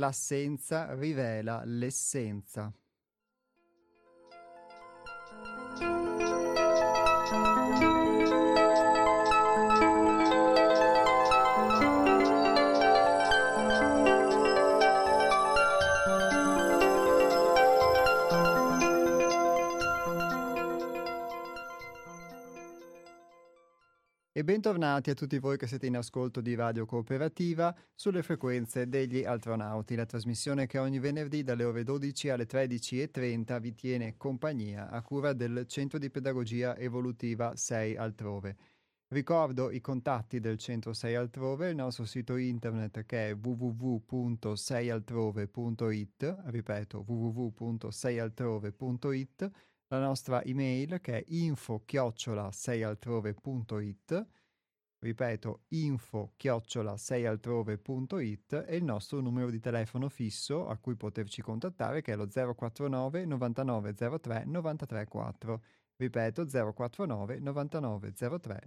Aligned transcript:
L'assenza 0.00 0.94
rivela 0.94 1.62
l'essenza. 1.66 2.72
Bentornati 24.90 25.10
a 25.10 25.14
tutti 25.14 25.38
voi 25.38 25.56
che 25.56 25.68
siete 25.68 25.86
in 25.86 25.96
ascolto 25.96 26.40
di 26.40 26.56
Radio 26.56 26.84
Cooperativa 26.84 27.72
sulle 27.94 28.24
frequenze 28.24 28.88
degli 28.88 29.22
Altronauti, 29.22 29.94
la 29.94 30.04
trasmissione 30.04 30.66
che 30.66 30.78
ogni 30.78 30.98
venerdì 30.98 31.44
dalle 31.44 31.62
ore 31.62 31.84
12 31.84 32.28
alle 32.28 32.44
13.30 32.44 33.60
vi 33.60 33.72
tiene 33.72 34.16
compagnia 34.16 34.90
a 34.90 35.00
cura 35.02 35.32
del 35.32 35.64
Centro 35.68 36.00
di 36.00 36.10
Pedagogia 36.10 36.76
Evolutiva 36.76 37.54
6 37.54 37.96
Altrove. 37.96 38.56
Ricordo 39.10 39.70
i 39.70 39.80
contatti 39.80 40.40
del 40.40 40.58
Centro 40.58 40.92
6 40.92 41.14
Altrove, 41.14 41.68
il 41.68 41.76
nostro 41.76 42.04
sito 42.04 42.34
internet 42.34 43.06
che 43.06 43.28
è 43.28 43.36
www.seialtrove.it, 43.36 46.36
ripeto 46.46 47.04
www.seialtrove.it, 47.06 49.50
la 49.86 50.00
nostra 50.00 50.42
email 50.42 51.00
che 51.00 51.18
è 51.18 51.24
info 51.28 51.84
chiocciola 51.84 52.50
seialtrove.it 52.50 54.38
ripeto 55.00 55.62
info 55.68 56.32
chiocciola 56.36 56.96
seialtrove.it 56.96 58.64
e 58.66 58.76
il 58.76 58.84
nostro 58.84 59.20
numero 59.20 59.50
di 59.50 59.58
telefono 59.58 60.08
fisso 60.08 60.68
a 60.68 60.76
cui 60.76 60.94
poterci 60.94 61.42
contattare 61.42 62.02
che 62.02 62.12
è 62.12 62.16
lo 62.16 62.28
049 62.28 63.24
99 63.24 63.94
03 63.94 64.44
93 64.44 65.06
4 65.06 65.62
ripeto 65.96 66.46
049 66.46 67.38
99 67.38 68.12
03 68.12 68.62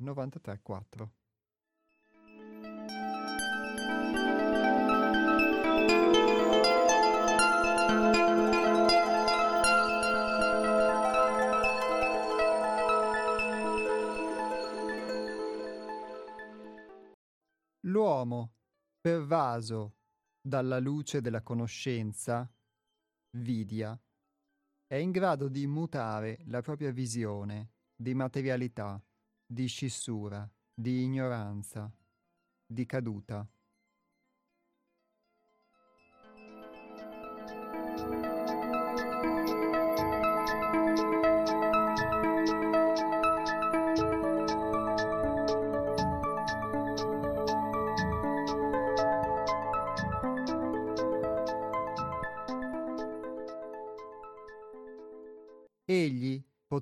L'uomo, 18.24 18.54
pervaso 19.02 19.98
dalla 20.40 20.80
luce 20.80 21.20
della 21.20 21.42
conoscenza, 21.42 22.50
vidia, 23.38 24.00
è 24.88 24.96
in 24.96 25.12
grado 25.12 25.50
di 25.50 25.68
mutare 25.68 26.40
la 26.46 26.62
propria 26.62 26.92
visione 26.92 27.72
di 27.94 28.14
materialità, 28.14 29.04
di 29.46 29.68
scissura, 29.68 30.50
di 30.74 31.04
ignoranza, 31.04 31.94
di 32.66 32.86
caduta. 32.86 33.46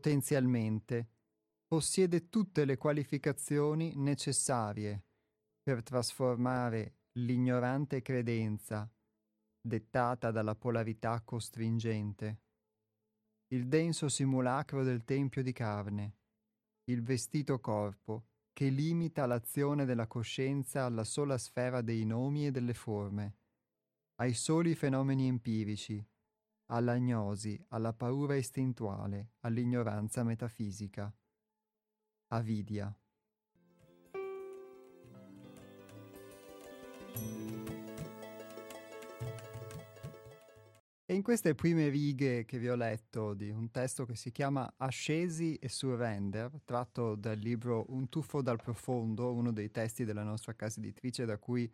Potenzialmente, 0.01 1.09
possiede 1.67 2.27
tutte 2.27 2.65
le 2.65 2.75
qualificazioni 2.75 3.93
necessarie 3.95 5.03
per 5.61 5.83
trasformare 5.83 6.95
l'ignorante 7.19 8.01
credenza 8.01 8.91
dettata 9.61 10.31
dalla 10.31 10.55
polarità 10.55 11.21
costringente, 11.21 12.41
il 13.53 13.67
denso 13.67 14.09
simulacro 14.09 14.83
del 14.83 15.03
tempio 15.03 15.43
di 15.43 15.51
carne, 15.51 16.15
il 16.85 17.03
vestito 17.03 17.59
corpo 17.59 18.29
che 18.53 18.69
limita 18.69 19.27
l'azione 19.27 19.85
della 19.85 20.07
coscienza 20.07 20.83
alla 20.85 21.03
sola 21.03 21.37
sfera 21.37 21.81
dei 21.81 22.05
nomi 22.05 22.47
e 22.47 22.51
delle 22.51 22.73
forme, 22.73 23.35
ai 24.15 24.33
soli 24.33 24.73
fenomeni 24.73 25.27
empirici, 25.27 26.03
all'agnosi, 26.71 27.61
alla 27.69 27.93
paura 27.93 28.35
istintuale, 28.35 29.31
all'ignoranza 29.41 30.23
metafisica. 30.23 31.13
Avidia. 32.27 32.95
E 41.05 41.13
in 41.13 41.23
queste 41.23 41.55
prime 41.55 41.89
righe 41.89 42.45
che 42.45 42.57
vi 42.57 42.69
ho 42.69 42.75
letto 42.75 43.33
di 43.33 43.49
un 43.49 43.69
testo 43.69 44.05
che 44.05 44.15
si 44.15 44.31
chiama 44.31 44.75
Ascesi 44.77 45.55
e 45.55 45.67
Surrender, 45.67 46.61
tratto 46.63 47.15
dal 47.15 47.37
libro 47.37 47.83
Un 47.89 48.07
tuffo 48.07 48.41
dal 48.41 48.61
profondo, 48.61 49.33
uno 49.33 49.51
dei 49.51 49.71
testi 49.71 50.05
della 50.05 50.23
nostra 50.23 50.53
casa 50.55 50.79
editrice 50.79 51.25
da 51.25 51.37
cui 51.37 51.69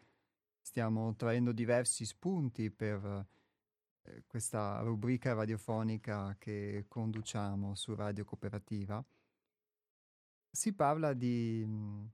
stiamo 0.60 1.16
traendo 1.16 1.52
diversi 1.52 2.04
spunti 2.04 2.72
per 2.72 3.28
questa 4.28 4.80
rubrica 4.82 5.34
radiofonica 5.34 6.36
che 6.38 6.86
conduciamo 6.88 7.76
su 7.76 7.96
Radio 7.96 8.26
Cooperativa, 8.26 9.04
si 10.50 10.74
parla 10.74 11.14
di, 11.14 11.64
mm, 11.66 12.06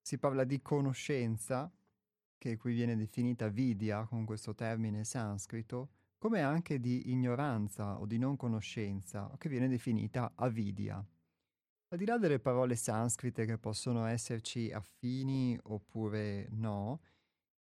si 0.00 0.18
parla 0.18 0.44
di 0.44 0.62
conoscenza, 0.62 1.70
che 2.38 2.56
qui 2.56 2.74
viene 2.74 2.96
definita 2.96 3.48
vidya 3.48 4.04
con 4.04 4.24
questo 4.24 4.54
termine 4.54 5.04
sanscrito, 5.04 5.90
come 6.18 6.40
anche 6.40 6.80
di 6.80 7.10
ignoranza 7.10 7.98
o 7.98 8.06
di 8.06 8.18
non 8.18 8.36
conoscenza, 8.36 9.30
che 9.38 9.48
viene 9.48 9.68
definita 9.68 10.32
avidya. 10.36 11.04
Al 11.88 11.98
di 11.98 12.06
là 12.06 12.16
delle 12.16 12.38
parole 12.38 12.74
sanscrite 12.74 13.44
che 13.44 13.58
possono 13.58 14.06
esserci 14.06 14.70
affini 14.72 15.58
oppure 15.64 16.48
no, 16.52 17.00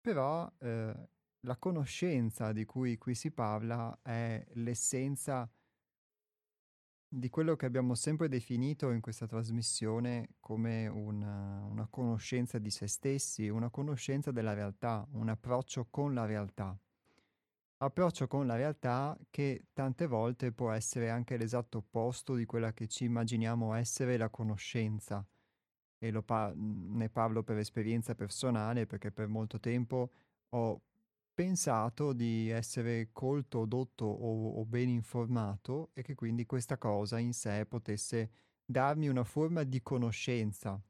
però 0.01 0.51
eh, 0.59 1.09
la 1.47 1.57
conoscenza 1.57 2.53
di 2.53 2.65
cui 2.65 2.99
qui 2.99 3.15
si 3.15 3.31
parla 3.31 3.97
è 4.03 4.45
l'essenza 4.55 5.49
di 7.09 7.31
quello 7.31 7.55
che 7.55 7.67
abbiamo 7.67 7.95
sempre 7.95 8.29
definito 8.29 8.91
in 8.91 9.01
questa 9.01 9.27
trasmissione 9.27 10.35
come 10.41 10.89
una, 10.89 11.65
una, 11.65 11.87
conoscenza 11.89 12.59
di 12.59 12.69
se 12.69 12.89
stessi, 12.89 13.49
una 13.49 13.71
conoscenza 13.71 14.33
della 14.33 14.55
realtà, 14.55 15.07
un 15.13 15.29
approccio 15.29 15.87
con 15.89 16.15
la 16.15 16.27
realtà. 16.27 16.77
Approccio 17.79 18.27
con 18.27 18.47
la 18.47 18.57
realtà 18.57 19.17
che 19.31 19.67
tante 19.73 20.07
volte 20.07 20.51
può 20.51 20.73
essere 20.73 21.11
anche 21.11 21.37
l'esatto 21.37 21.79
opposto 21.79 22.35
di 22.35 22.45
quella 22.45 22.73
che 22.73 22.89
ci 22.89 23.05
immaginiamo 23.05 23.73
essere 23.75 24.17
la 24.17 24.29
conoscenza. 24.29 25.25
E 25.99 26.23
pa- 26.23 26.53
ne 26.57 27.09
parlo 27.09 27.43
per 27.45 27.59
esperienza 27.59 28.15
personale 28.15 28.87
perché 28.87 29.13
per 29.13 29.29
molto 29.29 29.61
tempo 29.61 30.11
ho 30.51 30.81
pensato 31.37 32.15
di 32.15 32.49
essere 32.49 33.11
colto, 33.13 33.67
dotto 33.67 34.07
o, 34.07 34.55
o 34.59 34.65
ben 34.65 34.89
informato 34.89 35.91
e 35.93 36.01
che 36.01 36.15
quindi 36.15 36.47
questa 36.47 36.79
cosa 36.79 37.19
in 37.19 37.35
sé 37.35 37.67
potesse 37.67 38.31
darmi 38.65 39.09
una 39.09 39.23
forma 39.23 39.63
di 39.63 39.83
conoscenza 39.83 40.83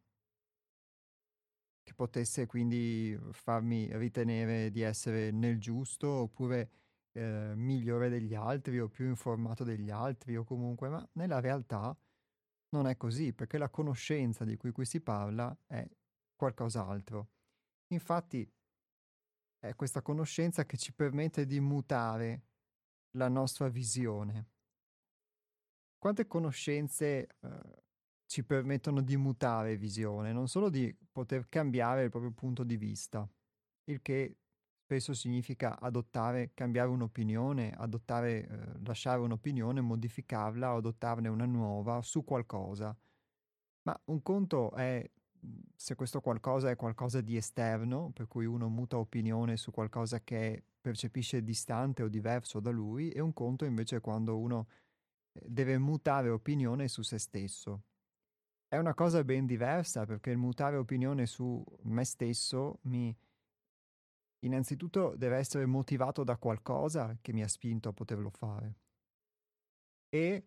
che 1.83 1.95
potesse 1.95 2.47
quindi 2.47 3.19
farmi 3.33 3.89
ritenere 3.97 4.71
di 4.71 4.83
essere 4.83 5.33
nel 5.33 5.59
giusto 5.59 6.09
oppure 6.09 6.71
eh, 7.13 7.53
migliore 7.57 8.09
degli 8.09 8.35
altri 8.35 8.79
o 8.79 8.89
più 8.89 9.07
informato 9.07 9.65
degli 9.65 9.91
altri 9.91 10.37
o 10.37 10.45
comunque, 10.45 10.89
ma 10.89 11.09
nella 11.15 11.41
realtà 11.41 11.97
non 12.71 12.87
è 12.87 12.97
così 12.97 13.33
perché 13.33 13.59
la 13.59 13.69
conoscenza 13.69 14.45
di 14.45 14.57
cui 14.57 14.71
qui 14.71 14.85
si 14.85 15.01
parla 15.01 15.57
è 15.67 15.85
qualcos'altro. 16.37 17.31
Infatti 17.89 18.49
è 19.69 19.75
questa 19.75 20.03
conoscenza 20.03 20.65
che 20.65 20.77
ci 20.77 20.93
permette 20.93 21.47
di 21.47 21.61
mutare 21.61 22.43
la 23.13 23.29
nostra 23.29 23.69
visione. 23.69 24.49
Quante 25.99 26.27
conoscenze 26.27 27.27
eh, 27.41 27.83
ci 28.27 28.45
permettono 28.45 29.01
di 29.03 29.17
mutare 29.17 29.77
visione, 29.77 30.33
non 30.33 30.49
solo 30.49 30.69
di 30.69 30.95
poter 31.11 31.49
cambiare 31.49 32.05
il 32.05 32.11
proprio 32.11 32.33
punto 32.33 32.65
di 32.65 32.77
vista, 32.77 33.29
il 33.85 34.03
che 34.03 34.37
spesso 34.85 35.15
significa 35.15 35.81
adottare, 35.81 36.53
cambiare 36.55 36.89
un'opinione, 36.91 37.73
adottare, 37.77 38.47
eh, 38.47 38.79
lasciare 38.85 39.21
un'opinione, 39.21 39.81
modificarla 39.81 40.75
o 40.75 40.77
adottarne 40.77 41.29
una 41.29 41.47
nuova 41.47 42.03
su 42.03 42.25
qualcosa. 42.25 42.97
Ma 43.83 44.01
un 44.07 44.23
conto 44.23 44.73
è 44.73 45.09
se 45.75 45.95
questo 45.95 46.21
qualcosa 46.21 46.71
è 46.71 46.77
qualcosa 46.77 47.21
di 47.21 47.37
esterno, 47.37 48.11
per 48.13 48.27
cui 48.29 48.47
uno 48.47 48.69
muta 48.69 48.99
opinione 48.99 49.57
su 49.57 49.71
qualcosa 49.71 50.21
che 50.21 50.63
percepisce 50.81 51.43
distante 51.43 52.03
o 52.03 52.09
diverso 52.09 52.61
da 52.61 52.71
lui, 52.71 53.11
e 53.11 53.21
un 53.21 53.33
conto 53.33 53.65
invece 53.65 53.97
è 53.97 54.01
quando 54.01 54.39
uno 54.39 54.69
eh, 55.33 55.41
deve 55.47 55.79
mutare 55.79 56.29
opinione 56.29 56.89
su 56.89 57.03
se 57.03 57.19
stesso. 57.19 57.83
È 58.69 58.77
una 58.79 58.95
cosa 58.95 59.23
ben 59.23 59.47
diversa 59.47 60.07
perché 60.07 60.31
il 60.31 60.39
mutare 60.39 60.77
opinione 60.77 61.27
su 61.27 61.65
me 61.83 62.05
stesso 62.05 62.81
mi 62.83 63.17
innanzitutto 64.41 65.15
deve 65.17 65.37
essere 65.37 65.67
motivato 65.67 66.25
da 66.25 66.37
qualcosa 66.37 67.17
che 67.21 67.33
mi 67.33 67.43
ha 67.43 67.49
spinto 67.49 67.89
a 67.89 67.93
poterlo 67.93 68.31
fare. 68.31 68.75
E 70.09 70.45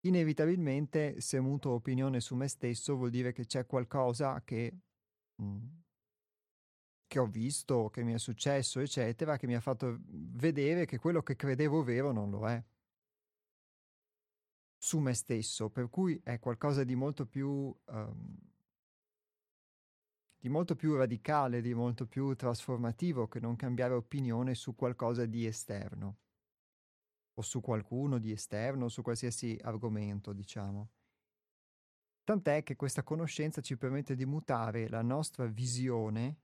inevitabilmente 0.00 1.20
se 1.20 1.40
muto 1.40 1.70
opinione 1.70 2.20
su 2.20 2.34
me 2.36 2.48
stesso 2.48 2.96
vuol 2.96 3.10
dire 3.10 3.32
che 3.32 3.46
c'è 3.46 3.66
qualcosa 3.66 4.42
che, 4.44 4.72
mm, 5.42 5.66
che 7.06 7.18
ho 7.18 7.26
visto, 7.26 7.88
che 7.90 8.02
mi 8.02 8.12
è 8.12 8.18
successo, 8.18 8.80
eccetera, 8.80 9.36
che 9.36 9.46
mi 9.46 9.54
ha 9.54 9.60
fatto 9.60 9.98
vedere 10.06 10.84
che 10.86 10.98
quello 10.98 11.22
che 11.22 11.36
credevo 11.36 11.82
vero 11.82 12.12
non 12.12 12.30
lo 12.30 12.46
è. 12.48 12.62
Su 14.80 14.98
me 15.00 15.12
stesso, 15.14 15.70
per 15.70 15.88
cui 15.90 16.20
è 16.22 16.38
qualcosa 16.38 16.84
di 16.84 16.94
molto 16.94 17.26
più, 17.26 17.74
um, 17.86 18.38
di 20.38 20.48
molto 20.48 20.76
più 20.76 20.94
radicale, 20.94 21.60
di 21.60 21.74
molto 21.74 22.06
più 22.06 22.34
trasformativo 22.36 23.26
che 23.26 23.40
non 23.40 23.56
cambiare 23.56 23.94
opinione 23.94 24.54
su 24.54 24.76
qualcosa 24.76 25.26
di 25.26 25.46
esterno 25.46 26.18
o 27.38 27.42
su 27.42 27.60
qualcuno 27.60 28.18
di 28.18 28.32
esterno, 28.32 28.88
su 28.88 29.02
qualsiasi 29.02 29.56
argomento, 29.62 30.32
diciamo. 30.32 30.90
Tant'è 32.24 32.62
che 32.62 32.76
questa 32.76 33.04
conoscenza 33.04 33.60
ci 33.60 33.76
permette 33.76 34.14
di 34.14 34.26
mutare 34.26 34.88
la 34.88 35.02
nostra 35.02 35.46
visione, 35.46 36.40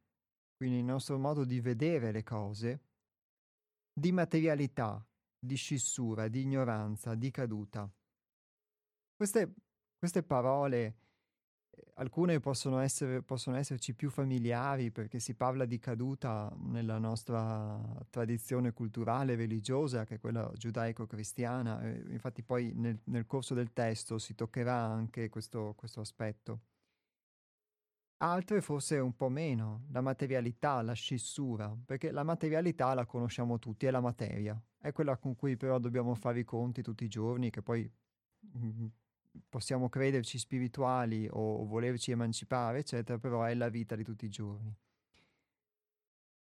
quindi 0.56 0.78
il 0.78 0.84
nostro 0.84 1.18
modo 1.18 1.44
di 1.44 1.60
vedere 1.60 2.12
le 2.12 2.22
cose, 2.22 2.80
di 3.92 4.12
materialità, 4.12 5.04
di 5.36 5.56
scissura, 5.56 6.28
di 6.28 6.42
ignoranza, 6.42 7.14
di 7.14 7.30
caduta. 7.30 7.92
Queste, 9.16 9.54
queste 9.98 10.22
parole 10.22 11.03
alcune 11.94 12.40
possono, 12.40 12.78
essere, 12.78 13.22
possono 13.22 13.56
esserci 13.56 13.94
più 13.94 14.10
familiari 14.10 14.90
perché 14.90 15.18
si 15.18 15.34
parla 15.34 15.64
di 15.64 15.78
caduta 15.78 16.52
nella 16.56 16.98
nostra 16.98 17.80
tradizione 18.10 18.72
culturale 18.72 19.36
religiosa, 19.36 20.04
che 20.04 20.16
è 20.16 20.20
quella 20.20 20.50
giudaico-cristiana. 20.54 21.86
infatti 22.08 22.42
poi 22.42 22.72
nel, 22.74 22.98
nel, 23.04 23.26
corso 23.26 23.54
del 23.54 23.72
testo 23.72 24.18
si 24.18 24.34
toccherà 24.34 24.76
anche 24.76 25.28
questo, 25.28 25.74
questo 25.76 26.00
aspetto. 26.00 26.60
Altre 28.18 28.60
forse 28.60 28.98
un 28.98 29.14
po' 29.14 29.28
meno, 29.28 29.84
la 29.90 30.00
materialità, 30.00 30.80
la 30.82 30.94
scissura, 30.94 31.76
perché 31.84 32.10
la 32.10 32.22
materialità 32.22 32.94
la 32.94 33.04
conosciamo 33.04 33.58
tutti, 33.58 33.86
è 33.86 33.90
la 33.90 34.00
materia, 34.00 34.58
è 34.78 34.92
quella 34.92 35.16
con 35.18 35.34
cui 35.36 35.56
però 35.56 35.78
dobbiamo 35.78 36.14
fare 36.14 36.40
i 36.40 36.44
conti 36.44 36.80
tutti 36.80 37.04
i 37.04 37.08
giorni, 37.08 37.50
che 37.50 37.60
poi 37.60 37.90
mm, 38.56 38.86
possiamo 39.48 39.88
crederci 39.88 40.38
spirituali 40.38 41.28
o 41.30 41.64
volerci 41.64 42.10
emancipare, 42.10 42.78
eccetera, 42.78 43.18
però 43.18 43.42
è 43.42 43.54
la 43.54 43.68
vita 43.68 43.96
di 43.96 44.04
tutti 44.04 44.24
i 44.24 44.30
giorni. 44.30 44.74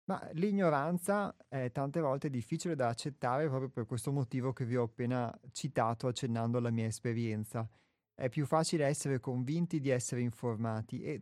Ma 0.05 0.29
l'ignoranza 0.33 1.33
è 1.47 1.71
tante 1.71 2.01
volte 2.01 2.29
difficile 2.29 2.75
da 2.75 2.89
accettare 2.89 3.47
proprio 3.47 3.69
per 3.69 3.85
questo 3.85 4.11
motivo 4.11 4.51
che 4.51 4.65
vi 4.65 4.75
ho 4.75 4.83
appena 4.83 5.33
citato 5.51 6.07
accennando 6.07 6.57
alla 6.57 6.71
mia 6.71 6.87
esperienza. 6.87 7.67
È 8.13 8.27
più 8.27 8.45
facile 8.45 8.85
essere 8.85 9.19
convinti 9.19 9.79
di 9.79 9.89
essere 9.89 10.21
informati 10.21 11.01
e 11.01 11.21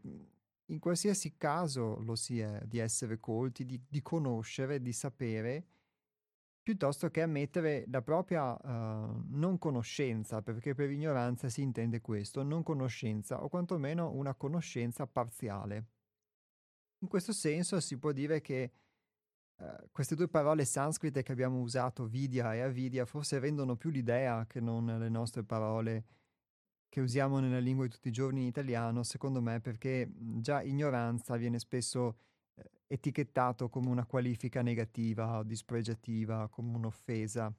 in 0.65 0.79
qualsiasi 0.79 1.35
caso 1.37 1.99
lo 1.99 2.15
si 2.15 2.39
è, 2.39 2.61
di 2.65 2.79
essere 2.79 3.19
colti, 3.19 3.65
di, 3.65 3.79
di 3.87 4.01
conoscere, 4.01 4.81
di 4.81 4.93
sapere 4.93 5.65
piuttosto 6.63 7.09
che 7.09 7.21
ammettere 7.21 7.85
la 7.87 8.01
propria 8.01 8.53
uh, 8.53 9.23
non 9.29 9.57
conoscenza, 9.57 10.41
perché 10.41 10.75
per 10.75 10.91
ignoranza 10.91 11.49
si 11.49 11.61
intende 11.61 12.01
questo, 12.01 12.43
non 12.43 12.63
conoscenza 12.63 13.43
o 13.43 13.49
quantomeno 13.49 14.11
una 14.11 14.35
conoscenza 14.35 15.07
parziale. 15.07 15.85
In 16.99 17.07
questo 17.07 17.33
senso 17.33 17.79
si 17.79 17.97
può 17.97 18.11
dire 18.11 18.41
che 18.41 18.71
uh, 19.55 19.89
queste 19.91 20.15
due 20.15 20.27
parole 20.27 20.65
sanscrite 20.65 21.23
che 21.23 21.31
abbiamo 21.31 21.59
usato, 21.59 22.05
vidya 22.05 22.53
e 22.53 22.61
avidya, 22.61 23.05
forse 23.05 23.39
rendono 23.39 23.75
più 23.75 23.89
l'idea 23.89 24.45
che 24.45 24.59
non 24.59 24.85
le 24.85 25.09
nostre 25.09 25.43
parole 25.43 26.05
che 26.91 26.99
usiamo 26.99 27.39
nella 27.39 27.59
lingua 27.59 27.85
di 27.85 27.91
tutti 27.91 28.09
i 28.09 28.11
giorni 28.11 28.41
in 28.41 28.47
italiano, 28.47 29.01
secondo 29.03 29.41
me, 29.41 29.61
perché 29.61 30.11
già 30.13 30.61
ignoranza 30.61 31.37
viene 31.37 31.57
spesso 31.57 32.17
etichettato 32.91 33.69
come 33.69 33.87
una 33.87 34.05
qualifica 34.05 34.61
negativa 34.61 35.37
o 35.37 35.43
dispregiativa, 35.43 36.49
come 36.49 36.75
un'offesa, 36.75 37.53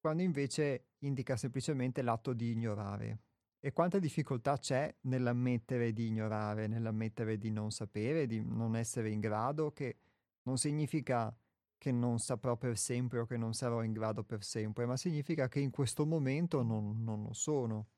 quando 0.00 0.22
invece 0.22 0.88
indica 0.98 1.36
semplicemente 1.36 2.02
l'atto 2.02 2.32
di 2.32 2.50
ignorare. 2.50 3.20
E 3.60 3.72
quanta 3.72 3.98
difficoltà 3.98 4.58
c'è 4.58 4.92
nell'ammettere 5.02 5.92
di 5.92 6.08
ignorare, 6.08 6.66
nell'ammettere 6.66 7.38
di 7.38 7.50
non 7.50 7.70
sapere, 7.70 8.26
di 8.26 8.44
non 8.44 8.74
essere 8.74 9.10
in 9.10 9.20
grado, 9.20 9.72
che 9.72 9.98
non 10.42 10.58
significa 10.58 11.34
che 11.78 11.92
non 11.92 12.18
saprò 12.18 12.56
per 12.56 12.76
sempre 12.76 13.20
o 13.20 13.26
che 13.26 13.36
non 13.36 13.54
sarò 13.54 13.82
in 13.82 13.92
grado 13.92 14.24
per 14.24 14.42
sempre, 14.42 14.86
ma 14.86 14.96
significa 14.96 15.48
che 15.48 15.60
in 15.60 15.70
questo 15.70 16.04
momento 16.04 16.62
non, 16.62 17.02
non 17.02 17.22
lo 17.22 17.32
sono. 17.32 17.88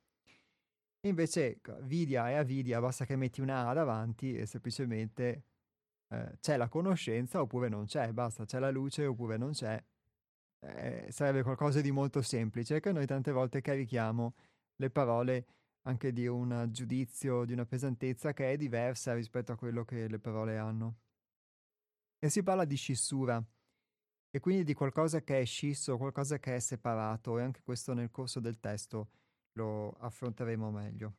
invece 1.00 1.60
Vidya 1.82 2.30
e 2.30 2.34
Avidya 2.34 2.80
basta 2.80 3.06
che 3.06 3.16
metti 3.16 3.40
una 3.40 3.68
A 3.68 3.72
davanti 3.72 4.36
e 4.36 4.44
semplicemente 4.44 5.44
eh, 6.08 6.38
c'è 6.40 6.56
la 6.56 6.68
conoscenza 6.68 7.40
oppure 7.40 7.68
non 7.68 7.86
c'è, 7.86 8.12
basta, 8.12 8.44
c'è 8.44 8.58
la 8.58 8.70
luce 8.70 9.06
oppure 9.06 9.36
non 9.36 9.52
c'è. 9.52 9.82
Eh, 10.60 11.08
sarebbe 11.10 11.42
qualcosa 11.42 11.80
di 11.80 11.90
molto 11.90 12.22
semplice 12.22 12.80
che 12.80 12.92
noi 12.92 13.06
tante 13.06 13.30
volte 13.30 13.60
carichiamo 13.60 14.34
le 14.76 14.90
parole 14.90 15.46
anche 15.82 16.12
di 16.12 16.26
un 16.26 16.68
giudizio, 16.70 17.44
di 17.44 17.52
una 17.52 17.64
pesantezza 17.64 18.32
che 18.32 18.52
è 18.52 18.56
diversa 18.56 19.14
rispetto 19.14 19.52
a 19.52 19.56
quello 19.56 19.84
che 19.84 20.08
le 20.08 20.18
parole 20.18 20.58
hanno. 20.58 20.96
E 22.18 22.28
si 22.28 22.42
parla 22.42 22.64
di 22.64 22.76
scissura 22.76 23.42
e 24.30 24.40
quindi 24.40 24.64
di 24.64 24.74
qualcosa 24.74 25.22
che 25.22 25.40
è 25.40 25.44
scisso, 25.44 25.96
qualcosa 25.96 26.38
che 26.38 26.56
è 26.56 26.58
separato 26.58 27.38
e 27.38 27.42
anche 27.42 27.62
questo 27.62 27.94
nel 27.94 28.10
corso 28.10 28.40
del 28.40 28.58
testo 28.58 29.10
lo 29.52 29.92
affronteremo 29.92 30.70
meglio. 30.70 31.14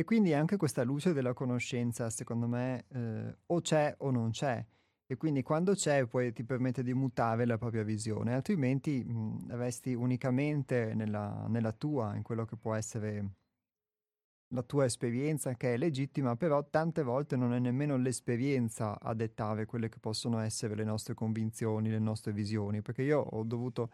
E 0.00 0.04
quindi 0.04 0.32
anche 0.32 0.56
questa 0.56 0.82
luce 0.82 1.12
della 1.12 1.34
conoscenza, 1.34 2.08
secondo 2.08 2.48
me, 2.48 2.86
eh, 2.88 3.36
o 3.48 3.60
c'è 3.60 3.94
o 3.98 4.10
non 4.10 4.30
c'è. 4.30 4.64
E 5.04 5.16
quindi 5.18 5.42
quando 5.42 5.74
c'è 5.74 6.06
poi 6.06 6.32
ti 6.32 6.42
permette 6.42 6.82
di 6.82 6.94
mutare 6.94 7.44
la 7.44 7.58
propria 7.58 7.82
visione, 7.82 8.32
altrimenti 8.32 9.04
mh, 9.04 9.54
resti 9.56 9.92
unicamente 9.92 10.94
nella, 10.94 11.44
nella 11.48 11.72
tua, 11.72 12.16
in 12.16 12.22
quello 12.22 12.46
che 12.46 12.56
può 12.56 12.72
essere 12.74 13.34
la 14.54 14.62
tua 14.62 14.86
esperienza, 14.86 15.52
che 15.54 15.74
è 15.74 15.76
legittima, 15.76 16.34
però 16.34 16.66
tante 16.70 17.02
volte 17.02 17.36
non 17.36 17.52
è 17.52 17.58
nemmeno 17.58 17.98
l'esperienza 17.98 18.98
a 18.98 19.12
dettare 19.12 19.66
quelle 19.66 19.90
che 19.90 19.98
possono 19.98 20.38
essere 20.38 20.74
le 20.74 20.84
nostre 20.84 21.12
convinzioni, 21.12 21.90
le 21.90 21.98
nostre 21.98 22.32
visioni, 22.32 22.80
perché 22.80 23.02
io 23.02 23.20
ho 23.20 23.44
dovuto 23.44 23.90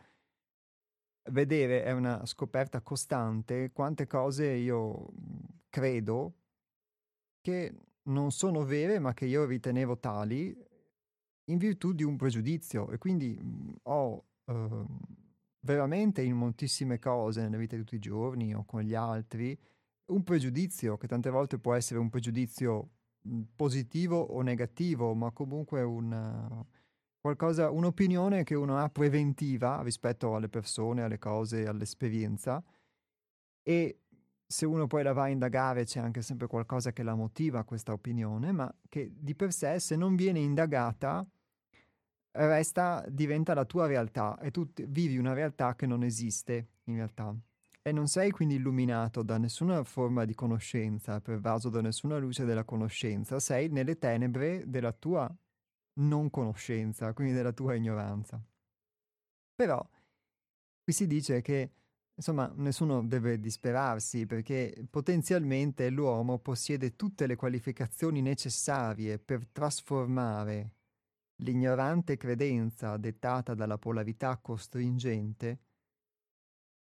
vedere, 1.33 1.83
è 1.83 1.91
una 1.91 2.25
scoperta 2.27 2.81
costante, 2.81 3.73
quante 3.73 4.07
cose 4.07 4.47
io 4.53 5.09
credo 5.77 6.33
che 7.43 7.75
non 8.05 8.33
sono 8.33 8.65
vere 8.65 8.99
ma 8.99 9.13
che 9.13 9.27
io 9.27 9.45
ritenevo 9.45 9.99
tali 9.99 10.57
in 11.51 11.59
virtù 11.59 11.93
di 11.93 12.03
un 12.03 12.17
pregiudizio. 12.17 12.89
E 12.91 12.97
quindi 12.97 13.39
mhmm, 13.39 13.75
ho 13.83 14.25
eh, 14.47 14.85
veramente 15.61 16.23
in 16.23 16.35
moltissime 16.35 16.99
cose 16.99 17.43
nella 17.43 17.59
vita 17.59 17.77
di 17.77 17.83
tutti 17.83 17.97
i 17.97 17.99
giorni 17.99 18.55
o 18.55 18.65
con 18.65 18.81
gli 18.81 18.95
altri 18.95 19.59
un 20.07 20.23
pregiudizio 20.23 20.97
che 20.97 21.09
tante 21.09 21.29
volte 21.29 21.59
può 21.59 21.75
essere 21.75 22.01
un 22.01 22.09
pregiudizio 22.09 22.89
mhmm, 23.21 23.43
positivo 23.55 24.19
o 24.19 24.41
negativo 24.41 25.15
ma 25.15 25.31
comunque 25.31 25.83
un, 25.83 26.65
un'opinione 27.21 28.45
che 28.45 28.55
uno 28.55 28.79
ha 28.79 28.89
preventiva 28.89 29.83
rispetto 29.83 30.37
alle 30.37 30.49
persone, 30.49 31.03
alle 31.03 31.19
cose, 31.19 31.67
all'esperienza. 31.67 32.65
E 33.63 34.06
se 34.47 34.65
uno 34.65 34.87
poi 34.87 35.03
la 35.03 35.13
va 35.13 35.25
a 35.25 35.29
indagare 35.29 35.85
c'è 35.85 35.99
anche 35.99 36.23
sempre 36.23 36.47
qualcosa 36.47 36.93
che 36.93 37.03
la 37.03 37.15
motiva 37.15 37.65
questa 37.65 37.93
opinione, 37.93 38.53
ma 38.53 38.73
che 38.89 39.13
di 39.13 39.35
per 39.35 39.53
sé 39.53 39.81
se 39.81 39.97
non 39.97 40.15
viene 40.15 40.39
indagata 40.39 41.27
resta, 42.33 43.05
diventa 43.09 43.55
la 43.55 43.65
tua 43.65 43.87
realtà 43.87 44.39
e 44.39 44.51
tu 44.51 44.71
vivi 44.89 45.19
una 45.19 45.33
realtà 45.33 45.75
che 45.75 45.87
non 45.87 46.05
esiste 46.05 46.69
in 46.85 46.97
realtà. 46.97 47.35
E 47.83 47.93
non 47.93 48.09
sei 48.09 48.31
quindi 48.31 48.57
illuminato 48.57 49.23
da 49.23 49.39
nessuna 49.39 49.83
forma 49.85 50.25
di 50.25 50.35
conoscenza, 50.35 51.21
pervaso 51.21 51.69
da 51.69 51.81
nessuna 51.81 52.19
luce 52.19 52.45
della 52.45 52.65
conoscenza, 52.65 53.39
sei 53.39 53.69
nelle 53.69 53.97
tenebre 53.97 54.65
della 54.67 54.93
tua 54.93 55.33
non 55.99 56.29
conoscenza, 56.31 57.13
quindi 57.13 57.33
della 57.33 57.53
tua 57.53 57.75
ignoranza. 57.75 58.41
Però 59.55 59.89
qui 60.83 60.93
si 60.93 61.07
dice 61.07 61.41
che 61.43 61.71
Insomma, 62.19 62.51
nessuno 62.57 63.07
deve 63.07 63.39
disperarsi 63.39 64.25
perché 64.25 64.87
potenzialmente 64.89 65.91
l'uomo 65.91 66.39
possiede 66.39 66.97
tutte 66.97 67.27
le 67.27 67.37
qualificazioni 67.37 68.23
necessarie 68.23 69.19
per 69.19 69.47
trasformare 69.47 70.71
l'ignorante 71.43 72.17
credenza 72.17 72.97
dettata 72.97 73.53
dalla 73.53 73.77
polarità 73.77 74.39
costringente, 74.39 75.61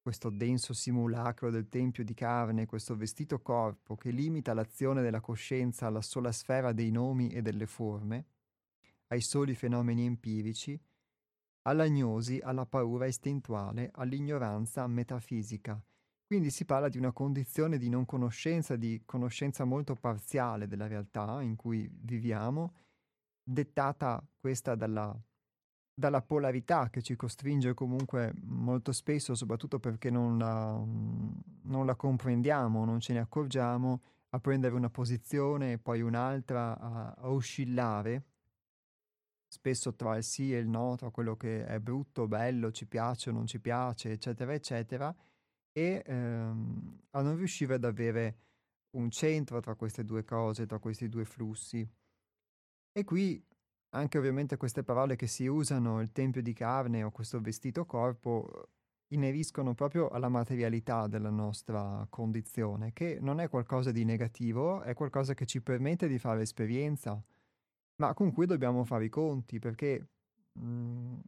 questo 0.01 0.31
denso 0.31 0.73
simulacro 0.73 1.51
del 1.51 1.69
tempio 1.69 2.05
di 2.05 2.15
carne, 2.15 2.67
questo 2.67 2.95
vestito 2.95 3.41
corpo 3.41 3.97
che 3.97 4.11
limita 4.11 4.55
l'azione 4.55 5.03
della 5.03 5.21
coscienza 5.21 5.87
alla 5.87 6.03
sola 6.03 6.31
sfera 6.31 6.73
dei 6.73 6.93
nomi 6.93 7.31
e 7.31 7.43
delle 7.43 7.67
forme, 7.67 8.27
ai 9.09 9.21
soli 9.21 9.57
fenomeni 9.57 10.05
empirici, 10.05 10.81
all'agnosi, 11.67 12.41
alla 12.43 12.67
paura 12.67 13.07
istintuale, 13.07 13.91
all'ignoranza 13.95 14.87
metafisica. 14.87 15.81
Quindi 16.27 16.51
si 16.51 16.65
parla 16.65 16.89
di 16.89 16.99
una 16.99 17.13
condizione 17.13 17.79
di 17.79 17.89
non 17.89 18.07
conoscenza, 18.07 18.77
di 18.77 19.03
conoscenza 19.05 19.65
molto 19.65 19.95
parziale 19.95 20.67
della 20.67 20.87
realtà 20.87 21.41
in 21.43 21.55
cui 21.57 21.89
viviamo, 21.93 22.75
dettata 23.43 24.27
questa 24.41 24.75
dalla, 24.75 25.15
dalla 25.95 26.23
polarità 26.23 26.89
che 26.89 27.03
ci 27.03 27.15
costringe 27.15 27.75
comunque 27.75 28.33
molto 28.43 28.93
spesso, 28.93 29.35
soprattutto 29.35 29.79
perché 29.79 30.11
non 30.11 30.39
la, 30.39 30.83
non 31.63 31.87
la 31.87 31.95
comprendiamo, 31.95 32.85
non 32.85 33.01
ce 33.01 33.13
ne 33.13 33.21
accorgiamo, 33.21 34.03
a 34.31 34.41
prendere 34.41 34.75
una 34.75 34.91
posizione 34.91 35.73
e 35.73 35.79
poi 35.79 36.01
un'altra, 36.01 36.79
a, 36.79 37.15
a 37.17 37.31
oscillare 37.31 38.25
spesso 39.55 39.95
tra 39.95 40.17
il 40.17 40.25
sì 40.25 40.53
e 40.53 40.59
il 40.59 40.69
no, 40.69 40.97
tra 40.97 41.11
quello 41.11 41.37
che 41.37 41.65
è 41.65 41.79
brutto, 41.79 42.27
bello, 42.27 42.73
ci 42.73 42.87
piace 42.87 43.31
o 43.31 43.33
non 43.33 43.47
ci 43.47 43.61
piace, 43.61 44.11
eccetera, 44.11 44.53
eccetera, 44.53 45.15
e 45.73 46.03
ehm, 46.05 47.01
a 47.11 47.23
non 47.23 47.37
riuscire 47.37 47.75
ad 47.75 47.85
avere 47.85 48.39
un 48.97 49.11
centro 49.11 49.61
tra 49.61 49.77
queste 49.77 50.05
due 50.05 50.25
cose, 50.25 50.67
tra 50.67 50.79
questi 50.79 51.09
due 51.09 51.25
flussi. 51.25 51.89
E 52.93 53.05
qui 53.05 53.41
anche 53.91 54.19
ovviamente 54.19 54.57
queste 54.57 54.83
parole 54.83 55.15
che 55.15 55.29
si 55.29 55.47
usano, 55.47 56.01
il 56.01 56.11
tempio 56.11 56.43
di 56.43 56.53
carne 56.53 57.05
o 57.05 57.13
questo 57.13 57.41
vestito 57.41 57.87
corpo, 57.87 58.71
ineriscono 59.09 59.75
proprio 59.75 60.09
alla 60.09 60.29
materialità 60.29 61.07
della 61.07 61.31
nostra 61.31 62.05
condizione, 62.11 62.93
che 62.93 63.19
non 63.21 63.39
è 63.39 63.49
qualcosa 63.49 63.93
di 63.93 64.05
negativo, 64.05 64.83
è 64.83 64.95
qualcosa 64.95 65.35
che 65.35 65.47
ci 65.47 65.63
permette 65.63 66.09
di 66.09 66.19
fare 66.19 66.43
esperienza, 66.43 67.23
ma 67.97 68.15
con 68.15 68.33
cui 68.33 68.47
dobbiamo 68.47 68.85
fare 68.85 69.05
i 69.05 69.09
conti 69.09 69.59
perché 69.59 70.07
mh, 70.53 70.67
mhmm, 70.67 71.21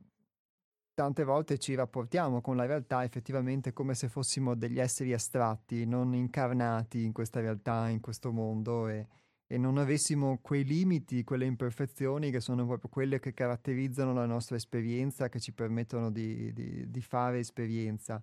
tante 0.97 1.25
volte 1.25 1.59
ci 1.59 1.75
rapportiamo 1.75 2.41
con 2.41 2.57
la 2.57 2.65
realtà 2.65 3.05
effettivamente 3.05 3.75
come 3.75 3.95
se 3.95 4.09
fossimo 4.09 4.55
degli 4.55 4.81
esseri 4.81 5.13
astratti, 5.13 5.85
non 5.85 6.15
incarnati 6.15 7.05
in 7.05 7.13
questa 7.13 7.41
realtà, 7.41 7.89
in 7.89 8.01
questo 8.01 8.33
mondo 8.33 8.89
e, 8.89 9.07
e 9.47 9.59
non 9.59 9.77
avessimo 9.77 10.39
quei 10.41 10.65
limiti, 10.65 11.23
quelle 11.23 11.45
imperfezioni 11.45 12.31
che 12.31 12.41
sono 12.41 12.65
proprio 12.67 12.89
quelle 12.89 13.21
che 13.21 13.35
caratterizzano 13.35 14.15
la 14.15 14.25
nostra 14.25 14.57
esperienza, 14.57 15.29
che 15.29 15.39
ci 15.39 15.53
permettono 15.53 16.11
di, 16.11 16.51
di, 16.55 16.91
di 16.91 17.01
fare 17.03 17.41
esperienza. 17.41 18.23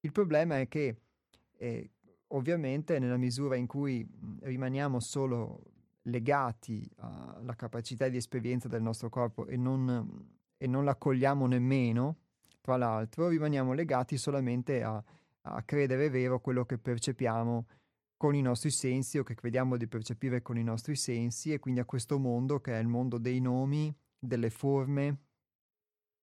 Il 0.00 0.12
problema 0.12 0.60
è 0.60 0.68
che 0.68 1.00
eh, 1.56 1.90
ovviamente 2.28 3.00
nella 3.00 3.16
misura 3.16 3.56
in 3.56 3.66
cui 3.66 4.06
mhmm, 4.08 4.38
rimaniamo 4.42 5.00
solo 5.00 5.62
legati 6.08 6.88
alla 6.96 7.54
capacità 7.54 8.08
di 8.08 8.16
esperienza 8.16 8.68
del 8.68 8.82
nostro 8.82 9.08
corpo 9.08 9.46
e 9.46 9.56
non, 9.56 10.28
e 10.56 10.66
non 10.66 10.84
l'accogliamo 10.84 11.46
nemmeno, 11.46 12.16
tra 12.60 12.76
l'altro 12.76 13.28
rimaniamo 13.28 13.72
legati 13.72 14.16
solamente 14.16 14.82
a, 14.82 15.02
a 15.42 15.62
credere 15.62 16.10
vero 16.10 16.40
quello 16.40 16.64
che 16.64 16.78
percepiamo 16.78 17.66
con 18.16 18.34
i 18.34 18.42
nostri 18.42 18.70
sensi 18.70 19.18
o 19.18 19.22
che 19.22 19.34
crediamo 19.34 19.76
di 19.76 19.86
percepire 19.86 20.42
con 20.42 20.58
i 20.58 20.64
nostri 20.64 20.96
sensi 20.96 21.52
e 21.52 21.60
quindi 21.60 21.80
a 21.80 21.84
questo 21.84 22.18
mondo 22.18 22.60
che 22.60 22.72
è 22.72 22.80
il 22.80 22.88
mondo 22.88 23.16
dei 23.16 23.40
nomi, 23.40 23.94
delle 24.18 24.50
forme, 24.50 25.18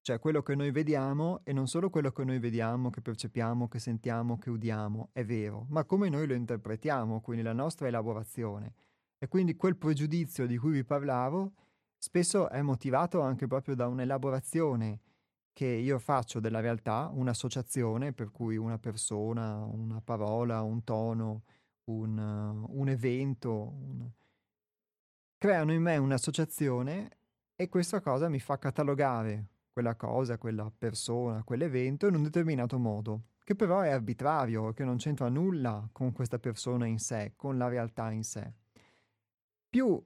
cioè 0.01 0.20
quello 0.20 0.44
che 0.44 0.56
noi 0.56 0.70
vediamo 0.72 1.39
e 1.46 1.54
non 1.54 1.68
solo 1.68 1.89
quello 1.89 2.12
che 2.12 2.24
noi 2.25 2.38
vediamo, 2.38 2.92
che 2.92 3.01
percepiamo, 3.01 3.68
che 3.68 3.80
sentiamo, 3.80 4.38
che 4.38 4.50
udiamo, 4.50 5.10
è 5.13 5.24
vero, 5.24 5.65
ma 5.70 5.84
come 5.86 6.10
noi 6.10 6.27
lo 6.27 6.36
interpretiamo, 6.36 7.22
quindi 7.22 7.44
la 7.44 7.54
nostra 7.54 7.88
elaborazione. 7.88 8.74
E 9.17 9.27
quindi 9.27 9.55
quel 9.55 9.77
pregiudizio 9.77 10.45
di 10.45 10.57
cui 10.57 10.72
vi 10.72 10.84
parlavo 10.84 11.53
spesso 11.98 12.50
è 12.50 12.62
motivato 12.62 13.22
anche 13.22 13.48
proprio 13.48 13.75
da 13.75 13.88
un'elaborazione 13.88 15.00
che 15.53 15.65
io 15.65 16.00
faccio 16.00 16.39
della 16.39 16.60
realtà, 16.60 17.10
un'associazione 17.13 18.12
per 18.12 18.29
cui 18.29 18.57
una 18.57 18.77
persona, 18.77 19.63
una 19.63 20.01
parola, 20.01 20.62
un 20.62 20.84
tono, 20.84 21.43
un, 21.86 22.65
un 22.67 22.89
evento, 22.89 23.51
un... 23.51 24.10
creano 25.38 25.72
in 25.72 25.81
me 25.81 25.98
un'associazione 25.98 27.10
e 27.55 27.69
questa 27.69 28.01
cosa 28.01 28.27
mi 28.27 28.39
fa 28.39 28.60
catalogare 28.60 29.48
quella 29.72 29.95
cosa, 29.95 30.38
quella 30.38 30.69
persona, 30.77 31.43
quell'evento 31.43 32.07
in 32.07 32.15
un 32.15 32.24
determinato 32.24 32.77
modo, 32.77 33.22
che 33.43 33.55
però 33.55 33.79
è 33.79 33.89
arbitrario, 33.89 34.74
che 34.74 34.84
non 34.84 34.98
c'entra 34.98 35.29
nulla 35.29 35.88
con 35.91 36.12
questa 36.12 36.38
persona 36.38 36.86
in 36.86 37.00
sé, 37.00 37.34
con 37.36 37.57
la 37.57 37.69
realtà 37.69 38.12
in 38.12 38.24
sé 38.24 38.53
più 39.75 40.01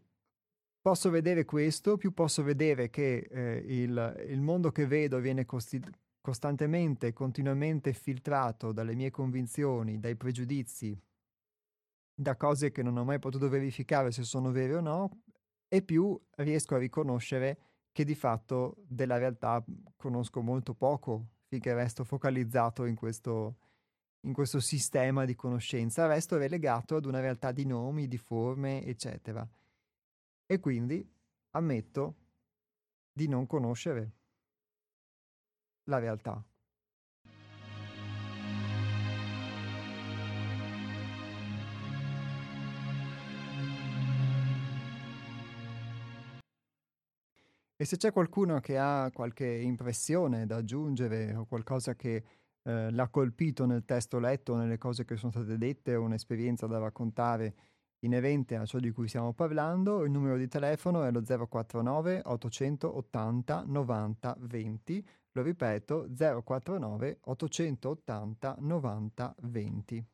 posso 0.82 1.12
vedere 1.12 1.46
questo, 1.46 1.96
più 1.96 2.12
posso 2.12 2.42
vedere 2.42 2.90
che 2.90 3.18
eh, 3.30 3.64
il, 3.68 4.26
il, 4.30 4.42
mondo 4.42 4.72
che 4.72 4.88
vedo 4.88 5.20
viene 5.20 5.46
costi- 5.46 5.80
costantemente, 6.20 7.14
continuamente 7.14 7.94
filtrato 7.94 8.72
dalle 8.72 8.96
mie 8.96 9.12
convinzioni, 9.12 10.00
dai 10.00 10.16
pregiudizi, 10.16 11.00
da 12.16 12.36
cose 12.36 12.72
che 12.72 12.82
non 12.82 12.98
ho 12.98 13.04
mai 13.04 13.20
potuto 13.20 13.48
verificare 13.48 14.12
se 14.12 14.24
sono 14.24 14.50
vere 14.50 14.74
o 14.74 14.82
no, 14.82 15.22
e 15.68 15.84
più 15.84 16.20
riesco 16.38 16.74
a 16.74 16.80
riconoscere 16.80 17.60
che 17.92 18.04
di 18.04 18.16
fatto 18.16 18.76
della 18.88 19.20
realtà 19.20 19.64
conosco 19.98 20.42
molto 20.42 20.74
poco 20.74 21.28
finché 21.46 21.76
resto 21.76 22.04
focalizzato 22.04 22.86
in 22.86 22.96
questo, 22.96 23.58
in 24.22 24.34
questo 24.34 24.60
sistema 24.60 25.26
di 25.26 25.36
conoscenza, 25.36 26.08
resto 26.08 26.38
relegato 26.38 26.96
ad 26.96 27.06
una 27.06 27.20
realtà 27.20 27.52
di 27.52 27.68
nomi, 27.68 28.08
di 28.08 28.18
forme, 28.18 28.84
eccetera. 28.84 29.48
E 30.52 30.60
quindi 30.60 31.08
ammetto 31.52 32.16
di 33.14 33.28
non 33.28 33.46
conoscere 33.46 34.14
la 35.84 36.00
realtà. 36.00 36.44
E 47.76 47.86
se 47.86 47.98
c'è 47.98 48.12
qualcuno 48.12 48.60
che 48.60 48.76
ha 48.80 49.12
qualche 49.14 49.46
impressione 49.46 50.48
da 50.48 50.56
aggiungere 50.56 51.36
o 51.36 51.46
qualcosa 51.46 51.94
che 51.94 52.24
eh, 52.64 52.92
l'ha 52.92 53.08
colpito 53.10 53.68
nel 53.68 53.86
testo 53.86 54.18
letto, 54.18 54.56
nelle 54.56 54.80
cose 54.80 55.06
che 55.06 55.16
sono 55.16 55.32
state 55.32 55.60
dette 55.60 55.94
o 55.96 56.02
un'esperienza 56.02 56.66
da 56.66 56.80
raccontare 56.80 57.54
inerente 58.02 58.56
a 58.56 58.66
ciò 58.66 58.80
di 58.80 58.92
cui 58.92 59.08
stiamo 59.08 59.34
parlando, 59.34 60.04
il 60.04 60.12
numero 60.12 60.38
di 60.38 60.48
telefono 60.48 61.04
è 61.04 61.12
lo 61.12 61.22
049 61.22 62.22
880 62.24 63.64
90 63.66 64.38
20. 64.40 65.08
Lo 65.34 65.42
ripeto, 65.42 66.08
049 66.16 67.20
880 67.22 68.56
90 68.60 69.36
20. 69.42 70.06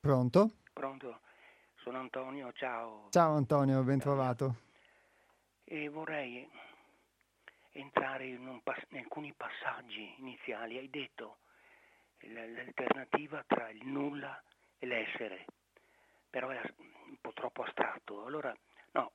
Pronto? 0.00 0.50
Pronto, 0.72 1.20
sono 1.84 1.98
Antonio, 1.98 2.52
ciao. 2.54 3.06
Ciao 3.10 3.34
Antonio, 3.36 3.84
ben 3.84 4.00
trovato 4.00 4.70
e 5.72 5.88
vorrei 5.88 6.46
entrare 7.70 8.26
in, 8.26 8.60
pass- 8.62 8.84
in 8.90 8.98
alcuni 8.98 9.32
passaggi 9.32 10.16
iniziali. 10.18 10.76
Hai 10.76 10.90
detto 10.90 11.38
l'alternativa 12.18 13.42
tra 13.46 13.70
il 13.70 13.86
nulla 13.86 14.40
e 14.78 14.84
l'essere. 14.84 15.46
però 16.28 16.50
è 16.50 16.60
un 16.76 17.16
po' 17.22 17.32
troppo 17.32 17.62
astratto. 17.62 18.26
Allora, 18.26 18.54
no, 18.92 19.12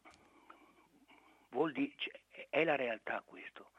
vuol 1.49 1.73
dire, 1.73 1.93
è 2.49 2.63
la 2.63 2.75
realtà 2.75 3.21
questo, 3.23 3.69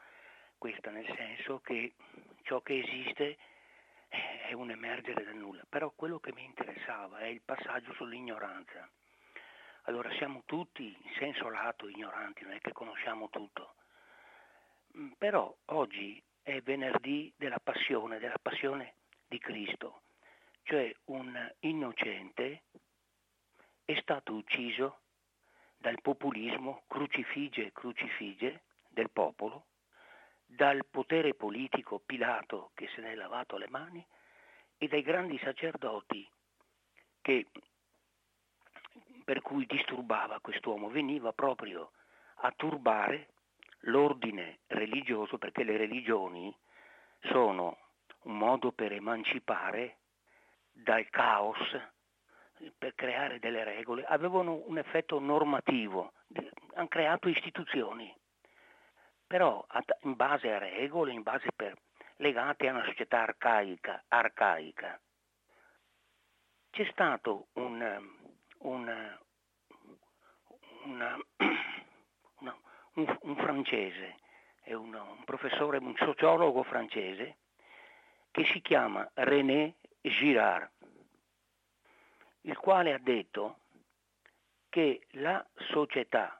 questa 0.57 0.89
nel 0.89 1.13
senso 1.17 1.59
che 1.59 1.95
ciò 2.43 2.61
che 2.61 2.79
esiste 2.79 3.37
è 4.07 4.53
un 4.53 4.71
emergere 4.71 5.25
da 5.25 5.33
nulla, 5.33 5.63
però 5.67 5.91
quello 5.91 6.19
che 6.19 6.31
mi 6.31 6.45
interessava 6.45 7.19
è 7.19 7.27
il 7.27 7.41
passaggio 7.41 7.93
sull'ignoranza. 7.93 8.89
Allora 9.83 10.11
siamo 10.15 10.43
tutti 10.45 10.85
in 10.85 11.11
senso 11.17 11.49
lato 11.49 11.87
ignoranti, 11.87 12.43
non 12.43 12.53
è 12.53 12.59
che 12.59 12.71
conosciamo 12.71 13.29
tutto, 13.29 13.75
mm, 14.97 15.11
però 15.17 15.53
oggi 15.65 16.21
è 16.43 16.61
venerdì 16.61 17.31
della 17.35 17.59
passione, 17.59 18.19
della 18.19 18.39
passione 18.41 18.95
di 19.27 19.39
Cristo, 19.39 20.01
cioè 20.63 20.93
un 21.05 21.53
innocente 21.61 22.63
è 23.85 23.97
stato 24.01 24.33
ucciso 24.33 24.99
dal 25.77 25.99
populismo 26.01 26.83
crucifige 26.87 27.71
crucifige 27.71 28.63
del 28.89 29.09
popolo 29.09 29.65
dal 30.45 30.85
potere 30.89 31.33
politico 31.35 31.99
Pilato 31.99 32.71
che 32.73 32.89
se 32.93 33.01
ne 33.01 33.11
è 33.11 33.15
lavato 33.15 33.57
le 33.57 33.67
mani 33.69 34.05
e 34.77 34.87
dai 34.87 35.01
grandi 35.01 35.39
sacerdoti 35.39 36.27
che, 37.21 37.45
per 39.29 39.43
cui 39.43 39.67
disturbava 39.67 40.39
quest'uomo, 40.39 40.89
veniva 40.89 41.31
proprio 41.33 41.91
a 42.37 42.51
turbare 42.55 43.27
l'ordine 43.81 44.61
religioso 44.65 45.37
perché 45.37 45.63
le 45.63 45.77
religioni 45.77 46.51
sono 47.25 47.77
un 48.23 48.35
modo 48.39 48.71
per 48.71 48.91
emancipare 48.91 49.97
dal 50.71 51.07
caos, 51.11 51.59
per 52.75 52.95
creare 52.95 53.37
delle 53.37 53.63
regole, 53.63 54.03
avevano 54.03 54.63
un 54.65 54.79
effetto 54.79 55.19
normativo, 55.19 56.13
hanno 56.73 56.87
creato 56.87 57.29
istituzioni 57.29 58.11
però 59.27 59.63
in 60.05 60.15
base 60.15 60.51
a 60.51 60.57
regole, 60.57 61.13
in 61.13 61.21
base 61.21 61.51
per, 61.55 61.77
legate 62.15 62.67
a 62.67 62.71
una 62.71 62.83
società 62.85 63.21
arcaica, 63.21 64.05
arcaica. 64.07 64.99
C'è 66.71 66.87
stato 66.91 67.49
un, 67.53 68.17
un, 68.59 69.17
una, 70.83 71.17
una, 72.39 72.57
un, 72.93 73.17
un 73.21 73.35
francese, 73.35 74.15
un, 74.65 74.93
un 74.93 75.23
professore, 75.25 75.77
un 75.77 75.95
sociologo 75.97 76.63
francese, 76.63 77.37
che 78.31 78.45
si 78.45 78.61
chiama 78.61 79.09
René 79.15 79.75
Girard, 80.01 80.69
il 82.41 82.57
quale 82.57 82.93
ha 82.93 82.99
detto 82.99 83.57
che 84.69 85.01
la 85.11 85.45
società 85.71 86.39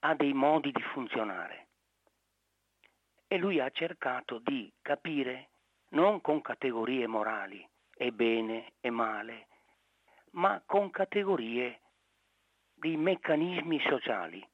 ha 0.00 0.14
dei 0.14 0.32
modi 0.32 0.72
di 0.72 0.82
funzionare 0.82 1.68
e 3.26 3.36
lui 3.38 3.60
ha 3.60 3.70
cercato 3.70 4.38
di 4.38 4.72
capire 4.82 5.50
non 5.90 6.20
con 6.20 6.40
categorie 6.40 7.06
morali 7.06 7.66
e 7.96 8.12
bene 8.12 8.72
e 8.80 8.90
male, 8.90 9.46
ma 10.34 10.62
con 10.64 10.90
categorie 10.90 11.80
di 12.74 12.96
meccanismi 12.96 13.80
sociali. 13.80 14.46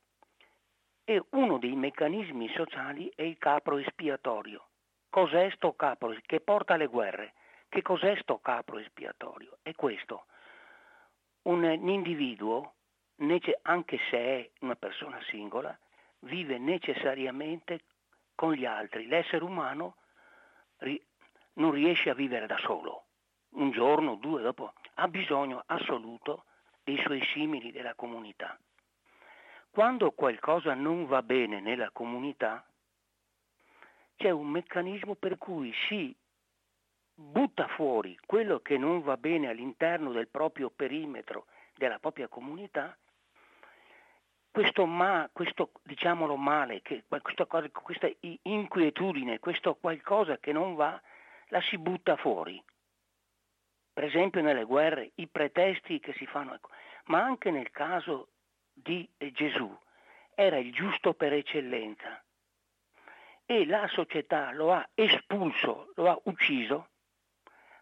E 1.04 1.22
uno 1.30 1.58
dei 1.58 1.74
meccanismi 1.74 2.48
sociali 2.50 3.10
è 3.14 3.22
il 3.22 3.38
capro 3.38 3.78
espiatorio. 3.78 4.68
Cos'è 5.08 5.50
sto 5.50 5.74
capro 5.74 6.14
che 6.24 6.40
porta 6.40 6.74
alle 6.74 6.86
guerre? 6.86 7.34
Che 7.68 7.82
cos'è 7.82 8.16
sto 8.20 8.38
capro 8.38 8.78
espiatorio? 8.78 9.58
È 9.62 9.74
questo. 9.74 10.26
Un 11.42 11.64
individuo 11.64 12.74
anche 13.62 13.98
se 14.08 14.16
è 14.16 14.50
una 14.60 14.76
persona 14.76 15.20
singola, 15.28 15.76
vive 16.20 16.58
necessariamente 16.58 17.80
con 18.34 18.52
gli 18.52 18.64
altri. 18.64 19.06
L'essere 19.06 19.44
umano 19.44 19.96
non 21.54 21.72
riesce 21.72 22.10
a 22.10 22.14
vivere 22.14 22.46
da 22.46 22.58
solo. 22.58 23.04
Un 23.50 23.70
giorno, 23.72 24.14
due 24.14 24.42
dopo, 24.42 24.72
ha 25.00 25.08
bisogno 25.08 25.62
assoluto 25.66 26.44
dei 26.84 26.98
suoi 26.98 27.22
simili 27.32 27.72
della 27.72 27.94
comunità. 27.94 28.58
Quando 29.70 30.10
qualcosa 30.12 30.74
non 30.74 31.06
va 31.06 31.22
bene 31.22 31.60
nella 31.60 31.90
comunità, 31.90 32.64
c'è 34.16 34.30
un 34.30 34.48
meccanismo 34.48 35.14
per 35.14 35.38
cui 35.38 35.72
si 35.88 36.14
butta 37.14 37.66
fuori 37.68 38.18
quello 38.26 38.60
che 38.60 38.76
non 38.76 39.00
va 39.02 39.16
bene 39.16 39.48
all'interno 39.48 40.12
del 40.12 40.28
proprio 40.28 40.70
perimetro, 40.70 41.46
della 41.76 41.98
propria 41.98 42.28
comunità, 42.28 42.96
questo, 44.50 44.84
ma, 44.84 45.30
questo 45.32 45.70
diciamolo 45.82 46.36
male, 46.36 46.82
che, 46.82 47.04
questa, 47.08 47.46
questa 47.46 48.10
inquietudine, 48.42 49.38
questo 49.38 49.76
qualcosa 49.76 50.36
che 50.38 50.52
non 50.52 50.74
va, 50.74 51.00
la 51.48 51.60
si 51.62 51.78
butta 51.78 52.16
fuori. 52.16 52.62
Per 53.92 54.04
esempio 54.04 54.40
nelle 54.40 54.64
guerre, 54.64 55.10
i 55.16 55.26
pretesti 55.26 56.00
che 56.00 56.12
si 56.14 56.26
fanno, 56.26 56.54
ecco. 56.54 56.70
ma 57.06 57.22
anche 57.22 57.50
nel 57.50 57.70
caso 57.70 58.28
di 58.72 59.08
Gesù, 59.16 59.76
era 60.34 60.56
il 60.56 60.72
giusto 60.72 61.12
per 61.12 61.32
eccellenza 61.32 62.22
e 63.44 63.66
la 63.66 63.86
società 63.88 64.52
lo 64.52 64.72
ha 64.72 64.88
espulso, 64.94 65.92
lo 65.96 66.08
ha 66.08 66.18
ucciso 66.24 66.88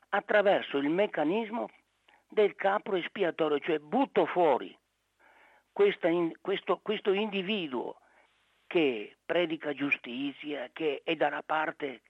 attraverso 0.09 0.79
il 0.79 0.89
meccanismo 0.89 1.69
del 2.27 2.55
capro 2.55 2.97
espiatorio, 2.97 3.59
cioè 3.61 3.79
butto 3.79 4.27
fuori 4.27 4.77
in, 6.05 6.33
questo, 6.41 6.81
questo 6.83 7.13
individuo 7.13 8.01
che 8.67 9.17
predica 9.25 9.73
giustizia, 9.73 10.69
che 10.73 11.03
è 11.05 11.15
dalla 11.15 11.43
parte, 11.43 12.03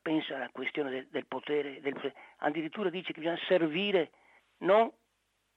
pensa 0.00 0.36
alla 0.36 0.48
questione 0.50 0.90
del, 0.90 1.06
del, 1.08 1.26
potere, 1.26 1.80
del, 1.80 2.12
addirittura 2.38 2.90
dice 2.90 3.12
che 3.12 3.20
bisogna 3.20 3.40
servire, 3.46 4.10
non 4.58 4.90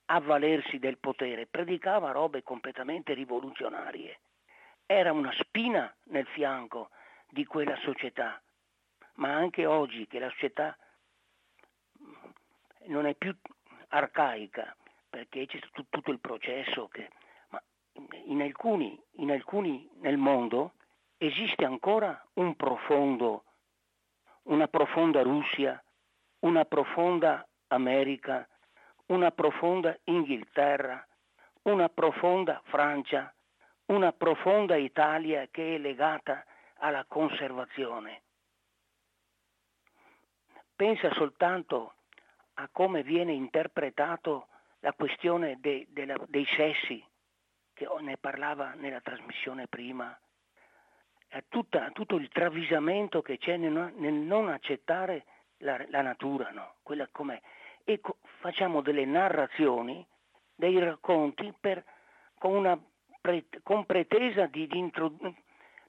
avvalersi 0.06 0.80
del 0.80 0.98
potere, 0.98 1.48
predicava 1.48 2.12
robe 2.12 2.44
completamente 2.44 3.14
rivoluzionarie. 3.14 4.20
Era 4.86 5.12
una 5.12 5.34
spina 5.34 5.94
nel 6.06 6.26
fianco 6.28 6.90
di 7.30 7.46
quella 7.46 7.76
società, 7.78 8.42
ma 9.16 9.34
anche 9.34 9.66
oggi 9.66 10.08
che 10.08 10.20
la 10.20 10.30
società 10.30 10.78
non 12.86 13.06
è 13.06 13.16
più 13.16 13.36
arcaica, 13.90 14.76
perché 15.10 15.46
c'è 15.46 15.60
tutto 15.90 16.12
il 16.12 16.20
processo 16.20 16.88
che... 16.88 17.10
Ma 17.50 17.62
in 18.26 18.42
alcuni, 18.42 19.00
in 19.18 19.32
alcuni 19.32 19.90
nel 20.00 20.18
mondo 20.18 20.74
esiste 21.18 21.66
ancora 21.66 22.24
un 22.34 22.56
profondo, 22.56 23.44
una 24.48 24.68
profonda 24.68 25.22
Russia, 25.22 25.82
una 26.40 26.66
profonda 26.66 27.48
America, 27.68 28.48
una 29.08 29.32
profonda 29.32 29.98
Inghilterra, 30.06 31.06
una 31.64 31.90
profonda 31.90 32.62
Francia, 32.66 33.34
una 33.88 34.12
profonda 34.12 34.76
Italia 34.76 35.48
che 35.50 35.76
è 35.76 35.78
legata 35.78 36.46
alla 36.80 37.06
conservazione. 37.06 38.22
Pensa 40.76 41.12
soltanto 41.14 41.96
a 42.56 42.70
come 42.72 43.04
viene 43.04 43.34
interpretato 43.34 44.48
la 44.80 44.94
questione 44.94 45.58
de, 45.60 45.88
de 45.90 46.06
la, 46.06 46.18
dei 46.28 46.46
sessi, 46.56 47.04
che 47.74 47.88
ne 48.02 48.18
parlava 48.18 48.74
nella 48.76 49.02
trasmissione 49.02 49.68
prima, 49.68 50.18
a, 51.30 51.44
tutta, 51.48 51.90
tutto 51.92 52.16
il 52.16 52.30
travisamento 52.30 53.22
che 53.22 53.38
c'è 53.38 53.58
nel, 53.58 53.94
nel 53.96 54.14
non 54.14 54.50
accettare 54.50 55.26
la, 55.58 55.84
la 55.90 56.02
natura, 56.02 56.52
no? 56.52 56.76
quella 56.84 57.08
com'è. 57.12 57.40
E 57.84 58.00
co- 58.00 58.18
facciamo 58.40 58.82
delle 58.82 59.06
narrazioni, 59.06 60.06
dei 60.56 60.78
racconti 60.80 61.54
per, 61.60 61.84
con, 62.38 62.54
una 62.54 62.80
pre, 63.22 63.46
con 63.64 63.86
pretesa 63.86 64.46
di, 64.46 64.68
di 64.68 64.78
introdu- 64.78 65.34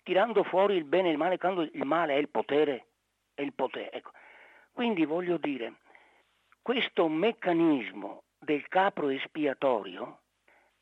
tirando 0.03 0.42
fuori 0.44 0.77
il 0.77 0.85
bene 0.85 1.09
e 1.09 1.12
il 1.12 1.18
male, 1.18 1.38
quando 1.38 1.62
il 1.62 1.85
male 1.85 2.14
è 2.14 2.18
il 2.18 2.29
potere. 2.29 2.87
È 3.35 3.42
il 3.42 3.53
potere. 3.53 3.92
Ecco. 3.92 4.11
Quindi 4.72 5.05
voglio 5.05 5.37
dire, 5.37 5.74
questo 6.62 7.09
meccanismo 7.09 8.22
del 8.38 8.66
capro 8.68 9.09
espiatorio 9.09 10.20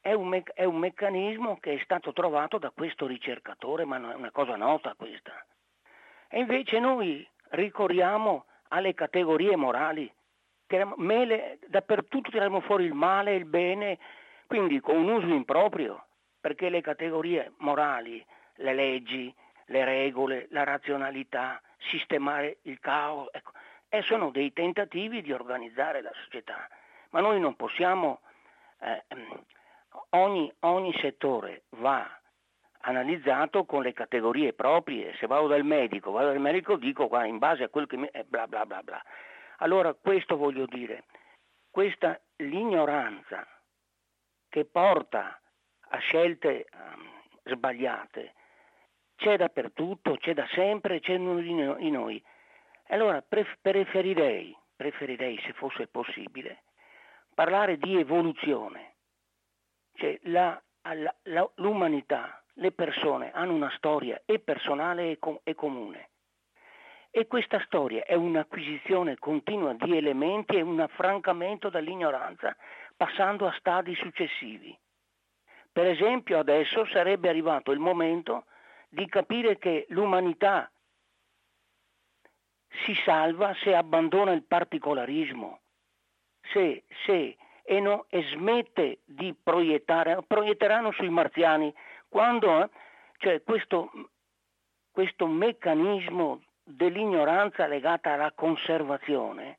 è 0.07 0.13
un, 0.13 0.29
me- 0.29 0.45
è 0.55 0.63
un 0.63 0.77
meccanismo 0.77 1.59
che 1.59 1.75
è 1.75 1.81
stato 1.83 2.13
trovato 2.13 2.59
da 2.59 2.71
questo 2.71 3.09
ricercatore, 3.09 3.85
ma 3.85 3.97
è 3.97 4.15
una 4.15 4.31
cosa 4.31 4.55
nota 4.55 4.95
questa. 4.95 5.45
E 6.29 6.39
invece 6.39 6.79
noi 6.79 7.29
ricorriamo 7.51 8.45
alle 8.69 8.95
categorie 8.95 9.57
morali, 9.57 10.09
mele, 10.95 11.59
dappertutto 11.67 12.31
tiriamo 12.31 12.61
fuori 12.61 12.85
il 12.85 12.95
male 12.95 13.33
e 13.33 13.37
il 13.37 13.47
bene, 13.47 13.99
quindi 14.47 14.79
con 14.79 14.97
un 14.97 15.09
uso 15.09 15.27
improprio, 15.27 16.07
perché 16.41 16.69
le 16.69 16.83
categorie 16.83 17.55
morali, 17.59 18.25
le 18.59 18.75
leggi, 18.75 19.35
le 19.67 19.85
regole, 19.85 20.47
la 20.51 20.63
razionalità, 20.63 21.61
sistemare 21.79 22.59
il 22.63 22.79
caos, 22.79 23.29
ecco, 23.33 23.51
e 23.89 24.03
sono 24.03 24.31
dei 24.31 24.53
tentativi 24.53 25.21
di 25.21 25.33
organizzare 25.33 26.01
la 26.01 26.13
società 26.23 26.69
ma 27.11 27.23
noi 27.23 27.41
non 27.41 27.57
possiamo, 27.57 28.21
eh, 28.81 29.05
ogni, 30.11 30.53
ogni 30.61 30.93
settore 31.01 31.65
va 31.71 32.09
analizzato 32.81 33.65
con 33.65 33.83
le 33.83 33.93
categorie 33.93 34.53
proprie, 34.53 35.15
se 35.17 35.27
vado 35.27 35.49
dal 35.49 35.65
medico, 35.65 36.13
vado 36.13 36.29
dal 36.29 36.41
medico 36.41 36.77
dico 36.77 37.09
qua 37.09 37.25
in 37.25 37.39
base 37.39 37.65
a 37.65 37.69
quello 37.69 37.87
che 37.87 37.97
mi... 37.97 38.07
Eh, 38.09 38.25
bla 38.25 38.47
bla 38.47 38.65
bla 38.65 38.83
bla. 38.83 39.03
Allora 39.59 39.95
questo 39.95 40.37
voglio 40.37 40.67
dire, 40.67 41.05
questa 41.71 42.21
l'ignoranza 42.37 43.47
che 44.49 44.65
porta 44.65 45.41
a 45.89 45.99
scelte 45.99 46.67
um, 46.73 47.11
sbagliate 47.45 48.35
c'è 49.17 49.37
dappertutto, 49.37 50.17
c'è 50.17 50.35
da 50.35 50.47
sempre, 50.53 51.01
c'è 51.01 51.15
in 51.15 51.93
noi. 51.93 52.23
Allora 52.89 53.23
preferirei, 53.23 54.57
preferirei 54.77 55.41
se 55.41 55.53
fosse 55.55 55.89
possibile, 55.89 56.63
parlare 57.35 57.79
di 57.79 57.99
evoluzione, 57.99 58.96
cioè 59.97 60.19
la, 60.25 60.61
la, 60.83 61.51
l'umanità, 61.57 62.43
le 62.55 62.73
persone 62.73 63.33
hanno 63.33 63.53
una 63.53 63.73
storia 63.77 64.23
e 64.25 64.39
personale 64.39 65.11
e, 65.11 65.19
com- 65.19 65.41
e 65.43 65.55
comune. 65.55 66.11
E 67.11 67.27
questa 67.27 67.61
storia 67.65 68.05
è 68.05 68.15
un'acquisizione 68.15 69.17
continua 69.19 69.73
di 69.73 69.97
elementi 69.97 70.57
e 70.57 70.61
un 70.61 70.81
affrancamento 70.81 71.71
dall'ignoranza 71.71 72.55
passando 72.95 73.47
a 73.47 73.55
stadi 73.59 73.95
successivi. 73.95 74.77
Per 75.73 75.87
esempio 75.87 76.39
adesso 76.39 76.87
sarebbe 76.87 77.29
arrivato 77.29 77.71
il 77.73 77.79
momento 77.79 78.45
di 78.89 79.07
capire 79.07 79.59
che 79.59 79.87
l'umanità 79.91 80.71
si 82.85 82.95
salva 83.05 83.55
se 83.63 83.75
abbandona 83.75 84.33
il 84.33 84.43
particolarismo, 84.43 85.61
se, 86.53 86.85
se 87.05 87.37
e, 87.67 87.81
no, 87.81 88.07
e 88.09 88.23
smette 88.33 89.01
di 89.05 89.35
proiettare, 89.35 90.23
proietteranno 90.25 90.93
sui 90.93 91.11
marziani 91.11 91.75
quando 92.09 92.63
eh, 92.63 92.71
cioè 93.19 93.43
questo, 93.43 93.91
questo 94.93 95.27
meccanismo 95.27 96.43
dell'ignoranza 96.63 97.67
legata 97.67 98.13
alla 98.13 98.33
conservazione 98.33 99.59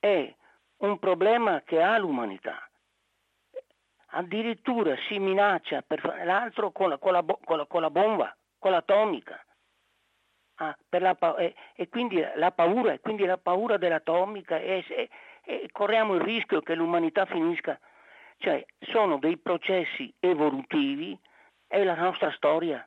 è 0.00 0.34
un 0.78 0.98
problema 0.98 1.62
che 1.62 1.80
ha 1.80 1.96
l'umanità. 1.98 2.68
Addirittura 4.10 4.96
si 5.08 5.18
minaccia 5.18 5.82
per 5.82 6.02
l'altro 6.24 6.72
con 6.72 6.88
la, 6.88 6.98
con 6.98 7.12
la, 7.12 7.22
con 7.22 7.56
la, 7.58 7.66
con 7.66 7.80
la 7.80 7.90
bomba, 7.90 8.36
con 8.58 8.72
l'atomica. 8.72 9.40
Ah, 10.58 10.76
la, 10.88 11.36
e, 11.36 11.54
e, 11.74 11.88
quindi 11.88 12.24
la 12.34 12.50
paura, 12.50 12.94
e 12.94 13.00
quindi 13.00 13.26
la 13.26 13.36
paura 13.36 13.76
dell'atomica 13.76 14.56
e, 14.56 14.84
e, 14.88 15.10
e 15.48 15.68
corriamo 15.70 16.14
il 16.14 16.22
rischio 16.22 16.60
che 16.60 16.74
l'umanità 16.74 17.24
finisca. 17.24 17.78
Cioè, 18.38 18.66
sono 18.80 19.18
dei 19.18 19.38
processi 19.38 20.12
evolutivi, 20.18 21.18
è 21.66 21.82
la 21.84 21.94
nostra 21.94 22.32
storia 22.32 22.86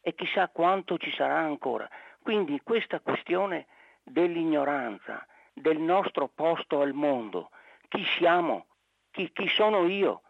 e 0.00 0.14
chissà 0.14 0.48
quanto 0.48 0.96
ci 0.96 1.12
sarà 1.12 1.36
ancora. 1.36 1.88
Quindi 2.22 2.60
questa 2.64 3.00
questione 3.00 3.66
dell'ignoranza, 4.02 5.24
del 5.52 5.78
nostro 5.78 6.28
posto 6.34 6.80
al 6.80 6.94
mondo, 6.94 7.50
chi 7.88 8.02
siamo, 8.16 8.66
chi, 9.10 9.30
chi 9.32 9.48
sono 9.48 9.86
io, 9.86 10.22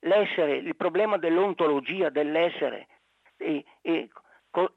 l'essere, 0.00 0.56
il 0.56 0.76
problema 0.76 1.16
dell'ontologia 1.16 2.10
dell'essere, 2.10 2.86
e, 3.36 3.64
e, 3.82 4.08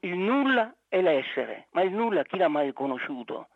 il 0.00 0.16
nulla 0.16 0.74
è 0.88 1.00
l'essere, 1.00 1.68
ma 1.70 1.82
il 1.82 1.92
nulla 1.92 2.24
chi 2.24 2.36
l'ha 2.36 2.48
mai 2.48 2.72
conosciuto? 2.72 3.48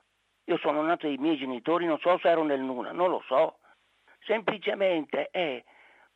Io 0.49 0.59
sono 0.59 0.83
nato 0.83 1.07
dai 1.07 1.17
miei 1.17 1.37
genitori, 1.37 1.87
non 1.87 1.99
so 1.99 2.19
se 2.19 2.29
ero 2.29 2.45
nel 2.45 2.61
nulla, 2.61 2.93
non 2.93 3.11
lo 3.11 3.23
so. 3.27 3.59
Semplicemente 4.21 5.29
è 5.31 5.63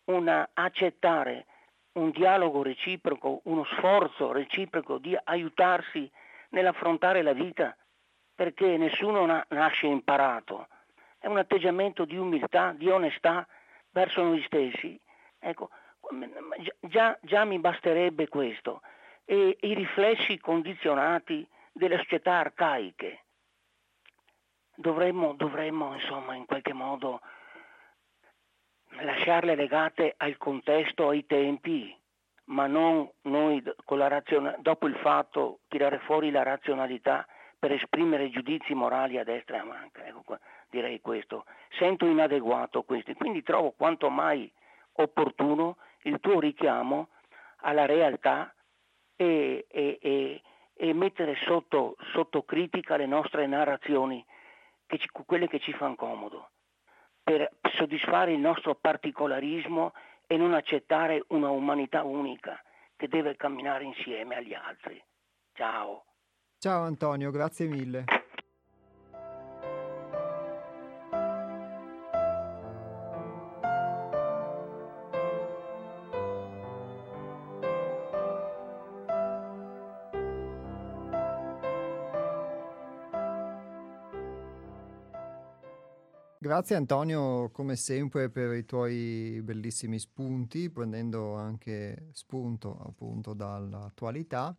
una 0.05 0.49
accettare 0.53 1.47
un 1.93 2.11
dialogo 2.11 2.62
reciproco, 2.62 3.40
uno 3.45 3.64
sforzo 3.64 4.31
reciproco 4.31 4.99
di 4.99 5.16
aiutarsi 5.25 6.11
nell'affrontare 6.51 7.23
la 7.23 7.33
vita, 7.33 7.77
perché 8.35 8.77
nessuno 8.77 9.27
na- 9.27 9.45
nasce 9.51 9.87
imparato. 9.87 10.69
È 11.19 11.27
un 11.27 11.38
atteggiamento 11.38 12.05
di 12.05 12.16
umiltà, 12.16 12.73
di 12.73 12.88
onestà 12.88 13.47
verso 13.90 14.23
noi 14.23 14.43
stessi. 14.45 14.99
Ecco, 15.40 15.71
già, 16.81 17.19
già 17.21 17.45
mi 17.45 17.59
basterebbe 17.59 18.29
questo. 18.29 18.83
E 19.25 19.57
i 19.61 19.75
riflessi 19.75 20.38
condizionati 20.38 21.47
delle 21.73 21.97
società 21.99 22.38
arcaiche. 22.38 23.25
Dovremmo, 24.81 25.35
dovremmo 25.35 25.93
insomma, 25.93 26.35
in 26.35 26.47
qualche 26.47 26.73
modo 26.73 27.21
lasciarle 29.03 29.55
legate 29.55 30.14
al 30.16 30.38
contesto, 30.38 31.09
ai 31.09 31.27
tempi, 31.27 31.95
ma 32.45 32.66
non 32.66 33.09
noi 33.23 33.62
razion- 33.87 34.57
dopo 34.61 34.87
il 34.87 34.97
fatto 34.97 35.61
tirare 35.69 35.99
fuori 35.99 36.31
la 36.31 36.43
razionalità 36.43 37.27
per 37.59 37.73
esprimere 37.73 38.31
giudizi 38.31 38.73
morali 38.73 39.19
a 39.19 39.25
destra 39.25 39.57
e 39.57 39.59
a 39.61 39.64
manca. 39.64 40.07
Ecco 40.07 40.23
qua, 40.25 40.40
direi 40.71 40.99
questo. 41.03 41.45
Sento 41.79 42.07
inadeguato 42.07 42.83
questo, 42.83 43.12
quindi 43.12 43.43
trovo 43.43 43.73
quanto 43.73 44.09
mai 44.09 44.51
opportuno 44.95 45.77
il 46.05 46.19
tuo 46.21 46.40
richiamo 46.40 47.09
alla 47.57 47.85
realtà 47.85 48.55
e, 49.14 49.66
e, 49.69 49.99
e, 50.01 50.43
e 50.73 50.93
mettere 50.95 51.37
sotto, 51.45 51.97
sotto, 52.14 52.45
critica 52.45 52.97
le 52.97 53.05
nostre 53.05 53.47
narrazioni, 53.47 54.25
che 54.90 54.98
ci, 54.98 55.09
quelle 55.24 55.46
che 55.46 55.61
ci 55.61 55.72
fanno 55.72 55.94
comodo 55.94 56.50
per 57.22 57.48
soddisfare 57.76 58.33
il 58.33 58.40
nostro 58.40 58.74
particolarismo 58.74 59.92
e 60.26 60.37
non 60.37 60.53
accettare 60.53 61.22
una 61.29 61.48
umanità 61.48 62.03
unica 62.03 62.61
che 62.96 63.07
deve 63.07 63.37
camminare 63.37 63.85
insieme 63.85 64.35
agli 64.37 64.53
altri. 64.53 65.00
Ciao. 65.53 66.07
Ciao 66.59 66.83
Antonio, 66.83 67.31
grazie 67.31 67.66
mille. 67.66 68.05
Grazie 86.51 86.75
Antonio, 86.75 87.49
come 87.53 87.77
sempre, 87.77 88.29
per 88.29 88.53
i 88.55 88.65
tuoi 88.65 89.41
bellissimi 89.41 90.01
spunti, 90.01 90.69
prendendo 90.69 91.37
anche 91.37 92.09
spunto 92.11 92.77
appunto 92.77 93.35
dall'attualità. 93.35 94.57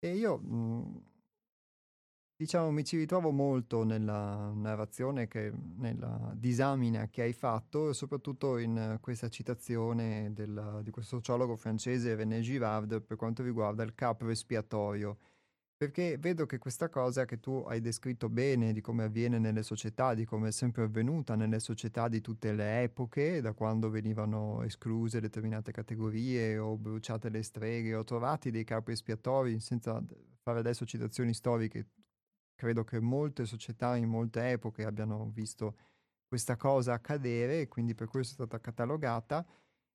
E 0.00 0.16
io, 0.16 0.38
mh, 0.38 1.02
diciamo, 2.34 2.72
mi 2.72 2.84
ci 2.84 2.96
ritrovo 2.96 3.30
molto 3.30 3.84
nella 3.84 4.50
narrazione, 4.52 5.28
che, 5.28 5.52
nella 5.76 6.32
disamina 6.34 7.06
che 7.06 7.22
hai 7.22 7.32
fatto, 7.32 7.92
soprattutto 7.92 8.58
in 8.58 8.98
questa 9.00 9.28
citazione 9.28 10.32
del, 10.32 10.80
di 10.82 10.90
questo 10.90 11.18
sociologo 11.18 11.54
francese 11.54 12.16
René 12.16 12.40
Girard 12.40 13.02
per 13.02 13.16
quanto 13.16 13.44
riguarda 13.44 13.84
il 13.84 13.94
capro 13.94 14.30
espiatorio 14.30 15.18
perché 15.80 16.18
vedo 16.18 16.44
che 16.44 16.58
questa 16.58 16.90
cosa 16.90 17.24
che 17.24 17.40
tu 17.40 17.64
hai 17.66 17.80
descritto 17.80 18.28
bene 18.28 18.74
di 18.74 18.82
come 18.82 19.04
avviene 19.04 19.38
nelle 19.38 19.62
società, 19.62 20.12
di 20.12 20.26
come 20.26 20.48
è 20.48 20.52
sempre 20.52 20.82
avvenuta 20.82 21.36
nelle 21.36 21.58
società 21.58 22.06
di 22.06 22.20
tutte 22.20 22.52
le 22.52 22.82
epoche, 22.82 23.40
da 23.40 23.54
quando 23.54 23.88
venivano 23.88 24.62
escluse 24.62 25.20
determinate 25.20 25.72
categorie 25.72 26.58
o 26.58 26.76
bruciate 26.76 27.30
le 27.30 27.42
streghe 27.42 27.94
o 27.94 28.04
trovati 28.04 28.50
dei 28.50 28.62
capi 28.64 28.92
espiatori, 28.92 29.58
senza 29.58 30.04
fare 30.42 30.58
adesso 30.58 30.84
citazioni 30.84 31.32
storiche, 31.32 31.88
credo 32.54 32.84
che 32.84 33.00
molte 33.00 33.46
società 33.46 33.96
in 33.96 34.10
molte 34.10 34.50
epoche 34.50 34.84
abbiano 34.84 35.30
visto 35.32 35.78
questa 36.28 36.56
cosa 36.56 36.92
accadere 36.92 37.62
e 37.62 37.68
quindi 37.68 37.94
per 37.94 38.08
questo 38.08 38.32
è 38.32 38.46
stata 38.46 38.60
catalogata, 38.60 39.46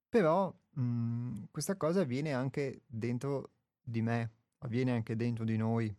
però 0.10 0.52
mh, 0.72 1.44
questa 1.52 1.78
cosa 1.78 2.02
avviene 2.02 2.34
anche 2.34 2.82
dentro 2.88 3.52
di 3.84 4.02
me, 4.02 4.32
avviene 4.66 4.92
anche 4.92 5.16
dentro 5.16 5.46
di 5.46 5.58
noi. 5.58 5.96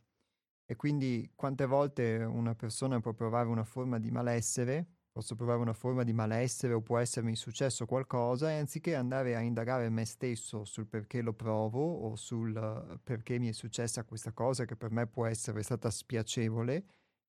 E 0.69 0.77
quindi 0.77 1.31
quante 1.35 1.65
volte 1.67 2.17
una 2.17 2.55
persona 2.55 3.01
può 3.01 3.13
provare 3.15 3.49
una 3.49 3.65
forma 3.65 3.99
di 3.99 4.11
malessere, 4.11 4.85
posso 5.13 5.35
provare 5.35 5.61
una 5.61 5.73
forma 5.73 6.03
di 6.03 6.13
malessere 6.13 6.75
o 6.75 6.83
può 6.83 6.99
essermi 6.99 7.37
successo 7.37 7.87
qualcosa, 7.87 8.51
e 8.51 8.59
anziché 8.59 8.95
andare 8.95 9.37
a 9.37 9.41
indagare 9.41 9.89
me 9.89 10.05
stesso 10.05 10.65
sul 10.65 10.87
perché 10.87 11.23
lo 11.23 11.33
provo 11.33 11.81
o 11.81 12.17
sul 12.17 13.01
perché 13.03 13.39
mi 13.39 13.49
è 13.49 13.53
successa 13.53 14.05
questa 14.05 14.33
cosa 14.33 14.65
che 14.67 14.77
per 14.77 14.91
me 14.91 15.07
può 15.07 15.25
essere 15.27 15.63
stata 15.63 15.89
spiacevole, 15.89 16.85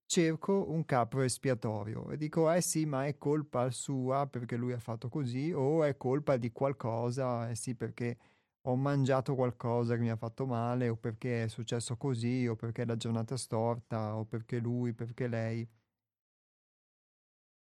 cerco 0.05 0.69
un 0.71 0.83
capro 0.85 1.21
espiatorio 1.21 2.09
e 2.09 2.17
dico 2.17 2.49
eh 2.51 2.61
sì 2.61 2.85
ma 2.85 3.05
è 3.05 3.17
colpa 3.17 3.69
sua 3.71 4.25
perché 4.27 4.55
lui 4.55 4.73
ha 4.73 4.79
fatto 4.79 5.09
così 5.09 5.51
o 5.53 5.83
è 5.83 5.95
colpa 5.97 6.37
di 6.37 6.51
qualcosa, 6.51 7.49
eh 7.49 7.55
sì 7.55 7.75
perché 7.75 8.17
ho 8.61 8.75
mangiato 8.75 9.35
qualcosa 9.35 9.95
che 9.95 10.01
mi 10.01 10.09
ha 10.11 10.15
fatto 10.15 10.45
male 10.45 10.89
o 10.89 10.95
perché 10.95 11.43
è 11.43 11.47
successo 11.47 11.97
così 11.97 12.47
o 12.47 12.55
perché 12.55 12.85
la 12.85 12.97
giornata 12.97 13.35
è 13.35 13.37
storta 13.37 14.15
o 14.15 14.25
perché 14.25 14.59
lui, 14.59 14.93
perché 14.93 15.27
lei 15.27 15.67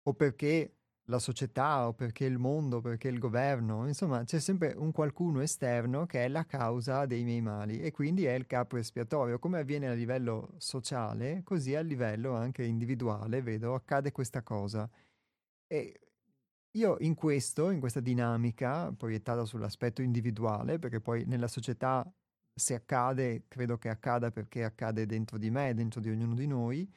o 0.03 0.13
perché 0.13 0.73
la 1.09 1.19
società 1.19 1.87
o 1.87 1.93
perché 1.93 2.25
il 2.25 2.37
mondo, 2.37 2.81
perché 2.81 3.07
il 3.07 3.19
governo, 3.19 3.87
insomma 3.87 4.23
c'è 4.23 4.39
sempre 4.39 4.73
un 4.75 4.91
qualcuno 4.91 5.41
esterno 5.41 6.05
che 6.05 6.25
è 6.25 6.27
la 6.27 6.45
causa 6.45 7.05
dei 7.05 7.23
miei 7.23 7.41
mali 7.41 7.79
e 7.81 7.91
quindi 7.91 8.25
è 8.25 8.33
il 8.33 8.45
capo 8.45 8.77
espiatorio. 8.77 9.39
Come 9.39 9.59
avviene 9.59 9.87
a 9.87 9.93
livello 9.93 10.53
sociale, 10.57 11.41
così 11.43 11.75
a 11.75 11.81
livello 11.81 12.33
anche 12.35 12.63
individuale, 12.63 13.41
vedo, 13.41 13.73
accade 13.73 14.11
questa 14.11 14.41
cosa. 14.43 14.89
E 15.67 16.06
io 16.71 16.97
in 16.99 17.15
questo, 17.15 17.69
in 17.69 17.79
questa 17.79 17.99
dinamica 17.99 18.91
proiettata 18.91 19.45
sull'aspetto 19.45 20.01
individuale, 20.01 20.79
perché 20.79 20.99
poi 20.99 21.25
nella 21.25 21.47
società 21.47 22.09
se 22.53 22.73
accade, 22.73 23.43
credo 23.47 23.77
che 23.77 23.89
accada 23.89 24.31
perché 24.31 24.63
accade 24.63 25.05
dentro 25.05 25.37
di 25.37 25.49
me, 25.49 25.73
dentro 25.73 26.01
di 26.01 26.09
ognuno 26.09 26.33
di 26.33 26.47
noi, 26.47 26.91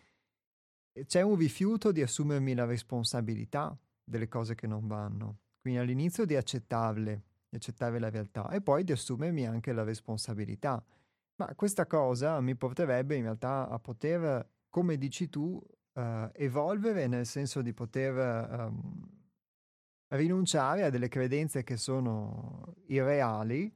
c'è 1.06 1.20
un 1.20 1.36
rifiuto 1.36 1.92
di 1.92 2.02
assumermi 2.02 2.54
la 2.54 2.64
responsabilità 2.64 3.78
delle 4.02 4.28
cose 4.28 4.54
che 4.54 4.66
non 4.66 4.86
vanno. 4.86 5.38
Quindi 5.60 5.78
all'inizio 5.78 6.24
di 6.24 6.34
accettarle, 6.34 7.22
di 7.48 7.56
accettare 7.56 7.98
la 7.98 8.10
realtà 8.10 8.48
e 8.50 8.60
poi 8.60 8.84
di 8.84 8.92
assumermi 8.92 9.46
anche 9.46 9.72
la 9.72 9.84
responsabilità. 9.84 10.82
Ma 11.36 11.54
questa 11.54 11.86
cosa 11.86 12.40
mi 12.40 12.56
porterebbe 12.56 13.16
in 13.16 13.22
realtà 13.22 13.68
a 13.68 13.78
poter, 13.78 14.46
come 14.68 14.96
dici 14.96 15.28
tu, 15.28 15.62
uh, 15.92 16.30
evolvere 16.32 17.06
nel 17.06 17.26
senso 17.26 17.62
di 17.62 17.72
poter 17.72 18.48
um, 18.50 19.19
rinunciare 20.10 20.84
a 20.84 20.90
delle 20.90 21.08
credenze 21.08 21.62
che 21.62 21.76
sono 21.76 22.74
irreali 22.86 23.72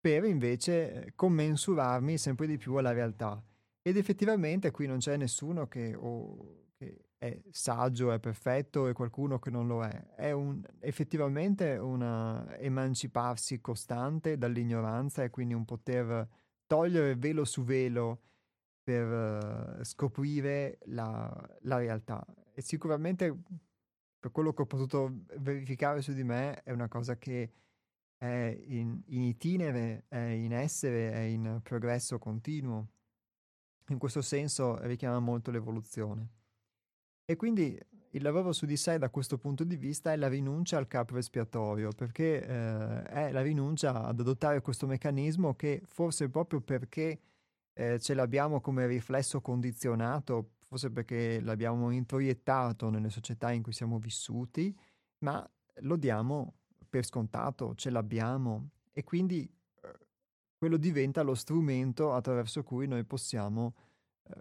per 0.00 0.24
invece 0.24 1.12
commensurarmi 1.14 2.16
sempre 2.18 2.46
di 2.46 2.56
più 2.56 2.74
alla 2.76 2.92
realtà. 2.92 3.42
Ed 3.82 3.96
effettivamente 3.96 4.70
qui 4.70 4.86
non 4.86 4.98
c'è 4.98 5.16
nessuno 5.16 5.66
che, 5.68 5.94
oh, 5.94 6.70
che 6.76 7.06
è 7.18 7.40
saggio, 7.50 8.12
è 8.12 8.18
perfetto 8.18 8.88
e 8.88 8.92
qualcuno 8.92 9.38
che 9.38 9.50
non 9.50 9.66
lo 9.66 9.84
è. 9.84 10.14
È 10.14 10.32
un, 10.32 10.62
effettivamente 10.80 11.76
un 11.76 12.46
emanciparsi 12.58 13.60
costante 13.60 14.36
dall'ignoranza 14.36 15.22
e 15.22 15.30
quindi 15.30 15.54
un 15.54 15.64
poter 15.64 16.28
togliere 16.66 17.14
velo 17.14 17.44
su 17.44 17.62
velo 17.62 18.22
per 18.82 19.78
uh, 19.80 19.84
scoprire 19.84 20.78
la, 20.84 21.28
la, 21.62 21.78
realtà. 21.78 22.24
E 22.54 22.60
sicuramente 22.62 23.36
per 24.26 24.32
quello 24.32 24.52
che 24.52 24.62
ho 24.62 24.66
potuto 24.66 25.20
verificare 25.38 26.02
su 26.02 26.12
di 26.12 26.24
me 26.24 26.60
è 26.64 26.72
una 26.72 26.88
cosa 26.88 27.16
che 27.16 27.52
è 28.16 28.60
in, 28.66 29.00
in 29.06 29.22
itinere, 29.22 30.06
è 30.08 30.18
in 30.18 30.52
essere, 30.52 31.12
è 31.12 31.20
in 31.20 31.60
progresso 31.62 32.18
continuo. 32.18 32.88
In 33.88 33.98
questo 33.98 34.22
senso 34.22 34.78
richiama 34.84 35.20
molto 35.20 35.52
l'evoluzione. 35.52 36.28
E 37.24 37.36
quindi 37.36 37.78
il 38.10 38.22
lavoro 38.22 38.52
su 38.52 38.66
di 38.66 38.76
sé 38.76 38.98
da 38.98 39.10
questo 39.10 39.38
punto 39.38 39.62
di 39.62 39.76
vista 39.76 40.10
è 40.10 40.16
la 40.16 40.28
rinuncia 40.28 40.76
al 40.76 40.88
capo 40.88 41.18
espiatorio, 41.18 41.92
perché 41.92 42.44
eh, 42.44 43.02
è 43.04 43.30
la 43.30 43.42
rinuncia 43.42 44.02
ad 44.02 44.18
adottare 44.18 44.60
questo 44.60 44.88
meccanismo 44.88 45.54
che 45.54 45.82
forse 45.86 46.28
proprio 46.28 46.60
perché 46.60 47.20
eh, 47.74 48.00
ce 48.00 48.14
l'abbiamo 48.14 48.60
come 48.60 48.88
riflesso 48.88 49.40
condizionato, 49.40 50.54
forse 50.66 50.90
perché 50.90 51.40
l'abbiamo 51.40 51.90
introiettato 51.90 52.90
nelle 52.90 53.10
società 53.10 53.52
in 53.52 53.62
cui 53.62 53.72
siamo 53.72 53.98
vissuti, 53.98 54.76
ma 55.18 55.48
lo 55.80 55.96
diamo 55.96 56.54
per 56.88 57.04
scontato, 57.04 57.74
ce 57.74 57.90
l'abbiamo 57.90 58.70
e 58.92 59.04
quindi 59.04 59.42
eh, 59.82 59.98
quello 60.56 60.76
diventa 60.76 61.22
lo 61.22 61.34
strumento 61.34 62.12
attraverso 62.14 62.62
cui 62.62 62.86
noi 62.86 63.04
possiamo 63.04 63.74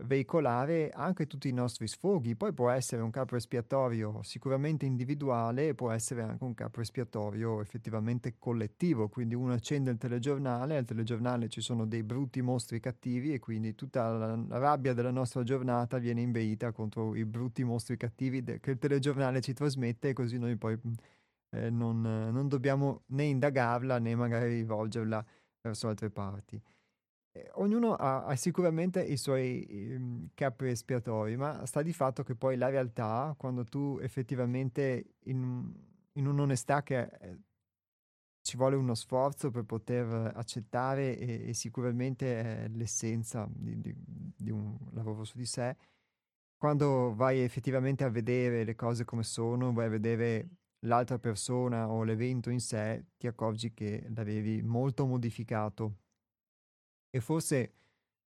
veicolare 0.03 0.89
anche 0.89 1.27
tutti 1.27 1.47
i 1.47 1.53
nostri 1.53 1.87
sfoghi. 1.87 2.35
Poi 2.35 2.53
può 2.53 2.69
essere 2.69 3.01
un 3.01 3.11
capo 3.11 3.35
espiatorio 3.35 4.21
sicuramente 4.23 4.85
individuale 4.85 5.75
può 5.75 5.91
essere 5.91 6.23
anche 6.23 6.43
un 6.43 6.53
capo 6.53 6.81
espiatorio 6.81 7.61
effettivamente 7.61 8.35
collettivo. 8.37 9.07
Quindi 9.09 9.35
uno 9.35 9.53
accende 9.53 9.91
il 9.91 9.97
telegiornale, 9.97 10.77
al 10.77 10.85
telegiornale 10.85 11.49
ci 11.49 11.61
sono 11.61 11.85
dei 11.85 12.03
brutti 12.03 12.41
mostri 12.41 12.79
cattivi 12.79 13.33
e 13.33 13.39
quindi 13.39 13.75
tutta 13.75 14.09
la 14.11 14.57
rabbia 14.57 14.93
della 14.93 15.11
nostra 15.11 15.43
giornata 15.43 15.97
viene 15.97 16.21
inveita 16.21 16.71
contro 16.71 17.15
i 17.15 17.25
brutti 17.25 17.63
mostri 17.63 17.97
cattivi 17.97 18.43
che 18.59 18.71
il 18.71 18.77
telegiornale 18.79 19.41
ci 19.41 19.53
trasmette 19.53 20.09
e 20.09 20.13
così 20.13 20.37
noi 20.37 20.55
poi 20.57 20.79
eh, 21.51 21.69
non, 21.69 22.01
non 22.01 22.47
dobbiamo 22.47 23.03
né 23.07 23.23
indagarla 23.25 23.99
né 23.99 24.15
magari 24.15 24.55
rivolgerla 24.55 25.25
verso 25.61 25.87
altre 25.87 26.09
parti. 26.09 26.61
Eh, 27.35 27.49
ognuno 27.55 27.95
ha, 27.95 28.23
ha, 28.23 28.35
sicuramente 28.37 29.03
i 29.03 29.17
suoi 29.17 29.67
um, 29.93 30.29
capi 30.33 30.67
espiatori, 30.67 31.35
ma 31.35 31.65
sta 31.65 31.81
di 31.81 31.91
fatto 31.91 32.23
che 32.23 32.33
poi 32.33 32.55
la 32.55 32.69
realtà, 32.69 33.35
quando 33.37 33.65
tu 33.65 33.99
effettivamente 34.01 35.15
in, 35.25 35.69
in 36.13 36.27
un'onestà 36.27 36.81
che 36.81 37.01
eh, 37.01 37.39
ci 38.41 38.55
vuole 38.55 38.77
uno 38.77 38.95
sforzo 38.95 39.51
per 39.51 39.65
poter 39.65 40.31
accettare 40.33 41.17
e, 41.17 41.49
e 41.49 41.53
sicuramente 41.53 42.41
è 42.41 42.67
l'essenza 42.69 43.45
di, 43.51 43.81
di, 43.81 43.93
di 44.37 44.49
un 44.49 44.77
lavoro 44.93 45.25
su 45.25 45.37
di 45.37 45.45
sé, 45.45 45.75
quando 46.57 47.13
vai 47.15 47.41
effettivamente 47.41 48.05
a 48.05 48.09
vedere 48.09 48.63
le 48.63 48.75
cose 48.75 49.03
come 49.03 49.23
sono, 49.23 49.73
vai 49.73 49.87
a 49.87 49.89
vedere 49.89 50.51
l'altra 50.85 51.19
persona 51.19 51.89
o 51.89 52.03
l'evento 52.03 52.49
in 52.49 52.61
sé, 52.61 53.07
ti 53.17 53.27
accorgi 53.27 53.73
che 53.73 54.07
l'avevi 54.15 54.61
molto 54.61 55.05
modificato 55.05 55.97
e 57.15 57.21
forse 57.21 57.71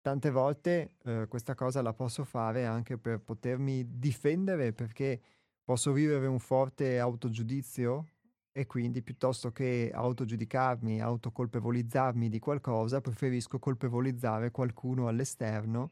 tante 0.00 0.30
volte 0.30 0.92
eh, 1.02 1.26
questa 1.28 1.56
cosa 1.56 1.82
la 1.82 1.92
posso 1.92 2.22
fare 2.22 2.66
anche 2.66 2.96
per 2.98 3.18
potermi 3.18 3.98
difendere 3.98 4.72
perché 4.72 5.20
posso 5.64 5.90
vivere 5.90 6.28
un 6.28 6.38
forte 6.38 7.00
autogiudizio 7.00 8.10
e 8.52 8.66
quindi 8.66 9.02
piuttosto 9.02 9.50
che 9.50 9.90
autogiudicarmi, 9.92 11.00
autocolpevolizzarmi 11.00 12.28
di 12.28 12.38
qualcosa, 12.38 13.00
preferisco 13.00 13.58
colpevolizzare 13.58 14.52
qualcuno 14.52 15.08
all'esterno, 15.08 15.90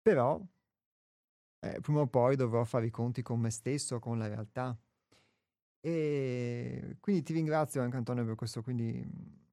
però 0.00 0.40
eh, 1.60 1.80
prima 1.82 2.00
o 2.00 2.06
poi 2.06 2.34
dovrò 2.34 2.64
fare 2.64 2.86
i 2.86 2.90
conti 2.90 3.20
con 3.20 3.40
me 3.40 3.50
stesso, 3.50 3.98
con 3.98 4.16
la 4.16 4.26
realtà. 4.26 4.74
E 5.80 6.96
quindi 6.98 7.22
ti 7.22 7.34
ringrazio 7.34 7.82
anche 7.82 7.98
Antonio 7.98 8.24
per 8.24 8.36
questo, 8.36 8.62
quindi 8.62 9.46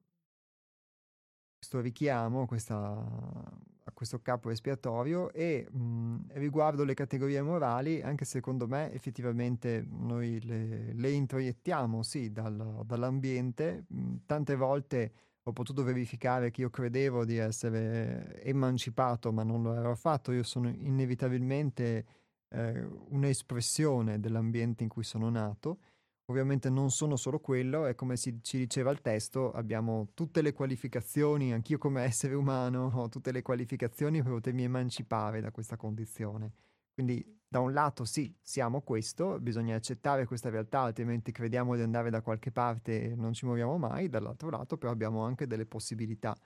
questo 1.66 1.80
richiamo 1.80 2.46
questa, 2.46 2.76
a 2.76 3.92
questo 3.92 4.20
capo 4.20 4.50
espiatorio 4.50 5.32
e 5.32 5.66
mh, 5.68 6.34
riguardo 6.34 6.84
le 6.84 6.94
categorie 6.94 7.42
morali, 7.42 8.00
anche 8.02 8.24
secondo 8.24 8.68
me 8.68 8.92
effettivamente 8.92 9.84
noi 9.88 10.40
le, 10.44 10.92
le 10.92 11.10
introiettiamo 11.10 12.04
sì 12.04 12.30
dal, 12.30 12.82
dall'ambiente, 12.84 13.84
mh, 13.88 14.14
tante 14.26 14.54
volte 14.54 15.12
ho 15.42 15.52
potuto 15.52 15.82
verificare 15.82 16.52
che 16.52 16.60
io 16.60 16.70
credevo 16.70 17.24
di 17.24 17.36
essere 17.36 18.40
emancipato 18.44 19.32
ma 19.32 19.42
non 19.42 19.62
lo 19.62 19.74
ero 19.74 19.90
affatto, 19.90 20.30
io 20.30 20.44
sono 20.44 20.68
inevitabilmente 20.68 22.06
eh, 22.48 22.80
un'espressione 23.08 24.20
dell'ambiente 24.20 24.84
in 24.84 24.88
cui 24.88 25.02
sono 25.02 25.30
nato 25.30 25.78
Ovviamente 26.28 26.68
non 26.70 26.90
sono 26.90 27.14
solo 27.14 27.38
quello 27.38 27.86
e 27.86 27.94
come 27.94 28.16
si, 28.16 28.40
ci 28.42 28.58
diceva 28.58 28.90
il 28.90 29.00
testo 29.00 29.52
abbiamo 29.52 30.08
tutte 30.12 30.42
le 30.42 30.52
qualificazioni, 30.52 31.52
anch'io 31.52 31.78
come 31.78 32.02
essere 32.04 32.34
umano 32.34 32.90
ho 32.92 33.08
tutte 33.08 33.30
le 33.30 33.42
qualificazioni 33.42 34.22
per 34.22 34.32
potermi 34.32 34.64
emancipare 34.64 35.40
da 35.40 35.52
questa 35.52 35.76
condizione. 35.76 36.52
Quindi 36.92 37.24
da 37.48 37.60
un 37.60 37.72
lato 37.72 38.04
sì, 38.04 38.34
siamo 38.42 38.80
questo, 38.80 39.38
bisogna 39.38 39.76
accettare 39.76 40.26
questa 40.26 40.50
realtà, 40.50 40.80
altrimenti 40.80 41.30
crediamo 41.30 41.76
di 41.76 41.82
andare 41.82 42.10
da 42.10 42.22
qualche 42.22 42.50
parte 42.50 43.10
e 43.10 43.14
non 43.14 43.32
ci 43.32 43.44
muoviamo 43.44 43.78
mai, 43.78 44.08
dall'altro 44.08 44.50
lato 44.50 44.76
però 44.78 44.90
abbiamo 44.90 45.22
anche 45.22 45.46
delle 45.46 45.66
possibilità. 45.66 46.36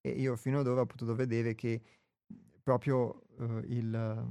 E 0.00 0.10
io 0.10 0.34
fino 0.36 0.60
ad 0.60 0.66
ora 0.66 0.80
ho 0.80 0.86
potuto 0.86 1.14
vedere 1.14 1.54
che 1.54 1.82
proprio 2.62 3.24
uh, 3.36 3.58
il 3.66 4.24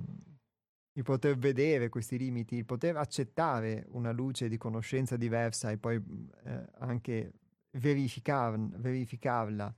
il 0.97 1.03
poter 1.03 1.37
vedere 1.37 1.89
questi 1.89 2.17
limiti, 2.17 2.55
il 2.55 2.65
poter 2.65 2.95
accettare 2.95 3.85
una 3.89 4.11
luce 4.11 4.47
di 4.47 4.57
conoscenza 4.57 5.17
diversa 5.17 5.69
e 5.69 5.77
poi 5.77 6.01
eh, 6.45 6.65
anche 6.79 7.33
verificar, 7.71 8.57
verificarla 8.57 9.73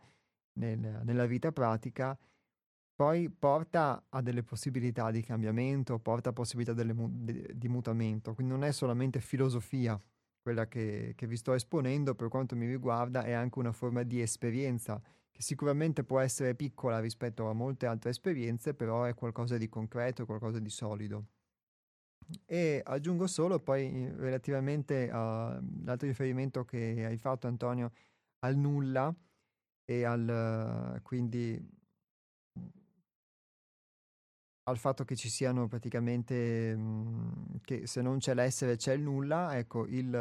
nel, 0.53 1.01
nella 1.03 1.25
vita 1.25 1.51
pratica, 1.51 2.17
poi 2.93 3.29
porta 3.29 4.05
a 4.09 4.21
delle 4.21 4.43
possibilità 4.43 5.09
di 5.09 5.23
cambiamento, 5.23 5.99
porta 5.99 6.29
a 6.29 6.33
possibilità 6.33 6.73
delle, 6.73 6.93
di, 6.95 7.47
di, 7.53 7.67
mutamento. 7.67 8.33
Quindi 8.33 8.53
non 8.53 8.63
è 8.63 8.71
solamente 8.71 9.19
filosofia 9.19 9.99
quella 10.39 10.67
che, 10.67 11.13
che 11.15 11.27
vi 11.27 11.35
sto 11.35 11.53
esponendo, 11.53 12.15
per 12.15 12.27
quanto 12.27 12.55
mi 12.55 12.67
riguarda, 12.67 13.23
è 13.23 13.31
anche 13.31 13.59
una 13.59 13.71
forma 13.71 14.03
di 14.03 14.21
esperienza 14.21 15.01
che 15.37 15.43
sicuramente 15.43 16.03
può 16.03 16.19
essere 16.19 16.55
piccola 16.55 16.99
rispetto 16.99 17.47
a 17.47 17.53
molte 17.53 17.85
altre 17.85 18.09
esperienze, 18.09 18.73
però 18.73 19.03
è 19.03 19.13
qualcosa 19.13 19.55
di 19.55 19.69
concreto, 19.69 20.25
qualcosa 20.25 20.57
di 20.57 20.69
solido. 20.69 21.27
E 22.43 22.81
aggiungo 22.83 23.27
solo 23.27 23.59
poi 23.59 24.11
relativamente 24.15 25.11
all'altro 25.11 26.07
riferimento 26.07 26.65
che 26.65 27.05
hai 27.05 27.17
fatto 27.17 27.45
Antonio 27.45 27.91
al 28.39 28.57
nulla 28.57 29.15
e 29.85 30.03
al 30.03 30.99
quindi 31.03 31.75
al 34.63 34.77
fatto 34.77 35.05
che 35.05 35.15
ci 35.15 35.29
siano 35.29 35.67
praticamente, 35.67 36.75
mh, 36.75 37.61
che 37.61 37.85
se 37.85 38.01
non 38.01 38.17
c'è 38.17 38.33
l'essere 38.33 38.75
c'è 38.75 38.93
il 38.93 39.01
nulla, 39.01 39.55
ecco, 39.55 39.85
il... 39.85 40.13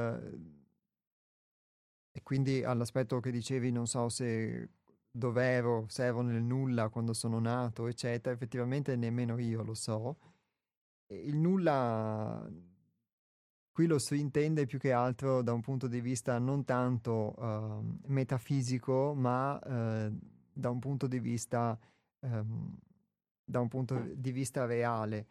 E 2.12 2.22
quindi 2.22 2.62
all'aspetto 2.62 3.18
che 3.18 3.31
dicevi, 3.31 3.72
non 3.72 3.87
so 3.87 4.09
se 4.09 4.68
dov'ero, 5.16 5.87
se 5.88 6.05
ero 6.05 6.20
nel 6.20 6.42
nulla 6.42 6.88
quando 6.88 7.12
sono 7.12 7.38
nato, 7.38 7.87
eccetera, 7.87 8.35
effettivamente 8.35 8.96
nemmeno 8.96 9.38
io 9.38 9.62
lo 9.62 9.74
so. 9.74 10.16
Il 11.09 11.37
nulla 11.37 12.48
qui 13.72 13.87
lo 13.87 13.98
si 13.98 14.18
intende 14.18 14.66
più 14.66 14.79
che 14.79 14.92
altro 14.92 15.42
da 15.42 15.52
un 15.52 15.61
punto 15.61 15.87
di 15.87 16.00
vista 16.00 16.38
non 16.38 16.64
tanto 16.64 17.35
uh, 17.37 17.98
metafisico, 18.07 19.14
ma 19.14 19.55
uh, 19.55 20.18
da 20.52 20.70
un 20.70 20.79
punto 20.79 21.07
di 21.07 21.20
vista 21.20 21.79
um, 22.20 22.79
da 23.48 23.61
un 23.61 23.68
punto 23.68 24.02
di 24.14 24.33
vista 24.33 24.66
reale. 24.66 25.26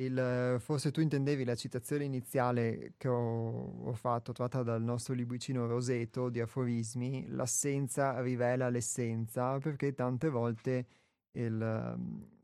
Il, 0.00 0.58
forse 0.60 0.92
tu 0.92 1.00
intendevi 1.00 1.44
la 1.44 1.56
citazione 1.56 2.04
iniziale 2.04 2.92
che 2.96 3.08
ho, 3.08 3.82
ho, 3.84 3.92
fatto, 3.94 4.30
tratta 4.32 4.62
dal 4.62 4.80
nostro 4.80 5.12
libricino 5.12 5.66
Roseto 5.66 6.28
di 6.28 6.40
aforismi, 6.40 7.26
l'assenza 7.30 8.20
rivela 8.20 8.68
l'essenza, 8.68 9.58
perché 9.58 9.94
tante 9.94 10.28
volte 10.28 10.86
il, 11.32 11.96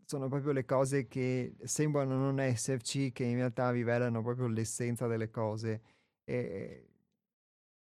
sono 0.04 0.28
proprio 0.28 0.50
le 0.50 0.64
cose 0.64 1.06
che 1.06 1.54
sembrano 1.62 2.16
non 2.16 2.40
esserci, 2.40 3.12
che 3.12 3.22
in 3.22 3.36
realtà 3.36 3.70
rivelano 3.70 4.20
proprio 4.20 4.48
l'essenza 4.48 5.06
delle 5.06 5.30
cose, 5.30 5.80
e, 6.24 6.88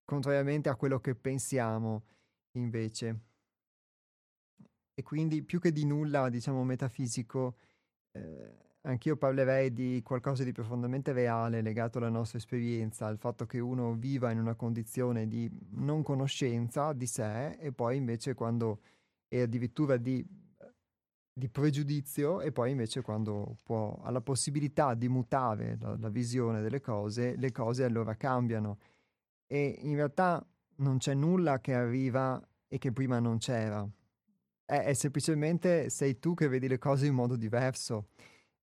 contrariamente 0.04 0.68
a 0.68 0.76
quello 0.76 1.00
che 1.00 1.14
pensiamo 1.14 2.04
invece. 2.58 3.20
E 4.94 5.02
quindi 5.02 5.42
più 5.42 5.58
che 5.58 5.72
di 5.72 5.86
nulla, 5.86 6.28
diciamo, 6.28 6.62
metafisico, 6.62 7.56
eh, 8.12 8.62
anch'io 8.82 9.16
parlerei 9.16 9.72
di 9.72 10.00
qualcosa 10.04 10.42
di 10.44 10.52
profondamente 10.52 11.12
reale 11.12 11.62
legato 11.62 11.98
alla 11.98 12.08
nostra 12.08 12.38
esperienza, 12.38 13.06
al 13.06 13.18
fatto 13.18 13.46
che 13.46 13.58
uno 13.58 13.94
viva 13.94 14.30
in 14.30 14.38
una 14.38 14.54
condizione 14.54 15.28
di 15.28 15.50
non 15.70 16.02
conoscenza 16.02 16.92
di 16.92 17.06
sé 17.06 17.52
e 17.52 17.72
poi 17.72 17.96
invece 17.96 18.34
quando 18.34 18.80
è 19.28 19.40
addirittura 19.40 19.96
di, 19.96 20.24
di 21.32 21.48
pregiudizio 21.48 22.40
e 22.40 22.50
poi 22.50 22.72
invece 22.72 23.02
quando 23.02 23.58
può, 23.62 24.00
ha 24.02 24.10
la 24.10 24.20
possibilità 24.20 24.94
di 24.94 25.08
mutare 25.08 25.76
la, 25.80 25.96
la 25.96 26.08
visione 26.08 26.60
delle 26.60 26.80
cose, 26.80 27.36
le 27.36 27.52
cose 27.52 27.84
allora 27.84 28.16
cambiano. 28.16 28.78
E 29.46 29.78
in 29.82 29.94
realtà 29.94 30.44
non 30.76 30.98
c'è 30.98 31.14
nulla 31.14 31.60
che 31.60 31.74
arriva 31.74 32.40
e 32.66 32.78
che 32.78 32.90
prima 32.90 33.20
non 33.20 33.38
c'era. 33.38 33.86
È, 34.64 34.74
è 34.74 34.92
semplicemente 34.94 35.88
sei 35.88 36.18
tu 36.18 36.34
che 36.34 36.48
vedi 36.48 36.66
le 36.66 36.78
cose 36.78 37.06
in 37.06 37.14
modo 37.14 37.36
diverso 37.36 38.08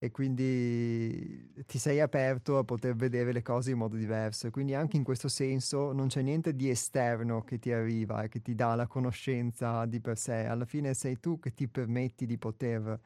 e 0.02 0.12
quindi 0.12 1.54
ti 1.66 1.78
sei 1.78 2.00
aperto 2.00 2.58
a 2.58 2.64
poter 2.64 2.96
vedere 2.96 3.34
le 3.34 3.42
cose 3.42 3.72
in 3.72 3.78
modo 3.78 3.98
diverso 3.98 4.50
quindi 4.50 4.74
anche 4.74 4.96
in 4.96 5.04
questo 5.04 5.28
senso 5.28 5.92
non 5.92 6.08
c'è 6.08 6.22
niente 6.22 6.56
di 6.56 6.70
esterno 6.70 7.42
che 7.44 7.60
ti 7.60 7.72
arriva 7.74 8.24
e 8.24 8.30
che 8.30 8.42
ti 8.42 8.56
dà 8.56 8.76
la 8.76 8.88
conoscenza 8.88 9.86
di 9.86 10.00
per 10.00 10.18
sé, 10.18 10.46
alla 10.46 10.66
fine 10.66 10.94
sei 10.94 11.20
tu 11.20 11.40
che 11.40 11.54
ti 11.54 11.68
permetti 11.68 12.26
di 12.26 12.38
poter 12.38 13.00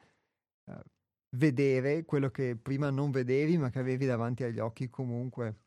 uh, 0.64 0.72
vedere 1.36 2.04
quello 2.04 2.30
che 2.30 2.56
prima 2.56 2.90
non 2.90 3.10
vedevi 3.10 3.58
ma 3.58 3.70
che 3.70 3.80
avevi 3.80 4.06
davanti 4.06 4.44
agli 4.44 4.58
occhi 4.60 4.88
comunque. 4.88 5.63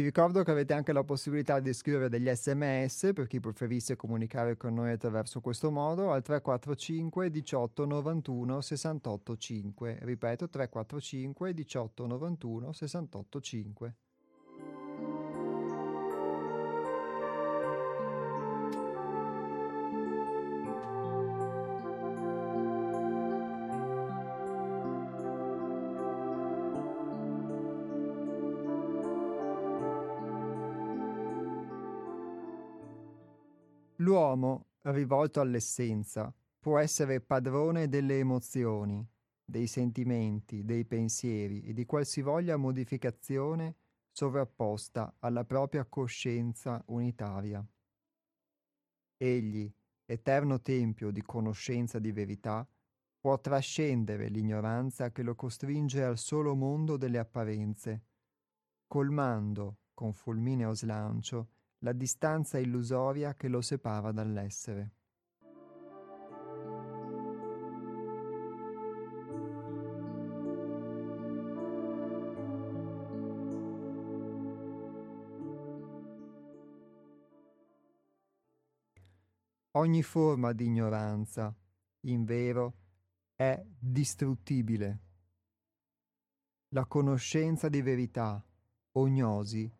Vi 0.00 0.06
ricordo 0.06 0.42
che 0.42 0.50
avete 0.50 0.72
anche 0.72 0.94
la 0.94 1.04
possibilità 1.04 1.60
di 1.60 1.74
scrivere 1.74 2.08
degli 2.08 2.30
sms 2.30 3.10
per 3.12 3.26
chi 3.26 3.38
preferisse 3.38 3.96
comunicare 3.96 4.56
con 4.56 4.72
noi 4.72 4.92
attraverso 4.92 5.42
questo 5.42 5.70
modo 5.70 6.10
al 6.10 6.22
345 6.22 7.28
18 7.28 7.84
91 7.84 8.60
68 8.62 9.36
5. 9.36 9.98
Ripeto 10.00 10.48
345 10.48 11.52
18 11.52 12.06
91 12.06 12.72
68 12.72 13.40
5. 13.42 13.94
L'uomo, 34.30 34.66
rivolto 34.82 35.40
all'essenza, 35.40 36.32
può 36.60 36.78
essere 36.78 37.20
padrone 37.20 37.88
delle 37.88 38.18
emozioni, 38.18 39.04
dei 39.44 39.66
sentimenti, 39.66 40.64
dei 40.64 40.84
pensieri 40.84 41.62
e 41.62 41.72
di 41.72 41.84
qualsivoglia 41.84 42.56
modificazione 42.56 43.74
sovrapposta 44.12 45.16
alla 45.18 45.44
propria 45.44 45.84
coscienza 45.84 46.80
unitaria. 46.86 47.66
Egli, 49.16 49.68
eterno 50.04 50.60
tempio 50.60 51.10
di 51.10 51.22
conoscenza 51.22 51.98
di 51.98 52.12
verità, 52.12 52.64
può 53.18 53.36
trascendere 53.40 54.28
l'ignoranza 54.28 55.10
che 55.10 55.24
lo 55.24 55.34
costringe 55.34 56.04
al 56.04 56.18
solo 56.18 56.54
mondo 56.54 56.96
delle 56.96 57.18
apparenze, 57.18 58.04
colmando, 58.86 59.78
con 59.92 60.12
fulmineo 60.12 60.72
slancio, 60.72 61.48
la 61.80 61.92
distanza 61.92 62.58
illusoria 62.58 63.34
che 63.34 63.48
lo 63.48 63.60
separa 63.60 64.12
dall'essere. 64.12 64.94
Ogni 79.74 80.02
forma 80.02 80.52
di 80.52 80.64
ignoranza, 80.66 81.54
in 82.06 82.24
vero, 82.24 82.74
è 83.36 83.64
distruttibile. 83.78 84.98
La 86.74 86.84
conoscenza 86.86 87.68
di 87.68 87.80
verità, 87.80 88.44
ognosi, 88.96 89.72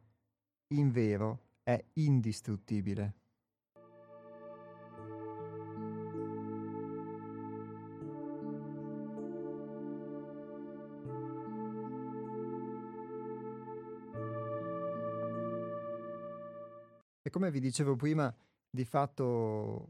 in 0.68 0.90
vero, 0.92 1.49
è 1.62 1.82
indistruttibile. 1.94 3.14
E 17.22 17.30
come 17.30 17.50
vi 17.50 17.61
dicevo 17.61 17.96
prima, 17.96 18.34
di 18.68 18.84
fatto 18.84 19.88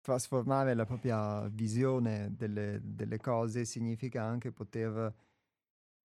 trasformare 0.00 0.74
la 0.74 0.84
propria 0.84 1.48
visione 1.48 2.32
delle, 2.36 2.80
delle 2.82 3.18
cose 3.18 3.64
significa 3.64 4.22
anche 4.22 4.52
poter 4.52 5.12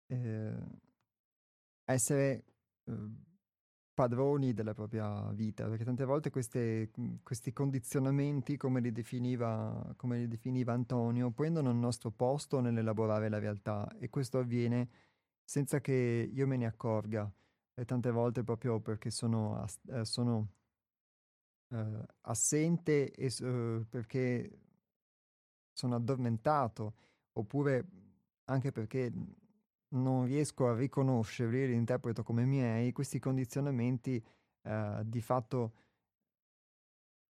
eh, 0.08 0.58
essere 1.84 2.44
eh, 2.86 3.10
padroni 3.94 4.54
della 4.54 4.74
propria 4.74 5.32
vita, 5.34 5.68
perché 5.68 5.84
tante 5.84 6.06
volte 6.06 6.30
queste, 6.30 6.92
mhmm, 6.96 7.18
questi 7.24 7.54
condizionamenti, 7.54 8.58
come 8.58 8.80
li, 8.80 8.92
definiva, 8.92 9.94
come 9.98 10.20
li 10.20 10.28
definiva 10.28 10.74
Antonio, 10.74 11.32
prendono 11.32 11.70
il 11.70 11.78
nostro 11.78 12.12
posto 12.12 12.60
nell'elaborare 12.60 13.30
la 13.30 13.40
realtà 13.40 13.90
e 14.00 14.10
questo 14.10 14.40
avviene 14.40 14.90
senza 15.44 15.82
che 15.82 16.30
io 16.32 16.48
me 16.48 16.58
ne 16.58 16.66
accorga, 16.66 17.32
e 17.74 17.86
tante 17.86 18.12
volte 18.12 18.44
proprio 18.44 18.80
perché 18.80 19.10
sono, 19.10 19.66
eh, 19.90 20.06
sono 20.06 20.50
eh, 21.70 22.06
assente 22.22 23.12
e 23.12 23.34
uh, 23.46 23.86
perché 23.90 24.60
sono 25.74 25.96
addormentato, 25.96 26.94
oppure 27.34 27.88
anche 28.46 28.72
perché 28.72 29.12
non 29.92 30.26
riesco 30.26 30.68
a 30.68 30.76
riconoscerli, 30.76 31.68
li 31.68 31.76
interpreto 31.76 32.24
come 32.24 32.46
miei, 32.46 32.92
questi 32.92 33.20
condizionamenti 33.20 34.24
eh, 34.64 35.02
di 35.06 35.22
fatto 35.22 35.74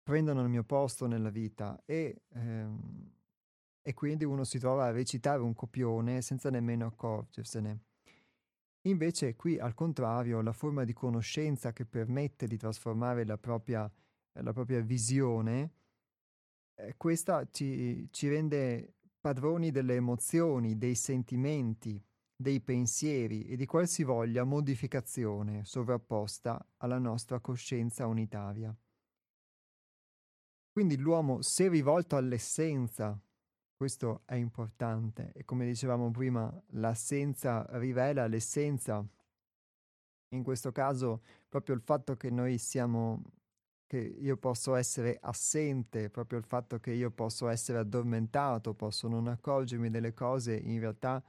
prendono 0.03 0.41
il 0.41 0.49
mio 0.49 0.63
posto 0.63 1.05
nella 1.05 1.29
vita 1.29 1.81
e, 1.85 2.23
ehm, 2.33 3.11
e 3.81 3.93
quindi 3.93 4.25
uno 4.25 4.43
si 4.43 4.59
trova 4.59 4.85
a 4.85 4.91
recitare 4.91 5.41
un 5.41 5.53
copione 5.53 6.21
senza 6.21 6.49
nemmeno 6.49 6.85
accorgersene. 6.87 7.79
Invece 8.85 9.35
qui 9.35 9.59
al 9.59 9.75
contrario 9.75 10.41
la 10.41 10.53
forma 10.53 10.83
di 10.83 10.93
conoscenza 10.93 11.71
che 11.71 11.85
permette 11.85 12.47
di 12.47 12.57
trasformare 12.57 13.25
la 13.25 13.37
propria, 13.37 13.91
la 14.33 14.53
propria 14.53 14.81
visione 14.81 15.73
eh, 16.75 16.95
questa 16.97 17.47
ci, 17.51 18.07
ci 18.11 18.27
rende 18.27 18.95
padroni 19.19 19.71
delle 19.71 19.95
emozioni, 19.95 20.77
dei 20.77 20.95
sentimenti, 20.95 22.01
dei 22.41 22.59
pensieri 22.59 23.45
e 23.45 23.55
di 23.55 23.65
qualsivoglia 23.65 24.43
modificazione 24.43 25.63
sovrapposta 25.63 26.63
alla 26.77 26.97
nostra 26.97 27.39
coscienza 27.39 28.07
unitaria. 28.07 28.75
Quindi 30.71 30.97
l'uomo, 30.97 31.41
se 31.41 31.67
rivolto 31.69 32.15
all'essenza, 32.15 33.19
questo 33.75 34.23
è 34.25 34.35
importante 34.35 35.31
e 35.33 35.43
come 35.43 35.65
dicevamo 35.65 36.11
prima, 36.11 36.51
l'assenza 36.71 37.65
rivela 37.71 38.27
l'essenza. 38.27 39.05
In 40.33 40.43
questo 40.43 40.71
caso 40.71 41.23
proprio 41.49 41.75
il 41.75 41.81
fatto 41.81 42.15
che 42.15 42.29
noi 42.29 42.57
siamo 42.57 43.21
che 43.85 43.97
io 43.97 44.37
posso 44.37 44.75
essere 44.75 45.17
assente, 45.19 46.09
proprio 46.09 46.39
il 46.39 46.45
fatto 46.45 46.79
che 46.79 46.91
io 46.91 47.11
posso 47.11 47.49
essere 47.49 47.77
addormentato, 47.77 48.73
posso 48.73 49.09
non 49.09 49.27
accorgermi 49.27 49.89
delle 49.89 50.13
cose, 50.13 50.55
in 50.55 50.79
realtà 50.79 51.21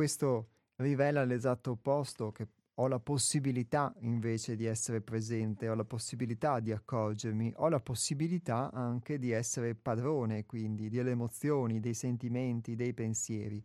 questo 0.00 0.48
rivela 0.76 1.24
l'esatto 1.24 1.72
opposto, 1.72 2.32
che 2.32 2.48
ho 2.76 2.88
la 2.88 2.98
possibilità 2.98 3.94
invece 3.98 4.56
di 4.56 4.64
essere 4.64 5.02
presente, 5.02 5.68
ho 5.68 5.74
la 5.74 5.84
possibilità 5.84 6.58
di 6.58 6.72
accorgermi, 6.72 7.52
ho 7.56 7.68
la 7.68 7.80
possibilità 7.80 8.70
anche 8.72 9.18
di 9.18 9.30
essere 9.30 9.74
padrone, 9.74 10.46
quindi 10.46 10.88
delle 10.88 11.10
emozioni, 11.10 11.80
dei 11.80 11.92
sentimenti, 11.92 12.76
dei 12.76 12.94
pensieri. 12.94 13.62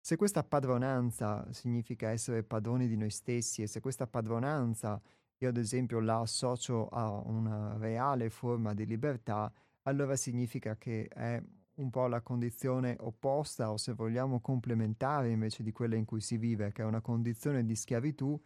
Se 0.00 0.16
questa 0.16 0.42
padronanza 0.42 1.46
significa 1.52 2.08
essere 2.08 2.42
padroni 2.42 2.88
di 2.88 2.96
noi 2.96 3.10
stessi 3.10 3.60
e 3.60 3.66
se 3.66 3.80
questa 3.80 4.06
padronanza 4.06 4.98
io 5.36 5.48
ad 5.50 5.58
esempio 5.58 6.00
la 6.00 6.20
associo 6.20 6.88
a 6.88 7.10
una 7.10 7.76
reale 7.76 8.30
forma 8.30 8.72
di 8.72 8.86
libertà, 8.86 9.52
allora 9.82 10.16
significa 10.16 10.78
che 10.78 11.06
è 11.08 11.38
un 11.76 11.90
po' 11.90 12.06
la 12.06 12.20
condizione 12.20 12.96
opposta 13.00 13.70
o 13.70 13.76
se 13.76 13.92
vogliamo 13.92 14.40
complementare 14.40 15.30
invece 15.30 15.62
di 15.62 15.72
quella 15.72 15.96
in 15.96 16.04
cui 16.04 16.20
si 16.20 16.36
vive, 16.36 16.72
che 16.72 16.82
è 16.82 16.84
una 16.84 17.00
condizione 17.00 17.64
di 17.64 17.74
schiavitù, 17.74 18.40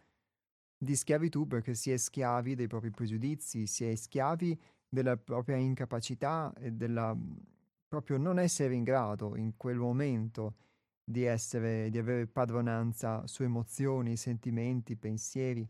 di 0.77 0.95
schiavitù 0.95 1.47
perché 1.47 1.73
si 1.73 1.91
è 1.91 1.97
schiavi 1.97 2.55
dei 2.55 2.67
propri 2.67 2.91
pregiudizi, 2.91 3.67
si 3.67 3.85
è 3.85 3.95
schiavi 3.95 4.59
della 4.89 5.15
propria 5.17 5.55
incapacità 5.55 6.53
e 6.57 6.71
della 6.71 7.15
proprio 7.87 8.17
non 8.17 8.39
essere 8.39 8.73
in 8.73 8.83
grado 8.83 9.35
in 9.35 9.57
quel 9.57 9.77
momento 9.77 10.55
di 11.03 11.23
essere, 11.23 11.89
di 11.89 11.97
avere 11.97 12.25
padronanza 12.25 13.27
su 13.27 13.43
emozioni, 13.43 14.15
sentimenti, 14.15 14.95
pensieri 14.95 15.69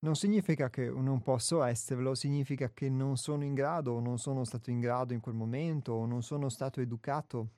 non 0.00 0.14
significa 0.14 0.68
che 0.68 0.90
non 0.90 1.22
posso 1.22 1.62
esserlo, 1.62 2.14
significa 2.14 2.70
che 2.72 2.88
non 2.90 3.16
sono 3.16 3.44
in 3.44 3.54
grado 3.54 3.92
o 3.92 4.00
non 4.00 4.18
sono 4.18 4.44
stato 4.44 4.70
in 4.70 4.80
grado 4.80 5.14
in 5.14 5.20
quel 5.20 5.34
momento 5.34 5.92
o 5.92 6.06
non 6.06 6.22
sono 6.22 6.48
stato 6.48 6.80
educato 6.80 7.50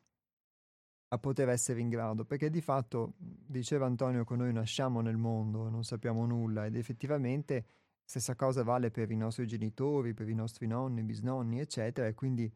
a 1.08 1.18
poter 1.18 1.48
essere 1.48 1.80
in 1.80 1.88
grado, 1.88 2.24
perché 2.24 2.50
di 2.50 2.60
fatto 2.60 3.14
diceva 3.16 3.86
Antonio 3.86 4.24
che 4.24 4.36
noi 4.36 4.52
nasciamo 4.52 5.00
nel 5.00 5.16
mondo, 5.16 5.68
non 5.68 5.82
sappiamo 5.82 6.26
nulla 6.26 6.66
ed 6.66 6.76
effettivamente 6.76 7.66
stessa 8.04 8.34
cosa 8.34 8.62
vale 8.62 8.90
per 8.90 9.10
i 9.10 9.16
nostri 9.16 9.46
genitori, 9.46 10.14
per 10.14 10.28
i 10.28 10.34
nostri 10.34 10.66
nonni, 10.66 11.02
bisnonni, 11.02 11.60
eccetera, 11.60 12.06
e 12.06 12.14
quindi 12.14 12.50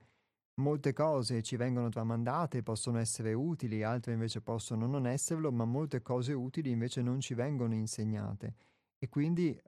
molte 0.56 0.92
cose 0.92 1.42
ci 1.42 1.56
vengono 1.56 1.88
tramandate, 1.88 2.62
possono 2.62 2.98
essere 2.98 3.32
utili, 3.32 3.82
altre 3.82 4.12
invece 4.12 4.42
possono 4.42 4.86
non 4.86 5.06
esserlo, 5.06 5.50
ma 5.50 5.64
molte 5.64 6.02
cose 6.02 6.34
utili 6.34 6.70
invece 6.70 7.02
non 7.02 7.20
ci 7.20 7.34
vengono 7.34 7.74
insegnate 7.74 8.54
e 9.02 9.08
quindi 9.08 9.50
eh, 9.50 9.60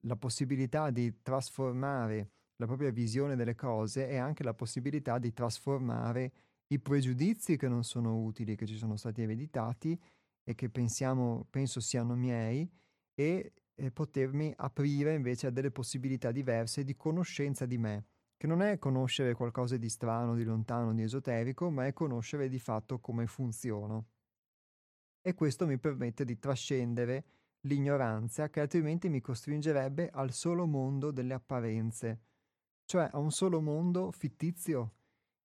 la 0.00 0.16
possibilità 0.16 0.90
di 0.90 1.22
trasformare 1.22 2.30
la 2.56 2.66
propria 2.66 2.90
visione 2.90 3.36
delle 3.36 3.54
cose 3.54 4.08
è 4.08 4.16
anche 4.16 4.42
la 4.42 4.52
possibilità 4.52 5.18
di 5.20 5.32
trasformare 5.32 6.32
i 6.68 6.80
pregiudizi 6.80 7.56
che 7.56 7.68
non 7.68 7.84
sono 7.84 8.16
utili, 8.16 8.56
che 8.56 8.66
ci 8.66 8.76
sono 8.76 8.96
stati 8.96 9.22
ereditati 9.22 9.96
e 10.42 10.56
che 10.56 10.70
pensiamo, 10.70 11.46
penso 11.48 11.78
siano 11.78 12.16
miei, 12.16 12.68
e, 13.14 13.52
e 13.76 13.90
potermi 13.92 14.52
aprire 14.56 15.14
invece 15.14 15.46
a 15.46 15.50
delle 15.50 15.70
possibilità 15.70 16.32
diverse 16.32 16.82
di 16.82 16.96
conoscenza 16.96 17.66
di 17.66 17.78
me, 17.78 18.06
che 18.36 18.48
non 18.48 18.60
è 18.60 18.78
conoscere 18.78 19.34
qualcosa 19.34 19.76
di 19.76 19.88
strano, 19.88 20.34
di 20.34 20.42
lontano, 20.42 20.92
di 20.92 21.02
esoterico, 21.02 21.70
ma 21.70 21.86
è 21.86 21.92
conoscere 21.92 22.48
di 22.48 22.58
fatto 22.58 22.98
come 22.98 23.28
funziono. 23.28 24.06
E 25.20 25.34
questo 25.34 25.64
mi 25.64 25.78
permette 25.78 26.24
di 26.24 26.40
trascendere 26.40 27.24
l'ignoranza 27.64 28.48
che 28.50 28.60
altrimenti 28.60 29.08
mi 29.08 29.20
costringerebbe 29.20 30.10
al 30.10 30.32
solo 30.32 30.66
mondo 30.66 31.10
delle 31.10 31.34
apparenze, 31.34 32.20
cioè 32.84 33.08
a 33.10 33.18
un 33.18 33.30
solo 33.30 33.60
mondo 33.60 34.10
fittizio, 34.10 34.94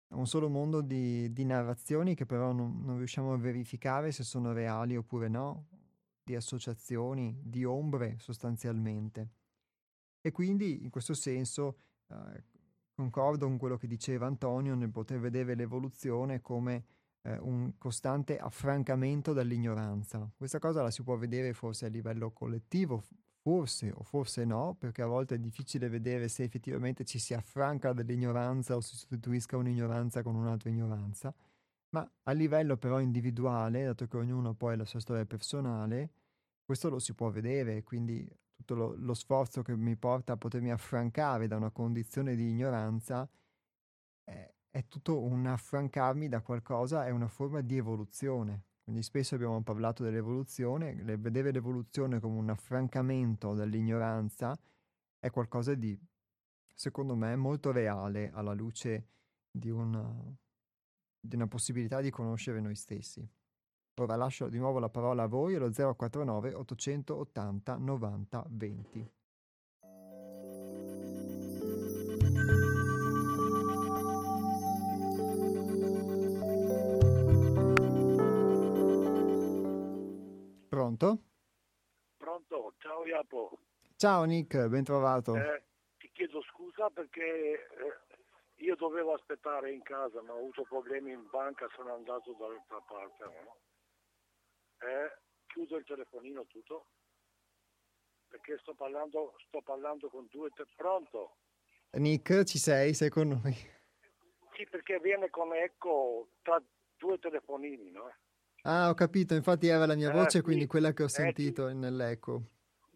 a 0.09 0.15
un 0.15 0.27
solo 0.27 0.49
mondo 0.49 0.81
di, 0.81 1.31
di 1.31 1.45
narrazioni 1.45 2.15
che 2.15 2.25
però 2.25 2.51
non, 2.51 2.81
non, 2.83 2.97
riusciamo 2.97 3.33
a 3.33 3.37
verificare 3.37 4.11
se 4.11 4.23
sono 4.23 4.53
reali 4.53 4.97
oppure 4.97 5.27
no, 5.27 5.67
di 6.23 6.35
associazioni, 6.35 7.39
di 7.43 7.63
ombre 7.63 8.17
sostanzialmente. 8.19 9.29
E 10.21 10.31
quindi 10.31 10.83
in 10.83 10.89
questo 10.89 11.13
senso 11.13 11.77
eh, 12.07 12.43
concordo 12.93 13.45
con 13.47 13.57
quello 13.57 13.77
che 13.77 13.87
diceva 13.87 14.25
Antonio 14.25 14.75
nel 14.75 14.91
poter 14.91 15.19
vedere 15.19 15.55
l'evoluzione 15.55 16.41
come 16.41 16.85
eh, 17.21 17.37
un 17.39 17.73
costante 17.77 18.37
affrancamento 18.37 19.33
dall'ignoranza. 19.33 20.29
Questa 20.35 20.59
cosa 20.59 20.81
la 20.81 20.91
si 20.91 21.03
può 21.03 21.15
vedere 21.17 21.53
forse 21.53 21.85
a 21.85 21.89
livello 21.89 22.31
collettivo, 22.31 23.03
forse 23.41 23.91
o 23.93 24.03
forse 24.03 24.45
no, 24.45 24.75
perché 24.77 25.01
a 25.01 25.07
volte 25.07 25.35
è 25.35 25.39
difficile 25.39 25.89
vedere 25.89 26.27
se 26.27 26.43
effettivamente 26.43 27.05
ci 27.05 27.19
si 27.19 27.33
affranca 27.33 27.93
dall'ignoranza 27.93 28.75
o 28.75 28.81
si 28.81 28.95
sostituisca 28.95 29.57
un'ignoranza 29.57 30.21
con 30.23 30.35
un'altra 30.35 30.69
ignoranza, 30.69 31.33
ma 31.91 32.09
a 32.23 32.31
livello 32.31 32.77
però 32.77 32.99
individuale, 32.99 33.85
dato 33.85 34.07
che 34.07 34.17
ognuno 34.17 34.53
poi 34.53 34.73
ha 34.73 34.77
la 34.77 34.85
sua 34.85 34.99
storia 34.99 35.25
personale, 35.25 36.11
questo 36.63 36.89
lo 36.89 36.99
si 36.99 37.13
può 37.13 37.29
vedere, 37.29 37.83
quindi 37.83 38.27
tutto 38.55 38.75
lo, 38.75 38.95
lo 38.97 39.13
sforzo 39.13 39.61
che 39.63 39.75
mi 39.75 39.95
porta 39.95 40.33
a 40.33 40.37
potermi 40.37 40.71
affrancare 40.71 41.47
da 41.47 41.55
una 41.55 41.71
condizione 41.71 42.35
di 42.35 42.49
ignoranza 42.49 43.27
è 44.69 44.87
tutto 44.87 45.21
un 45.21 45.45
affrancarmi 45.45 46.29
da 46.29 46.41
qualcosa, 46.41 47.05
è 47.05 47.09
una 47.09 47.27
forma 47.27 47.61
di 47.61 47.77
evoluzione. 47.77 48.65
Quindi 48.83 49.03
spesso 49.03 49.35
abbiamo 49.35 49.61
parlato 49.61 50.03
dell'evoluzione, 50.03 50.95
vedere 51.17 51.51
l'evoluzione 51.51 52.19
come 52.19 52.37
un 52.39 52.49
affrancamento 52.49 53.53
dall'ignoranza 53.53 54.57
è 55.19 55.29
qualcosa 55.29 55.75
di, 55.75 55.99
secondo 56.73 57.15
me, 57.15 57.35
molto 57.35 57.71
reale 57.71 58.31
alla 58.31 58.53
luce 58.53 59.07
di 59.51 59.69
una, 59.69 60.11
di 61.19 61.35
una 61.35 61.47
possibilità 61.47 62.01
di 62.01 62.09
conoscere 62.09 62.61
noi 62.61 62.75
stessi. 62.75 63.27
Ora 63.99 64.15
lascio 64.15 64.47
di 64.47 64.57
nuovo 64.57 64.79
la 64.79 64.89
parola 64.89 65.23
a 65.23 65.27
voi 65.27 65.55
allo 65.55 65.69
049 65.69 66.53
880 66.53 67.77
90 67.77 68.45
20. 68.49 69.11
Pronto? 80.99 81.23
Pronto, 82.17 82.73
ciao 82.79 83.05
Iapo. 83.05 83.57
Ciao 83.95 84.25
Nick, 84.25 84.67
ben 84.67 84.83
trovato. 84.83 85.33
Eh, 85.33 85.63
ti 85.97 86.11
chiedo 86.11 86.41
scusa 86.41 86.89
perché 86.89 87.23
eh, 87.23 88.63
io 88.63 88.75
dovevo 88.75 89.13
aspettare 89.13 89.71
in 89.71 89.81
casa, 89.81 90.21
ma 90.21 90.33
ho 90.33 90.39
avuto 90.39 90.63
problemi 90.63 91.13
in 91.13 91.25
banca, 91.29 91.69
sono 91.73 91.93
andato 91.93 92.33
dall'altra 92.33 92.81
parte. 92.81 93.23
No? 93.23 93.57
Eh, 94.79 95.17
chiudo 95.47 95.77
il 95.77 95.85
telefonino 95.85 96.45
tutto 96.47 96.87
perché 98.27 98.57
sto 98.59 98.73
parlando, 98.73 99.35
sto 99.47 99.61
parlando 99.61 100.09
con 100.09 100.27
due... 100.29 100.49
Te- 100.49 100.65
Pronto? 100.75 101.37
Nick, 101.91 102.43
ci 102.43 102.57
sei? 102.57 102.93
Sei 102.93 103.09
con 103.09 103.29
noi? 103.29 103.53
Sì, 104.53 104.67
perché 104.69 104.99
viene 104.99 105.29
con 105.29 105.53
eco 105.53 106.31
tra 106.41 106.61
due 106.97 107.17
telefonini, 107.19 107.89
no? 107.89 108.13
Ah, 108.63 108.89
ho 108.89 108.93
capito, 108.93 109.33
infatti 109.33 109.67
era 109.67 109.85
la 109.85 109.95
mia 109.95 110.09
eh, 110.09 110.13
voce, 110.13 110.41
quindi 110.41 110.67
quella 110.67 110.91
che 110.91 111.03
ho 111.03 111.07
eh, 111.07 111.09
sentito 111.09 111.67
eh, 111.67 111.73
nell'eco. 111.73 112.41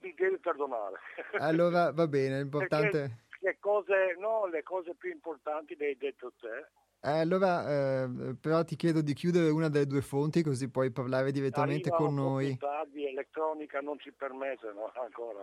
Mi 0.02 0.14
devi 0.14 0.38
perdonare. 0.38 0.98
Allora 1.40 1.92
va 1.94 2.08
bene, 2.08 2.40
l'importante... 2.40 3.26
le 3.40 3.58
cose, 3.60 4.16
no, 4.20 4.48
le 4.48 4.64
cose 4.64 4.94
più 4.96 5.12
importanti 5.12 5.76
le 5.78 5.88
hai 5.88 5.98
detto 5.98 6.34
te. 6.40 6.68
Eh, 7.06 7.20
allora, 7.20 8.04
eh, 8.04 8.36
però 8.40 8.64
ti 8.64 8.78
chiedo 8.78 9.02
di 9.02 9.14
chiudere 9.14 9.50
una 9.50 9.68
delle 9.68 9.88
due 9.88 10.02
fonti 10.02 10.42
così 10.42 10.70
puoi 10.70 10.90
parlare 10.90 11.32
direttamente 11.32 11.90
Arriva 11.90 12.06
con 12.06 12.16
noi. 12.16 12.58
Tardi, 12.58 13.06
elettronica 13.08 13.82
non 13.82 14.00
ci 14.00 14.12
permettono 14.14 14.90
ancora. 15.02 15.42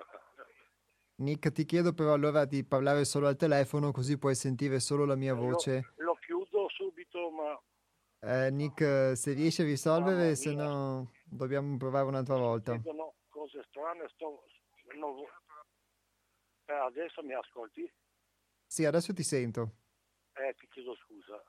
Nick, 1.16 1.52
ti 1.52 1.66
chiedo 1.66 1.92
però 1.92 2.14
allora 2.14 2.46
di 2.46 2.64
parlare 2.64 3.04
solo 3.04 3.26
al 3.26 3.36
telefono 3.36 3.92
così 3.92 4.16
puoi 4.16 4.34
sentire 4.34 4.80
solo 4.80 5.04
la 5.04 5.16
mia 5.16 5.34
voce. 5.34 5.92
Lo, 5.96 6.04
lo 6.04 6.14
chiudo 6.14 6.66
subito, 6.70 7.30
ma 7.30 7.60
eh, 8.20 8.50
Nick, 8.50 9.16
se 9.16 9.32
riesci 9.32 9.62
a 9.62 9.64
risolvere, 9.64 10.34
se 10.36 10.54
no 10.54 11.12
dobbiamo 11.24 11.76
provare 11.76 12.06
un'altra 12.06 12.36
volta. 12.36 12.72
Vedono 12.72 13.14
cose 13.28 13.62
strane, 13.68 14.08
sto... 14.14 14.44
eh, 16.66 16.72
adesso 16.72 17.22
mi 17.22 17.34
ascolti? 17.34 17.90
Sì, 18.66 18.84
adesso 18.84 19.12
ti 19.12 19.22
sento. 19.22 19.76
Eh, 20.34 20.54
ti 20.54 20.68
chiedo 20.68 20.94
scusa, 20.96 21.42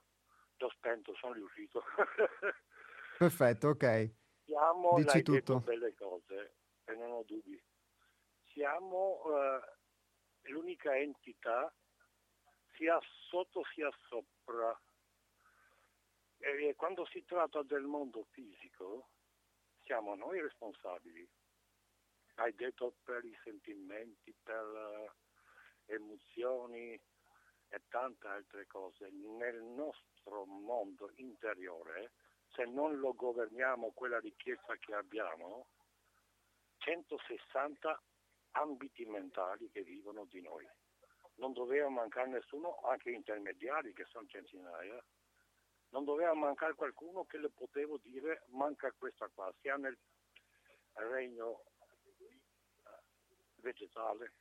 l'ho 0.57 0.69
spento, 0.72 1.13
sono 1.15 1.34
riuscito. 1.34 1.84
Perfetto, 3.17 3.67
ok. 3.69 4.11
Siamo, 4.45 4.95
Dici 4.95 5.22
tutto. 5.22 5.59
belle 5.59 5.93
cose 5.93 6.55
e 6.86 6.95
non 6.95 7.11
ho 7.11 7.24
dubbi. 7.24 7.61
Siamo 8.51 9.22
eh, 9.26 10.49
l'unica 10.49 10.97
entità 10.97 11.74
sia 12.76 12.99
sotto 13.30 13.61
sia 13.74 13.89
sopra. 14.07 14.78
E 16.44 16.74
quando 16.76 17.06
si 17.06 17.24
tratta 17.24 17.62
del 17.62 17.84
mondo 17.84 18.26
fisico, 18.32 19.10
siamo 19.84 20.16
noi 20.16 20.42
responsabili. 20.42 21.28
Hai 22.36 22.56
detto 22.56 22.96
per 23.04 23.24
i 23.24 23.38
sentimenti, 23.44 24.34
per 24.42 24.66
le 24.66 25.12
emozioni 25.94 27.00
e 27.70 27.82
tante 27.89 28.28
altre 28.28 28.66
cose. 28.66 29.12
Nel 29.12 29.62
nostro 29.62 30.46
mondo 30.46 31.12
interiore, 31.18 32.14
se 32.50 32.66
non 32.66 32.98
lo 32.98 33.14
governiamo 33.14 33.92
quella 33.92 34.20
ricchezza 34.20 34.76
che 34.78 34.96
abbiamo, 34.96 35.68
160 36.78 38.02
ambiti 38.54 39.06
mentali 39.06 39.70
che 39.70 39.84
vivono 39.84 40.26
di 40.26 40.42
noi. 40.42 40.68
Non 41.36 41.54
doveva 41.54 41.89
mancare 41.89 42.30
nessuno, 42.30 42.80
anche 42.82 43.12
intermediari 43.12 43.94
che 43.94 44.06
sono 44.06 44.26
centinaia, 44.26 45.04
non 45.92 46.06
doveva 46.06 46.34
mancare 46.34 46.74
qualcuno 46.74 47.26
che 47.26 47.38
le 47.38 47.50
potevo 47.50 47.98
dire 47.98 48.46
manca 48.50 48.92
questa 48.98 49.30
qua, 49.30 49.54
sia 49.60 49.76
nel 49.76 49.98
regno 50.94 51.64
eh, 52.18 53.02
vegetale, 53.56 54.34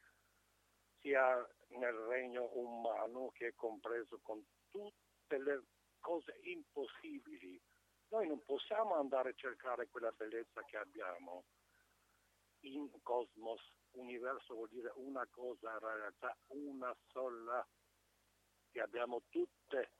sia 1.01 1.49
nel 1.69 1.95
regno 2.09 2.51
umano 2.55 3.31
che 3.31 3.49
è 3.49 3.55
compreso 3.55 4.19
con 4.23 4.45
tutte 4.71 5.39
le 5.39 5.65
cose 5.99 6.39
impossibili. 6.43 7.61
Noi 8.09 8.27
non 8.27 8.43
possiamo 8.45 8.95
andare 8.97 9.31
a 9.31 9.35
cercare 9.35 9.89
quella 9.89 10.11
bellezza 10.13 10.63
che 10.65 10.77
abbiamo 10.77 11.45
in 12.61 12.91
cosmos, 13.03 13.61
universo 13.93 14.55
vuol 14.55 14.69
dire 14.69 14.93
una 14.97 15.27
cosa, 15.31 15.73
in 15.73 15.79
realtà 15.79 16.37
una 16.49 16.95
sola, 17.09 17.67
che 18.71 18.81
abbiamo 18.81 19.23
tutte, 19.29 19.93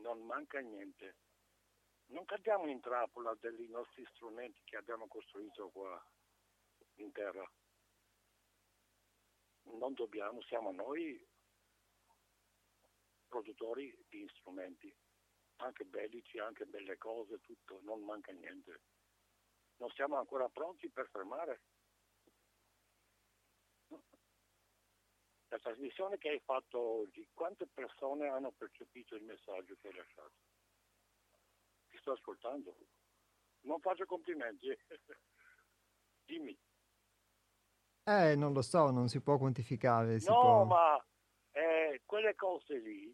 non 0.00 0.24
manca 0.26 0.60
niente. 0.60 1.16
Non 2.06 2.24
cadiamo 2.24 2.66
in 2.66 2.80
trappola 2.80 3.34
dei 3.40 3.68
nostri 3.68 4.04
strumenti 4.14 4.60
che 4.64 4.76
abbiamo 4.76 5.06
costruito 5.06 5.70
qua 5.70 6.02
in 6.96 7.12
terra. 7.12 7.48
Non 9.62 9.94
dobbiamo, 9.94 10.42
siamo 10.42 10.72
noi 10.72 11.24
produttori 13.28 13.96
di 14.08 14.28
strumenti, 14.38 14.92
anche 15.56 15.84
bellici, 15.84 16.38
anche 16.38 16.66
belle 16.66 16.98
cose, 16.98 17.40
tutto, 17.40 17.80
non 17.82 18.02
manca 18.04 18.32
niente 18.32 18.80
non 19.80 19.90
siamo 19.90 20.16
ancora 20.16 20.48
pronti 20.48 20.88
per 20.90 21.08
fermare. 21.10 21.62
La 25.50 25.58
trasmissione 25.58 26.16
che 26.16 26.28
hai 26.28 26.40
fatto 26.44 26.78
oggi, 26.78 27.28
quante 27.34 27.66
persone 27.66 28.28
hanno 28.28 28.52
percepito 28.52 29.16
il 29.16 29.24
messaggio 29.24 29.76
che 29.80 29.88
hai 29.88 29.94
lasciato? 29.94 30.32
Ti 31.88 31.98
sto 31.98 32.12
ascoltando. 32.12 32.76
Non 33.62 33.80
faccio 33.80 34.06
complimenti. 34.06 34.68
Dimmi. 36.24 36.56
Eh, 38.04 38.36
non 38.36 38.52
lo 38.52 38.62
so, 38.62 38.90
non 38.92 39.08
si 39.08 39.20
può 39.20 39.38
quantificare. 39.38 40.20
Si 40.20 40.28
no, 40.28 40.40
può... 40.40 40.64
ma 40.64 41.04
eh, 41.50 42.02
quelle 42.04 42.36
cose 42.36 42.78
lì 42.78 43.12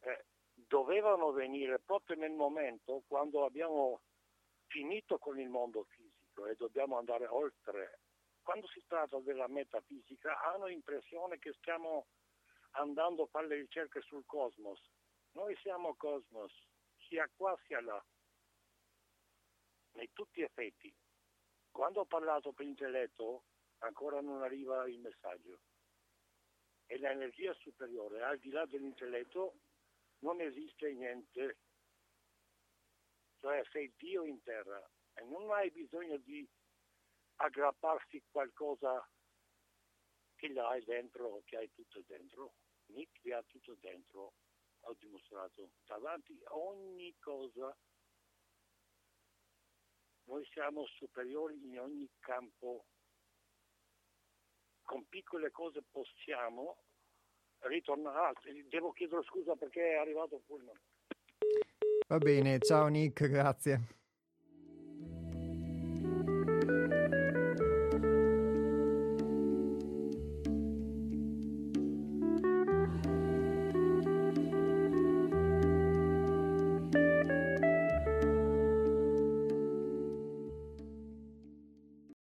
eh, 0.00 0.24
dovevano 0.52 1.30
venire 1.30 1.78
proprio 1.78 2.16
nel 2.16 2.32
momento 2.32 3.04
quando 3.06 3.44
abbiamo 3.44 4.02
finito 4.66 5.18
con 5.18 5.38
il 5.38 5.48
mondo 5.48 5.84
fisico 5.84 6.46
e 6.46 6.56
dobbiamo 6.56 6.98
andare 6.98 7.28
oltre. 7.28 8.00
Quando 8.42 8.66
si 8.68 8.82
tratta 8.86 9.20
della 9.20 9.48
metafisica 9.48 10.40
hanno 10.42 10.66
l'impressione 10.66 11.38
che 11.38 11.52
stiamo 11.54 12.08
andando 12.72 13.24
a 13.24 13.26
fare 13.26 13.46
le 13.46 13.56
ricerche 13.56 14.00
sul 14.02 14.24
cosmos. 14.26 14.80
Noi 15.32 15.56
siamo 15.56 15.94
cosmos, 15.94 16.52
sia 17.06 17.30
qua 17.34 17.58
sia 17.64 17.80
là, 17.80 18.04
nei 19.92 20.10
tutti 20.12 20.40
gli 20.40 20.44
effetti. 20.44 20.94
Quando 21.70 22.00
ho 22.00 22.04
parlato 22.04 22.52
per 22.52 22.66
intelletto 22.66 23.44
ancora 23.78 24.20
non 24.20 24.42
arriva 24.42 24.86
il 24.88 24.98
messaggio. 24.98 25.60
E 26.86 26.98
l'energia 26.98 27.54
superiore, 27.54 28.22
al 28.22 28.38
di 28.38 28.50
là 28.50 28.66
dell'intelletto, 28.66 29.54
non 30.18 30.40
esiste 30.40 30.92
niente 30.92 31.56
cioè 33.42 33.60
sei 33.72 33.92
Dio 33.98 34.24
in 34.24 34.40
terra 34.42 34.80
e 35.14 35.24
non 35.24 35.50
hai 35.50 35.68
bisogno 35.72 36.16
di 36.18 36.48
aggrapparsi 37.42 38.22
qualcosa 38.30 39.06
che 40.36 40.52
l'hai 40.52 40.82
dentro, 40.84 41.42
che 41.44 41.56
hai 41.56 41.70
tutto 41.72 42.02
dentro. 42.06 42.54
Nick 42.86 43.30
ha 43.32 43.42
tutto 43.46 43.76
dentro, 43.80 44.34
ho 44.80 44.94
dimostrato 44.98 45.70
davanti 45.84 46.40
ogni 46.48 47.14
cosa. 47.18 47.76
Noi 50.24 50.44
siamo 50.52 50.86
superiori 50.86 51.64
in 51.64 51.80
ogni 51.80 52.08
campo. 52.20 52.86
Con 54.82 55.06
piccole 55.08 55.50
cose 55.50 55.82
possiamo 55.90 56.84
ritornare. 57.60 58.18
Ah, 58.18 58.32
devo 58.68 58.92
chiedere 58.92 59.22
scusa 59.24 59.56
perché 59.56 59.92
è 59.92 59.96
arrivato 59.96 60.36
il 60.36 60.42
pullman. 60.42 60.80
Va 62.08 62.18
bene, 62.18 62.58
ciao 62.58 62.88
Nick, 62.88 63.26
grazie. 63.28 64.00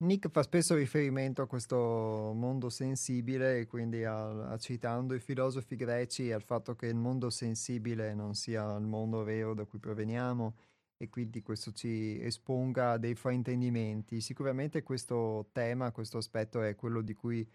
Nick 0.07 0.28
fa 0.30 0.44
spesso 0.44 0.76
riferimento 0.76 1.42
a 1.42 1.46
questo 1.46 2.32
mondo 2.32 2.70
sensibile 2.70 3.66
quindi 3.66 4.04
a, 4.04 4.50
a, 4.50 4.57
citando 4.57 5.14
i 5.14 5.20
filosofi 5.20 5.74
greci 5.74 6.30
al 6.30 6.42
fatto 6.42 6.76
che 6.76 6.86
il 6.86 6.94
mondo 6.94 7.28
sensibile 7.28 8.14
non 8.14 8.34
sia 8.34 8.76
il 8.76 8.86
mondo 8.86 9.24
vero 9.24 9.52
da 9.52 9.64
cui 9.64 9.80
proveniamo 9.80 10.54
e 10.96 11.09
quindi 11.09 11.42
questo 11.42 11.72
ci 11.72 12.18
esponga 12.22 12.92
a 12.92 12.98
dei 12.98 13.14
fraintendimenti. 13.14 14.20
Sicuramente 14.20 14.82
questo 14.82 15.48
tema, 15.52 15.90
questo 15.90 16.18
aspetto 16.18 16.62
è 16.62 16.74
quello 16.74 17.02
di 17.02 17.12
cui 17.12 17.46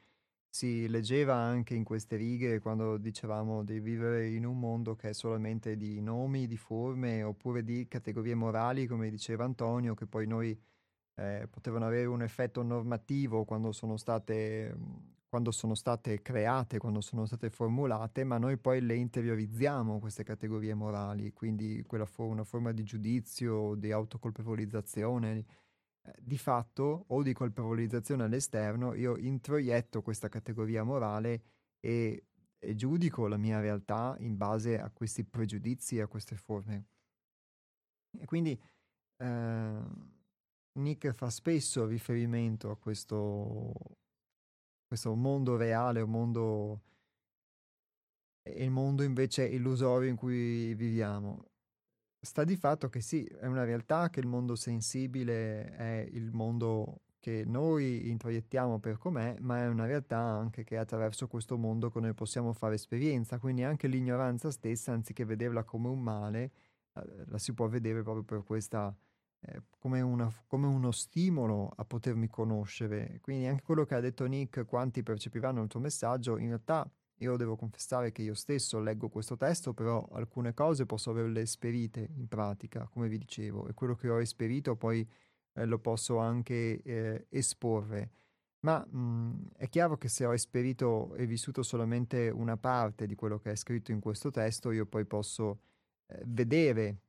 si 0.49 0.87
leggeva 0.89 1.35
anche 1.35 1.73
in 1.73 1.83
queste 1.85 2.17
righe 2.17 2.59
quando 2.59 2.97
dicevamo 2.97 3.63
di 3.63 3.79
vivere 3.79 4.27
in 4.27 4.45
un 4.45 4.59
mondo 4.59 4.95
che 4.95 5.09
è 5.09 5.13
solamente 5.13 5.77
di 5.77 6.01
nomi, 6.01 6.45
di 6.47 6.57
forme 6.57 7.23
oppure 7.23 7.63
di 7.63 7.87
categorie 7.87 8.35
morali, 8.35 8.85
come 8.85 9.09
diceva 9.09 9.45
Antonio, 9.45 9.95
che 9.95 10.05
poi 10.05 10.27
noi 10.27 10.59
eh, 11.21 11.47
potevano 11.47 11.85
avere 11.85 12.07
un 12.07 12.23
effetto 12.23 12.63
normativo 12.63 13.45
quando 13.45 13.71
sono 13.71 13.97
state 13.97 14.75
quando 15.31 15.51
sono 15.51 15.75
state 15.75 16.21
create, 16.21 16.77
quando 16.77 16.99
sono 16.99 17.25
state 17.25 17.49
formulate, 17.49 18.25
ma 18.25 18.37
noi 18.37 18.57
poi 18.57 18.81
le 18.81 18.95
interiorizziamo 18.95 19.97
queste 19.97 20.23
categorie 20.25 20.73
morali, 20.73 21.31
quindi 21.31 21.81
quella 21.87 22.05
fu 22.05 22.23
una 22.23 22.43
forma 22.43 22.73
di 22.73 22.83
giudizio, 22.83 23.75
di 23.75 23.93
autocolpevolizzazione, 23.93 25.45
eh, 26.01 26.13
di 26.19 26.37
fatto 26.37 27.05
o 27.07 27.23
di 27.23 27.31
colpevolizzazione 27.31 28.23
all'esterno, 28.25 28.93
io 28.93 29.15
introietto 29.15 30.01
questa 30.01 30.27
categoria 30.27 30.83
morale 30.83 31.43
e, 31.79 32.25
e 32.59 32.75
giudico 32.75 33.27
la 33.27 33.37
mia 33.37 33.61
realtà 33.61 34.17
in 34.19 34.35
base 34.35 34.77
a 34.81 34.89
questi 34.89 35.23
pregiudizi, 35.23 36.01
a 36.01 36.07
queste 36.07 36.35
forme. 36.35 36.87
E 38.19 38.25
quindi 38.25 38.61
eh, 39.15 39.79
Nick 40.73 41.11
fa 41.11 41.29
spesso 41.29 41.85
riferimento 41.85 42.69
a 42.69 42.77
questo, 42.77 43.73
questo 44.87 45.13
mondo 45.15 45.57
reale, 45.57 46.01
un 46.01 46.09
mondo 46.09 46.81
il 48.43 48.71
mondo 48.71 49.03
invece 49.03 49.47
illusorio 49.47 50.09
in 50.09 50.15
cui 50.15 50.73
viviamo. 50.73 51.45
Sta 52.19 52.43
di 52.43 52.55
fatto 52.55 52.89
che 52.89 53.01
sì, 53.01 53.23
è 53.25 53.45
una 53.47 53.63
realtà 53.63 54.09
che 54.09 54.19
il 54.19 54.27
mondo 54.27 54.55
sensibile 54.55 55.75
è 55.75 56.07
il 56.11 56.31
mondo 56.31 57.01
che 57.19 57.43
noi 57.45 58.09
introiettiamo 58.09 58.79
per 58.79 58.97
com'è, 58.97 59.37
ma 59.39 59.59
è 59.59 59.67
una 59.67 59.85
realtà 59.85 60.17
anche 60.19 60.63
che 60.63 60.77
attraverso 60.77 61.27
questo 61.27 61.57
mondo 61.57 61.91
che 61.91 61.99
noi 61.99 62.13
possiamo 62.13 62.53
fare 62.53 62.75
esperienza, 62.75 63.37
quindi 63.39 63.63
anche 63.63 63.87
l'ignoranza 63.87 64.49
stessa, 64.49 64.91
anziché 64.91 65.23
vederla 65.25 65.63
come 65.63 65.87
un 65.87 66.01
male, 66.01 66.51
eh, 66.93 67.25
la 67.27 67.37
si 67.37 67.53
può 67.53 67.67
vedere 67.67 68.01
proprio 68.01 68.23
per 68.23 68.43
questa 68.43 68.95
eh, 69.41 69.63
come, 69.79 70.01
una, 70.01 70.31
come, 70.47 70.67
uno 70.67 70.91
stimolo 70.91 71.71
a 71.75 71.85
potermi 71.85 72.27
conoscere. 72.27 73.19
Quindi 73.21 73.47
anche 73.47 73.63
quello 73.63 73.85
che 73.85 73.95
ha 73.95 73.99
detto 73.99 74.25
Nick, 74.25 74.65
quanti 74.65 75.03
percepiranno 75.03 75.61
il 75.61 75.67
tuo 75.67 75.79
messaggio, 75.79 76.37
in 76.37 76.47
realtà 76.47 76.89
io 77.17 77.37
devo 77.37 77.55
confessare 77.55 78.11
che 78.11 78.23
io 78.23 78.33
stesso 78.33 78.79
leggo 78.79 79.09
questo 79.09 79.37
testo, 79.37 79.73
però 79.73 80.07
alcune 80.13 80.53
cose 80.53 80.85
posso 80.85 81.11
averle 81.11 81.41
esperite 81.41 82.09
in 82.15 82.27
pratica, 82.27 82.87
come 82.91 83.07
vi 83.07 83.17
dicevo, 83.17 83.67
e 83.67 83.73
quello 83.73 83.95
che 83.95 84.09
ho 84.09 84.19
esperito 84.19 84.75
poi 84.75 85.07
eh, 85.53 85.65
lo 85.65 85.79
posso 85.79 86.17
anche 86.17 86.81
eh, 86.81 87.25
esporre. 87.29 88.11
Ma 88.61 88.85
mh, 88.87 88.97
mhmm, 88.97 89.47
è 89.57 89.69
chiaro 89.69 89.97
che 89.97 90.07
se 90.07 90.25
ho 90.25 90.33
esperito 90.33 91.15
e 91.15 91.25
vissuto 91.25 91.63
solamente 91.63 92.29
una 92.29 92.57
parte 92.57 93.05
di 93.07 93.15
quello 93.15 93.39
che 93.39 93.51
è 93.51 93.55
scritto 93.55 93.91
in 93.91 93.99
questo 93.99 94.31
testo, 94.31 94.71
io 94.71 94.85
poi 94.85 95.05
posso 95.05 95.61
eh, 96.07 96.21
vedere 96.25 97.01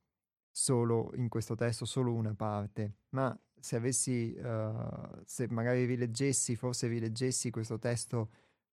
solo 0.55 1.11
in 1.15 1.29
questo 1.29 1.55
testo 1.55 1.83
solo 1.83 2.13
una 2.13 2.35
parte, 2.35 2.97
ma 3.09 3.35
se 3.59 3.75
avessi, 3.75 4.37
uh, 4.37 5.21
se 5.25 5.47
magari 5.49 5.85
rileggessi, 5.85 6.55
forse 6.55 6.87
rileggessi 6.87 7.49
questo 7.49 7.79
testo 7.79 8.29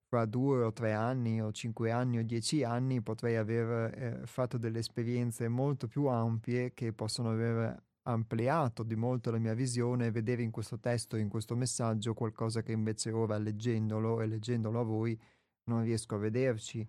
fra 0.06 0.26
due 0.26 0.62
o 0.62 0.72
tre 0.72 0.92
anni 0.92 1.40
o 1.40 1.52
cinque 1.52 1.90
anni 1.90 2.18
o 2.18 2.24
dieci 2.24 2.64
anni, 2.64 3.00
potrei 3.00 3.36
aver 3.36 3.94
eh, 3.94 4.26
fatto 4.26 4.58
delle 4.58 4.80
esperienze 4.80 5.48
molto 5.48 5.86
più 5.86 6.06
ampie 6.06 6.74
che 6.74 6.92
possono 6.92 7.30
aver 7.30 7.82
ampliato 8.02 8.82
di 8.82 8.96
molto 8.96 9.30
la 9.30 9.38
mia 9.38 9.54
visione 9.54 10.06
e 10.06 10.10
vedere 10.10 10.42
in 10.42 10.50
questo 10.50 10.78
testo, 10.78 11.16
in 11.16 11.28
questo 11.28 11.54
messaggio, 11.56 12.12
qualcosa 12.12 12.60
che 12.62 12.72
invece 12.72 13.10
ora 13.10 13.38
leggendolo 13.38 14.20
e 14.20 14.26
leggendolo 14.26 14.80
a 14.80 14.84
voi 14.84 15.18
non 15.64 15.82
riesco 15.82 16.16
a 16.16 16.18
vederci. 16.18 16.86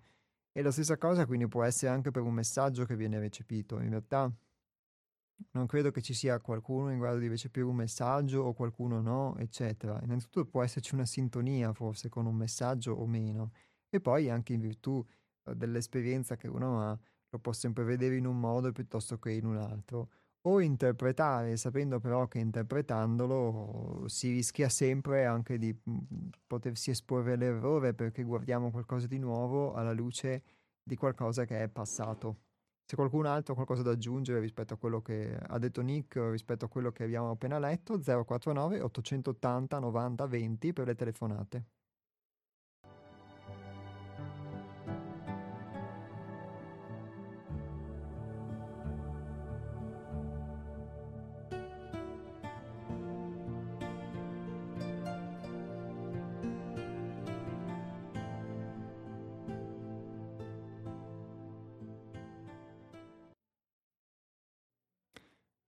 E 0.52 0.62
la 0.62 0.72
stessa 0.72 0.98
cosa 0.98 1.26
quindi 1.26 1.48
può 1.48 1.64
essere 1.64 1.92
anche 1.92 2.12
per 2.12 2.24
un 2.24 2.34
messaggio 2.34 2.84
che 2.86 2.96
viene 2.96 3.20
recepito. 3.20 3.80
In 3.80 3.90
realtà 3.90 4.30
non 5.52 5.66
credo 5.66 5.92
che 5.92 6.02
ci 6.02 6.14
sia 6.14 6.40
qualcuno 6.40 6.92
in 6.92 7.00
grado 7.00 7.18
di 7.18 7.28
recepire 7.28 7.66
un 7.66 7.76
messaggio 7.76 8.42
o 8.42 8.54
qualcuno 8.54 9.02
no, 9.02 9.36
eccetera. 9.38 10.00
Innanzitutto 10.04 10.46
può 10.46 10.64
esserci 10.64 10.94
una 10.94 11.06
sintonia 11.06 11.74
forse 11.74 12.10
con 12.10 12.26
un 12.26 12.36
messaggio 12.36 12.94
o 12.94 13.06
meno. 13.06 13.52
E 13.90 14.00
poi 14.00 14.30
anche 14.30 14.54
in 14.54 14.62
virtù 14.62 15.06
eh, 15.46 15.56
dell'esperienza 15.56 16.38
che 16.38 16.48
uno 16.48 16.82
ha, 16.82 17.00
lo 17.30 17.40
può 17.40 17.54
sempre 17.54 17.84
vedere 17.84 18.16
in 18.16 18.26
un 18.26 18.40
modo 18.40 18.72
piuttosto 18.72 19.20
che 19.20 19.32
in 19.32 19.46
un 19.46 19.58
altro 19.58 20.10
o 20.44 20.60
interpretare, 20.60 21.56
sapendo 21.58 22.00
però 22.00 22.28
che 22.28 22.40
interpretandolo 22.40 24.06
si 24.08 24.32
rischia 24.32 24.70
sempre 24.70 25.26
anche 25.26 25.58
di 25.58 25.72
mhmm, 25.84 26.30
potersi 26.48 26.90
esporre 26.92 27.34
all'errore 27.34 27.94
perché 27.94 28.24
guardiamo 28.24 28.72
qualcosa 28.72 29.08
di 29.08 29.20
nuovo 29.20 29.74
alla 29.74 29.94
luce 29.94 30.44
di 30.84 30.96
qualcosa 30.96 31.46
che 31.46 31.62
è 31.62 31.70
passato. 31.70 32.51
Se 32.92 32.98
qualcun 32.98 33.26
altro 33.26 33.56
qualcosa 33.56 33.84
da 33.84 33.92
aggiungere 33.92 34.42
rispetto 34.42 34.74
a 34.74 34.78
quello 34.78 35.02
che 35.02 35.34
ha 35.34 35.58
detto 35.60 35.82
Nick 35.82 36.18
rispetto 36.30 36.66
a 36.66 36.68
quello 36.68 36.92
che 36.92 37.06
abbiamo 37.06 37.30
appena 37.30 37.58
letto, 37.58 37.98
049 37.98 38.82
880 38.82 39.80
90 39.80 40.28
20 40.28 40.74
per 40.74 40.88
le 40.88 40.96
telefonate. 40.96 41.66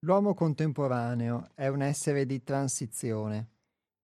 L'uomo 0.04 0.34
contemporaneo 0.34 1.52
è 1.56 1.68
un 1.68 1.82
essere 1.82 2.26
di 2.26 2.44
transizione 2.44 3.52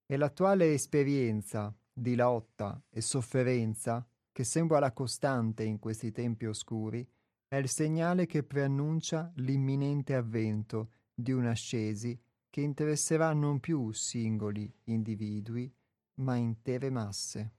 e 0.06 0.16
l'attuale 0.16 0.72
esperienza 0.72 1.76
di 1.92 2.16
lotta 2.16 2.82
e 2.90 3.02
sofferenza, 3.02 4.08
che 4.32 4.46
sembra 4.46 4.80
la 4.80 4.94
costante 4.94 5.64
in 5.64 5.78
questi 5.78 6.14
tempi 6.14 6.46
oscuri, 6.46 7.06
è 7.50 7.58
il 7.58 7.68
segnale 7.68 8.28
che 8.28 8.44
preannuncia 8.44 9.30
l'imminente 9.36 10.16
avvento 10.16 10.92
di 11.14 11.34
un'ascesi 11.34 12.18
che 12.50 12.62
interesserà 12.62 13.34
non 13.34 13.60
più 13.60 13.92
singoli 13.92 14.72
individui, 14.86 15.70
ma 16.20 16.36
intere 16.36 16.90
masse. 16.90 17.52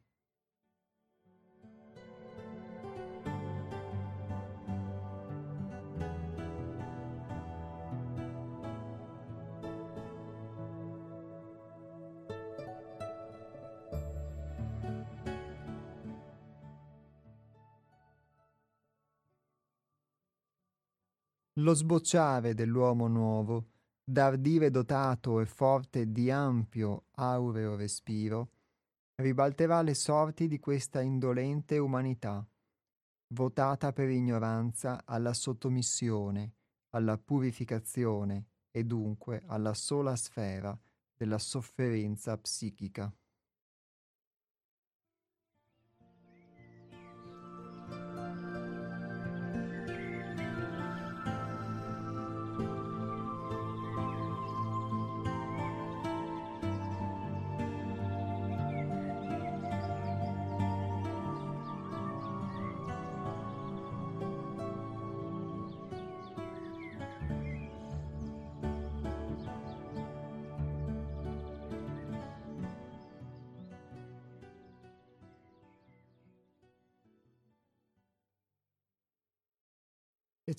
Lo 21.62 21.74
sbocciare 21.74 22.54
dell'uomo 22.54 23.06
nuovo, 23.06 23.68
d'ardire 24.02 24.70
dotato 24.70 25.40
e 25.40 25.46
forte 25.46 26.10
di 26.10 26.30
ampio, 26.30 27.06
aureo 27.12 27.76
respiro, 27.76 28.52
ribalterà 29.16 29.82
le 29.82 29.94
sorti 29.94 30.48
di 30.48 30.58
questa 30.58 31.00
indolente 31.00 31.78
umanità, 31.78 32.44
votata 33.34 33.92
per 33.92 34.08
ignoranza 34.08 35.02
alla 35.04 35.34
sottomissione, 35.34 36.54
alla 36.90 37.18
purificazione 37.18 38.46
e 38.70 38.84
dunque 38.84 39.42
alla 39.46 39.74
sola 39.74 40.16
sfera 40.16 40.76
della 41.14 41.38
sofferenza 41.38 42.36
psichica. 42.38 43.12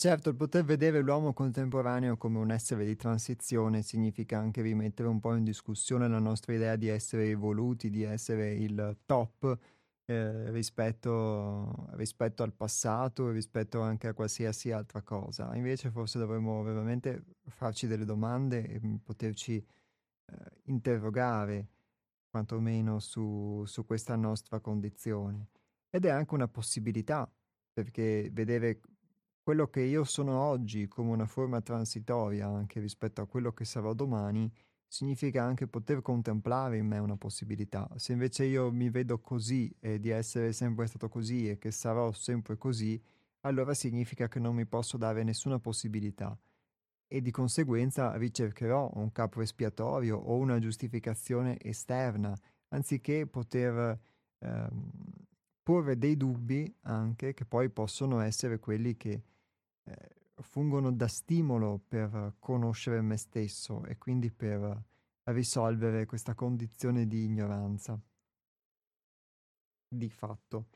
Certo, 0.01 0.29
il 0.29 0.35
poter 0.35 0.63
vedere 0.63 1.01
l'uomo 1.01 1.31
contemporaneo 1.31 2.17
come 2.17 2.39
un 2.39 2.49
essere 2.49 2.85
di 2.85 2.95
transizione 2.95 3.83
significa 3.83 4.39
anche 4.39 4.63
rimettere 4.63 5.07
un 5.07 5.19
po' 5.19 5.35
in 5.35 5.43
discussione 5.43 6.07
la 6.07 6.17
nostra 6.17 6.55
idea 6.55 6.75
di 6.75 6.87
essere 6.87 7.27
evoluti, 7.29 7.91
di 7.91 8.01
essere 8.01 8.51
il 8.55 8.97
top 9.05 9.59
eh, 10.05 10.49
rispetto, 10.49 11.87
rispetto, 11.91 12.41
al 12.41 12.51
passato 12.51 13.29
rispetto 13.29 13.81
anche 13.81 14.07
a 14.07 14.15
qualsiasi 14.15 14.71
altra 14.71 15.03
cosa. 15.03 15.55
Invece 15.55 15.91
forse 15.91 16.17
dovremmo 16.17 16.63
veramente 16.63 17.23
farci 17.49 17.85
delle 17.85 18.05
domande 18.05 18.67
e 18.67 18.81
poterci 19.03 19.55
eh, 19.57 20.35
interrogare 20.63 21.67
quantomeno 22.27 22.97
su, 22.97 23.63
su 23.67 23.85
questa 23.85 24.15
nostra 24.15 24.59
condizione. 24.61 25.49
Ed 25.91 26.05
è 26.05 26.09
anche 26.09 26.33
una 26.33 26.47
possibilità, 26.47 27.31
perché 27.71 28.29
vedere 28.31 28.79
quello 29.43 29.67
che 29.67 29.81
io 29.81 30.03
sono 30.03 30.39
oggi 30.39 30.87
come 30.87 31.11
una 31.11 31.25
forma 31.25 31.61
transitoria 31.61 32.47
anche 32.47 32.79
rispetto 32.79 33.21
a 33.21 33.27
quello 33.27 33.51
che 33.53 33.65
sarò 33.65 33.93
domani, 33.93 34.51
significa 34.87 35.43
anche 35.43 35.67
poter 35.67 36.01
contemplare 36.01 36.77
in 36.77 36.85
me 36.85 36.99
una 36.99 37.17
possibilità. 37.17 37.89
Se 37.95 38.11
invece 38.11 38.45
io 38.45 38.71
mi 38.71 38.89
vedo 38.89 39.19
così 39.19 39.73
e 39.79 39.99
di 39.99 40.09
essere 40.09 40.53
sempre 40.53 40.85
stato 40.87 41.09
così 41.09 41.49
e 41.49 41.57
che 41.57 41.71
sarò 41.71 42.11
sempre 42.11 42.57
così, 42.57 43.01
allora 43.41 43.73
significa 43.73 44.27
che 44.27 44.39
non 44.39 44.55
mi 44.55 44.65
posso 44.65 44.97
dare 44.97 45.23
nessuna 45.23 45.59
possibilità 45.59 46.37
e 47.13 47.21
di 47.21 47.31
conseguenza 47.31 48.15
ricercherò 48.15 48.91
un 48.93 49.11
capo 49.11 49.41
espiatorio 49.41 50.17
o 50.17 50.37
una 50.37 50.59
giustificazione 50.59 51.57
esterna, 51.61 52.33
anziché 52.69 53.27
poter 53.27 53.99
ehm, 54.39 54.91
porre 55.71 55.97
dei 55.97 56.17
dubbi 56.17 56.69
anche 56.81 57.33
che 57.33 57.45
poi 57.45 57.69
possono 57.69 58.19
essere 58.19 58.59
quelli 58.59 58.97
che 58.97 59.23
eh, 59.83 60.09
fungono 60.41 60.91
da 60.91 61.07
stimolo 61.07 61.79
per 61.87 62.33
conoscere 62.39 62.99
me 62.99 63.15
stesso 63.15 63.85
e 63.85 63.97
quindi 63.97 64.31
per 64.31 64.83
risolvere 65.23 66.05
questa 66.05 66.33
condizione 66.33 67.07
di 67.07 67.23
ignoranza. 67.23 67.97
Di 69.87 70.09
fatto, 70.09 70.67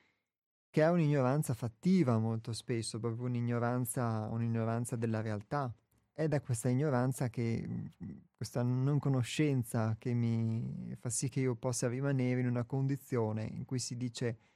che 0.69 0.81
è 0.81 0.89
un'ignoranza 0.89 1.53
fattiva 1.53 2.17
molto 2.17 2.53
spesso, 2.53 2.97
proprio 2.97 3.25
un'ignoranza, 3.25 4.29
un'ignoranza 4.31 4.95
della 4.95 5.19
realtà. 5.19 5.75
È 6.13 6.25
da 6.29 6.39
questa 6.39 6.69
ignoranza 6.69 7.27
che, 7.27 7.91
questa 8.33 8.63
non 8.63 8.99
conoscenza 8.99 9.97
che 9.99 10.13
mi 10.13 10.95
fa 10.97 11.09
sì 11.09 11.27
che 11.27 11.41
io 11.41 11.55
possa 11.55 11.89
rimanere 11.89 12.39
in 12.39 12.47
una 12.47 12.63
condizione 12.63 13.43
in 13.43 13.65
cui 13.65 13.79
si 13.79 13.97
dice 13.97 14.53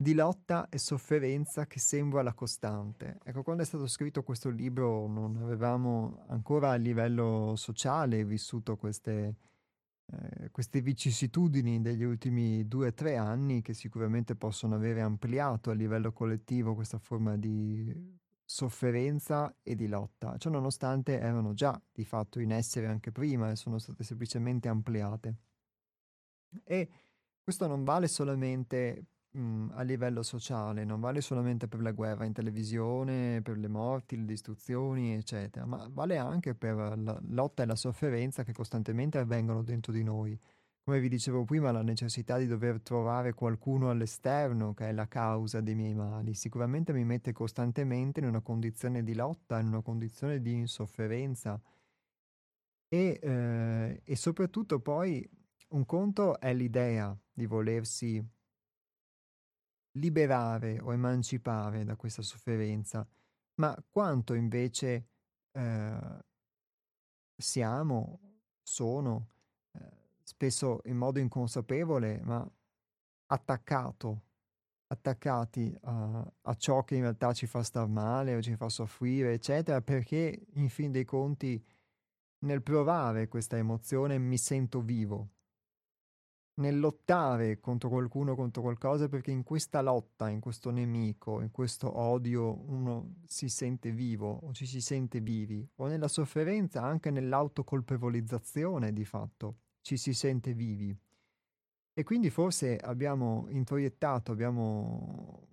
di 0.00 0.14
lotta 0.14 0.68
e 0.68 0.78
sofferenza 0.78 1.66
che 1.66 1.80
sembra 1.80 2.22
la 2.22 2.32
costante. 2.32 3.18
Ecco, 3.24 3.42
quando 3.42 3.64
è 3.64 3.66
stato 3.66 3.88
scritto 3.88 4.22
questo 4.22 4.48
libro 4.48 5.08
non 5.08 5.36
avevamo 5.38 6.24
ancora 6.28 6.70
a 6.70 6.76
livello 6.76 7.54
sociale 7.56 8.24
vissuto 8.24 8.76
queste, 8.76 9.36
eh, 10.06 10.50
queste 10.52 10.82
vicissitudini 10.82 11.80
degli 11.80 12.04
ultimi 12.04 12.68
due 12.68 12.88
o 12.88 12.94
tre 12.94 13.16
anni 13.16 13.60
che 13.60 13.74
sicuramente 13.74 14.36
possono 14.36 14.76
avere 14.76 15.00
ampliato 15.00 15.70
a 15.70 15.74
livello 15.74 16.12
collettivo 16.12 16.76
questa 16.76 16.98
forma 16.98 17.36
di 17.36 17.92
sofferenza 18.44 19.52
e 19.64 19.74
di 19.74 19.88
lotta. 19.88 20.36
Ciò 20.38 20.48
nonostante 20.48 21.18
erano 21.18 21.54
già 21.54 21.80
di 21.90 22.04
fatto 22.04 22.38
in 22.38 22.52
essere 22.52 22.86
anche 22.86 23.10
prima 23.10 23.50
e 23.50 23.56
sono 23.56 23.78
state 23.78 24.04
semplicemente 24.04 24.68
ampliate. 24.68 25.36
E 26.62 26.88
questo 27.42 27.66
non 27.66 27.82
vale 27.82 28.06
solamente 28.06 29.06
mh, 29.32 29.70
a 29.72 29.82
livello 29.82 30.22
sociale, 30.22 30.84
non 30.84 31.00
vale 31.00 31.20
solamente 31.20 31.68
per 31.68 31.80
la 31.80 31.92
guerra 31.92 32.24
in 32.24 32.32
televisione, 32.32 33.42
per 33.42 33.58
le 33.58 33.68
morti, 33.68 34.16
le 34.16 34.24
distruzioni, 34.24 35.14
eccetera, 35.14 35.66
ma 35.66 35.88
vale 35.92 36.16
anche 36.16 36.54
per 36.54 36.76
la 36.98 37.18
lotta 37.28 37.62
e 37.62 37.66
la 37.66 37.76
sofferenza 37.76 38.44
che 38.44 38.52
costantemente 38.52 39.18
avvengono 39.18 39.62
dentro 39.62 39.92
di 39.92 40.02
noi. 40.02 40.38
Come 40.82 41.00
vi 41.00 41.08
dicevo 41.10 41.44
prima, 41.44 41.70
la 41.70 41.82
necessità 41.82 42.38
di 42.38 42.46
dover 42.46 42.80
trovare 42.80 43.34
qualcuno 43.34 43.90
all'esterno 43.90 44.72
che 44.72 44.88
è 44.88 44.92
la 44.92 45.06
causa 45.06 45.60
dei 45.60 45.74
miei 45.74 45.94
mali, 45.94 46.32
sicuramente 46.34 46.94
mi 46.94 47.04
mette 47.04 47.32
costantemente 47.32 48.20
in 48.20 48.26
una 48.26 48.40
condizione 48.40 49.02
di 49.02 49.14
lotta, 49.14 49.58
in 49.60 49.66
una 49.68 49.82
condizione 49.82 50.40
di 50.40 50.52
insofferenza. 50.54 51.60
E, 52.90 53.18
eh, 53.22 54.00
e 54.02 54.16
soprattutto 54.16 54.80
poi 54.80 55.28
un 55.70 55.84
conto 55.84 56.40
è 56.40 56.54
l'idea 56.54 57.14
di 57.30 57.44
volersi 57.44 58.26
liberare 59.98 60.78
o 60.80 60.92
emancipare 60.92 61.84
da 61.84 61.96
questa 61.96 62.22
sofferenza, 62.22 63.06
ma 63.54 63.76
quanto 63.90 64.34
invece 64.34 65.08
eh, 65.52 66.24
siamo, 67.36 68.20
sono, 68.62 69.28
eh, 69.72 69.80
spesso 70.22 70.80
in 70.84 70.96
modo 70.96 71.18
inconsapevole, 71.18 72.20
ma 72.22 72.48
attaccato, 73.26 74.22
attaccati 74.88 75.76
a, 75.82 76.32
a, 76.42 76.54
ciò 76.54 76.82
che 76.84 76.94
in 76.94 77.02
realtà 77.02 77.32
ci 77.32 77.46
fa 77.46 77.62
star 77.62 77.86
male 77.88 78.34
o 78.34 78.42
ci 78.42 78.56
fa 78.56 78.68
soffrire, 78.68 79.32
eccetera, 79.32 79.82
perché 79.82 80.46
in 80.54 80.68
fin 80.68 80.90
dei 80.90 81.04
conti 81.04 81.62
nel 82.40 82.62
provare 82.62 83.28
questa 83.28 83.56
emozione 83.56 84.18
mi 84.18 84.38
sento 84.38 84.80
vivo 84.80 85.30
nel 86.58 86.78
lottare 86.78 87.60
contro 87.60 87.88
qualcuno, 87.88 88.34
contro 88.34 88.62
qualcosa, 88.62 89.08
perché 89.08 89.30
in 89.30 89.42
questa 89.42 89.80
lotta, 89.80 90.28
in 90.28 90.40
questo 90.40 90.70
nemico, 90.70 91.40
in 91.40 91.50
questo 91.50 91.98
odio, 91.98 92.62
uno 92.68 93.16
si 93.26 93.48
sente 93.48 93.90
vivo 93.90 94.40
o 94.42 94.52
ci 94.52 94.66
si 94.66 94.80
sente 94.80 95.20
vivi, 95.20 95.68
o 95.76 95.86
nella 95.86 96.08
sofferenza, 96.08 96.82
anche 96.82 97.10
nell'autocolpevolizzazione 97.10 98.92
di 98.92 99.04
fatto, 99.04 99.56
ci 99.80 99.96
si 99.96 100.12
sente 100.12 100.52
vivi. 100.52 100.96
E 101.92 102.04
quindi 102.04 102.30
forse 102.30 102.76
abbiamo 102.76 103.46
introiettato, 103.50 104.32
abbiamo... 104.32 105.46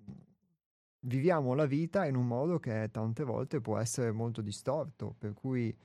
viviamo 1.00 1.54
la 1.54 1.66
vita 1.66 2.06
in 2.06 2.16
un 2.16 2.26
modo 2.26 2.60
che 2.60 2.90
tante 2.92 3.24
volte 3.24 3.62
può 3.62 3.78
essere 3.78 4.12
molto 4.12 4.42
distorto, 4.42 5.16
per 5.18 5.34
cui 5.34 5.76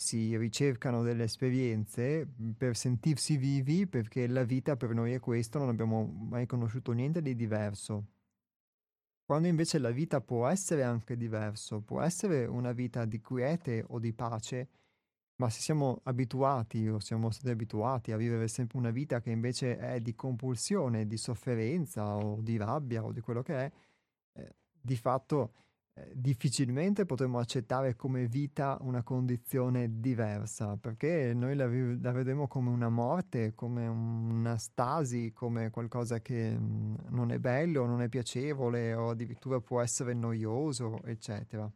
si 0.00 0.34
ricercano 0.38 1.02
delle 1.02 1.24
esperienze 1.24 2.26
mhmm, 2.34 2.52
per 2.52 2.74
sentirsi 2.74 3.36
vivi 3.36 3.86
perché 3.86 4.26
la 4.26 4.44
vita 4.44 4.74
per 4.74 4.94
noi 4.94 5.12
è 5.12 5.20
questo, 5.20 5.58
non 5.58 5.68
abbiamo 5.68 6.06
mai 6.06 6.46
conosciuto 6.46 6.92
niente 6.92 7.20
di 7.20 7.36
diverso. 7.36 8.06
Quando 9.26 9.46
invece 9.46 9.78
la 9.78 9.90
vita 9.90 10.22
può 10.22 10.48
essere 10.48 10.84
anche 10.84 11.18
diverso, 11.18 11.82
può 11.82 12.00
essere 12.00 12.46
una 12.46 12.72
vita 12.72 13.04
di 13.04 13.20
quiete 13.20 13.84
o 13.88 13.98
di 13.98 14.14
pace, 14.14 14.68
ma 15.36 15.50
se 15.50 15.60
siamo 15.60 16.00
abituati 16.04 16.88
o 16.88 16.98
siamo 16.98 17.30
stati 17.30 17.50
abituati 17.50 18.10
a 18.10 18.16
vivere 18.16 18.48
sempre 18.48 18.78
una 18.78 18.90
vita 18.90 19.20
che 19.20 19.30
invece 19.30 19.76
è 19.76 20.00
di 20.00 20.14
compulsione, 20.14 21.06
di 21.06 21.18
sofferenza 21.18 22.16
o 22.16 22.40
di 22.40 22.56
rabbia 22.56 23.04
o 23.04 23.12
di 23.12 23.20
quello 23.20 23.42
che 23.42 23.54
è, 23.54 23.72
eh, 24.32 24.54
di 24.80 24.96
fatto 24.96 25.52
eh, 25.94 26.12
difficilmente 26.14 27.04
potremmo 27.04 27.38
accettare 27.38 27.96
come 27.96 28.26
vita 28.26 28.78
una 28.82 29.02
condizione 29.02 30.00
diversa, 30.00 30.76
perché 30.76 31.32
noi 31.34 31.56
la, 31.56 31.66
la 31.66 32.12
vedremo 32.12 32.46
come 32.46 32.70
una 32.70 32.88
morte, 32.88 33.54
come 33.54 33.86
una 33.86 34.56
stasi, 34.56 35.32
come 35.32 35.70
qualcosa 35.70 36.20
che 36.20 36.56
mh, 36.56 37.06
non 37.10 37.32
è 37.32 37.38
bello, 37.38 37.86
non 37.86 38.02
è 38.02 38.08
piacevole 38.08 38.94
o 38.94 39.10
addirittura 39.10 39.60
può 39.60 39.80
essere 39.80 40.14
noioso, 40.14 41.02
eccetera. 41.04 41.70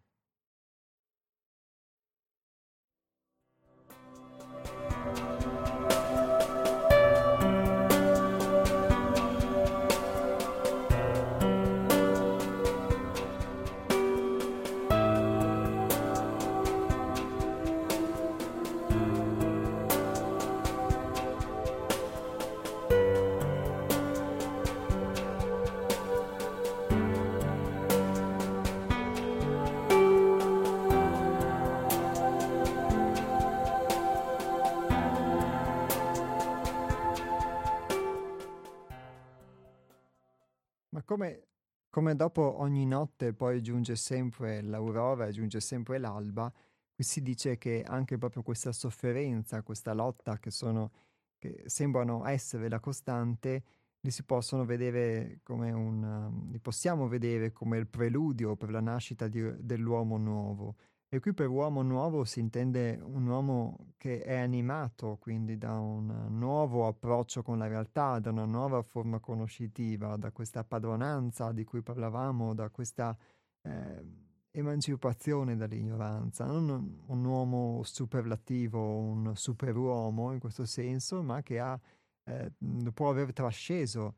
Come, 41.05 41.49
come 41.91 42.17
dopo 42.17 42.59
ogni 42.59 42.87
notte 42.87 43.33
poi 43.33 43.63
giunge 43.63 43.97
sempre 43.97 44.63
l'aurora, 44.63 45.31
giunge 45.31 45.61
sempre 45.61 45.99
l'alba, 45.99 46.53
qui 46.95 47.05
si 47.05 47.23
dice 47.23 47.59
che 47.59 47.83
anche 47.87 48.19
proprio 48.19 48.43
questa 48.43 48.73
sofferenza, 48.73 49.63
questa 49.63 49.93
lotta 49.93 50.39
che, 50.39 50.51
sono, 50.51 50.91
che 51.39 51.65
sembrano 51.67 52.27
essere 52.27 52.69
la 52.69 52.81
costante, 52.81 53.63
li 54.01 54.11
si 54.11 54.23
possono 54.25 54.65
vedere 54.65 55.41
come 55.43 55.73
un, 55.73 56.49
li 56.51 56.59
possiamo 56.59 57.09
vedere 57.09 57.53
come 57.53 57.79
il 57.79 57.87
preludio 57.87 58.55
per 58.55 58.71
la 58.71 58.81
nascita 58.81 59.29
di, 59.29 59.43
dell'uomo 59.65 60.19
nuovo. 60.19 60.77
E 61.15 61.21
qui 61.21 61.33
per 61.33 61.47
uomo 61.47 61.83
nuovo 61.83 62.25
si 62.25 62.41
intende 62.41 62.99
un 63.01 63.29
uomo 63.29 63.93
che 63.99 64.23
è 64.23 64.37
animato 64.37 65.17
quindi 65.21 65.57
da 65.57 65.79
un 65.79 66.27
nuovo 66.31 66.89
approccio 66.89 67.41
con 67.41 67.57
la 67.57 67.69
realtà, 67.69 68.19
da 68.19 68.31
una 68.31 68.47
nuova 68.47 68.83
forma 68.83 69.21
conoscitiva, 69.21 70.17
da 70.17 70.33
questa 70.33 70.65
padronanza 70.65 71.53
di 71.53 71.63
cui 71.63 71.83
parlavamo, 71.83 72.53
da 72.53 72.69
questa 72.69 73.17
eh, 73.63 74.05
emancipazione 74.51 75.55
dall'ignoranza. 75.55 76.47
Non 76.47 77.03
un, 77.07 77.25
uomo 77.25 77.83
superlativo, 77.85 78.99
un 78.99 79.37
superuomo 79.37 80.33
in 80.33 80.41
questo 80.41 80.65
senso, 80.65 81.23
ma 81.23 81.43
che 81.43 81.61
ha, 81.61 81.79
eh, 82.25 82.51
può 82.93 83.11
aver 83.11 83.33
trasceso 83.33 84.17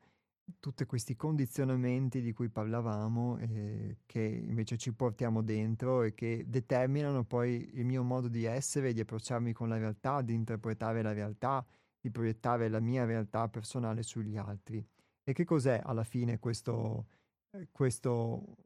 tutti 0.60 0.84
questi 0.84 1.16
condizionamenti 1.16 2.20
di 2.20 2.32
cui 2.32 2.48
parlavamo 2.48 3.38
eh, 3.38 3.98
che 4.06 4.20
invece 4.20 4.76
ci 4.76 4.92
portiamo 4.92 5.42
dentro 5.42 6.02
e 6.02 6.14
che 6.14 6.44
determinano 6.46 7.24
poi 7.24 7.70
il 7.74 7.84
mio 7.84 8.02
modo 8.02 8.28
di 8.28 8.44
essere, 8.44 8.92
di 8.92 9.00
approcciarmi 9.00 9.52
con 9.52 9.68
la 9.68 9.76
realtà, 9.76 10.22
di 10.22 10.34
interpretare 10.34 11.02
la 11.02 11.12
realtà, 11.12 11.64
di 12.00 12.10
proiettare 12.10 12.68
la 12.68 12.80
mia 12.80 13.04
realtà 13.04 13.48
personale 13.48 14.02
sugli 14.02 14.36
altri. 14.36 14.84
E 15.24 15.32
che 15.32 15.44
cos'è 15.44 15.80
alla 15.84 16.04
fine 16.04 16.38
questo, 16.38 17.06
eh, 17.50 17.68
questo 17.72 18.56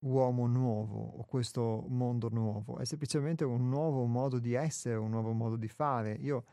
uomo 0.00 0.46
nuovo 0.46 1.00
o 1.16 1.24
questo 1.24 1.86
mondo 1.88 2.28
nuovo? 2.28 2.78
È 2.78 2.84
semplicemente 2.84 3.44
un 3.44 3.68
nuovo 3.70 4.04
modo 4.04 4.38
di 4.38 4.52
essere, 4.52 4.96
un 4.96 5.10
nuovo 5.10 5.32
modo 5.32 5.56
di 5.56 5.68
fare. 5.68 6.12
Io 6.12 6.44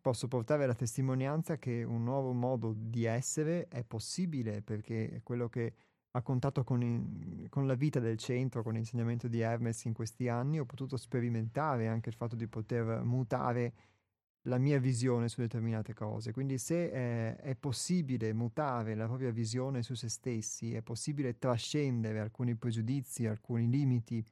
posso 0.00 0.28
portare 0.28 0.66
la 0.66 0.74
testimonianza 0.74 1.58
che 1.58 1.84
un 1.84 2.02
nuovo 2.04 2.32
modo 2.32 2.74
di 2.76 3.04
essere 3.04 3.68
è 3.68 3.84
possibile 3.84 4.62
perché 4.62 5.10
è 5.10 5.22
quello 5.22 5.48
che 5.48 5.74
a 6.12 6.22
contatto 6.22 6.64
con, 6.64 6.82
in, 6.82 7.46
con, 7.48 7.66
la 7.66 7.74
vita 7.74 8.00
del 8.00 8.16
centro, 8.16 8.62
con 8.62 8.74
l'insegnamento 8.74 9.28
di 9.28 9.40
Hermes 9.40 9.84
in 9.84 9.92
questi 9.92 10.28
anni, 10.28 10.58
ho 10.58 10.64
potuto 10.64 10.96
sperimentare 10.96 11.86
anche 11.86 12.08
il 12.08 12.14
fatto 12.14 12.34
di 12.34 12.48
poter 12.48 13.02
mutare 13.02 13.72
la 14.42 14.58
mia 14.58 14.78
visione 14.78 15.28
su 15.28 15.40
determinate 15.40 15.94
cose. 15.94 16.32
Quindi 16.32 16.58
se 16.58 16.90
è, 16.90 17.36
è 17.36 17.54
possibile 17.54 18.32
mutare 18.32 18.94
la 18.94 19.06
propria 19.06 19.30
visione 19.30 19.82
su 19.82 19.94
se 19.94 20.08
stessi, 20.08 20.74
è 20.74 20.82
possibile 20.82 21.38
trascendere 21.38 22.18
alcuni 22.18 22.54
pregiudizi, 22.56 23.26
alcuni 23.26 23.68
limiti, 23.68 24.24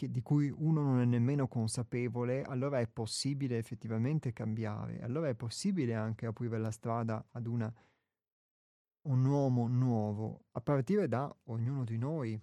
che, 0.00 0.10
di 0.10 0.22
cui 0.22 0.50
uno 0.50 0.82
non 0.82 1.00
è 1.00 1.04
nemmeno 1.04 1.46
consapevole, 1.46 2.42
allora 2.42 2.80
è 2.80 2.88
possibile 2.88 3.58
effettivamente 3.58 4.32
cambiare, 4.32 5.02
allora 5.02 5.28
è 5.28 5.34
possibile 5.34 5.94
anche 5.94 6.24
aprire 6.24 6.58
la 6.58 6.70
strada 6.70 7.22
ad 7.32 7.46
una 7.46 7.72
un 9.02 9.24
uomo 9.24 9.66
nuovo, 9.66 10.44
a 10.52 10.60
partire 10.60 11.08
da 11.08 11.34
ognuno 11.44 11.84
di 11.84 11.96
noi, 11.98 12.38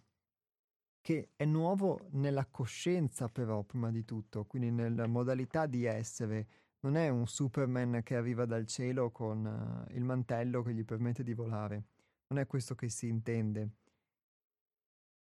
che 1.02 1.30
è 1.36 1.46
nuovo 1.46 2.08
nella 2.12 2.46
coscienza 2.46 3.28
però, 3.28 3.64
prima 3.64 3.92
di 3.92 4.04
tutto, 4.06 4.46
quindi 4.46 4.72
nella 4.72 5.08
modalità 5.08 5.66
di 5.66 5.86
essere. 5.86 6.48
Non 6.82 6.96
è 6.96 7.10
un 7.10 7.28
Superman 7.28 8.02
che 8.04 8.16
arriva 8.16 8.46
dal 8.46 8.66
cielo 8.68 9.12
con 9.12 9.46
uh, 9.46 9.96
il 9.96 10.04
mantello 10.04 10.62
che 10.62 10.74
gli 10.74 10.86
permette 10.86 11.24
di 11.24 11.34
volare. 11.34 11.86
Non 12.28 12.40
è 12.40 12.46
questo 12.46 12.76
che 12.76 12.90
si 12.90 13.08
intende. 13.08 13.70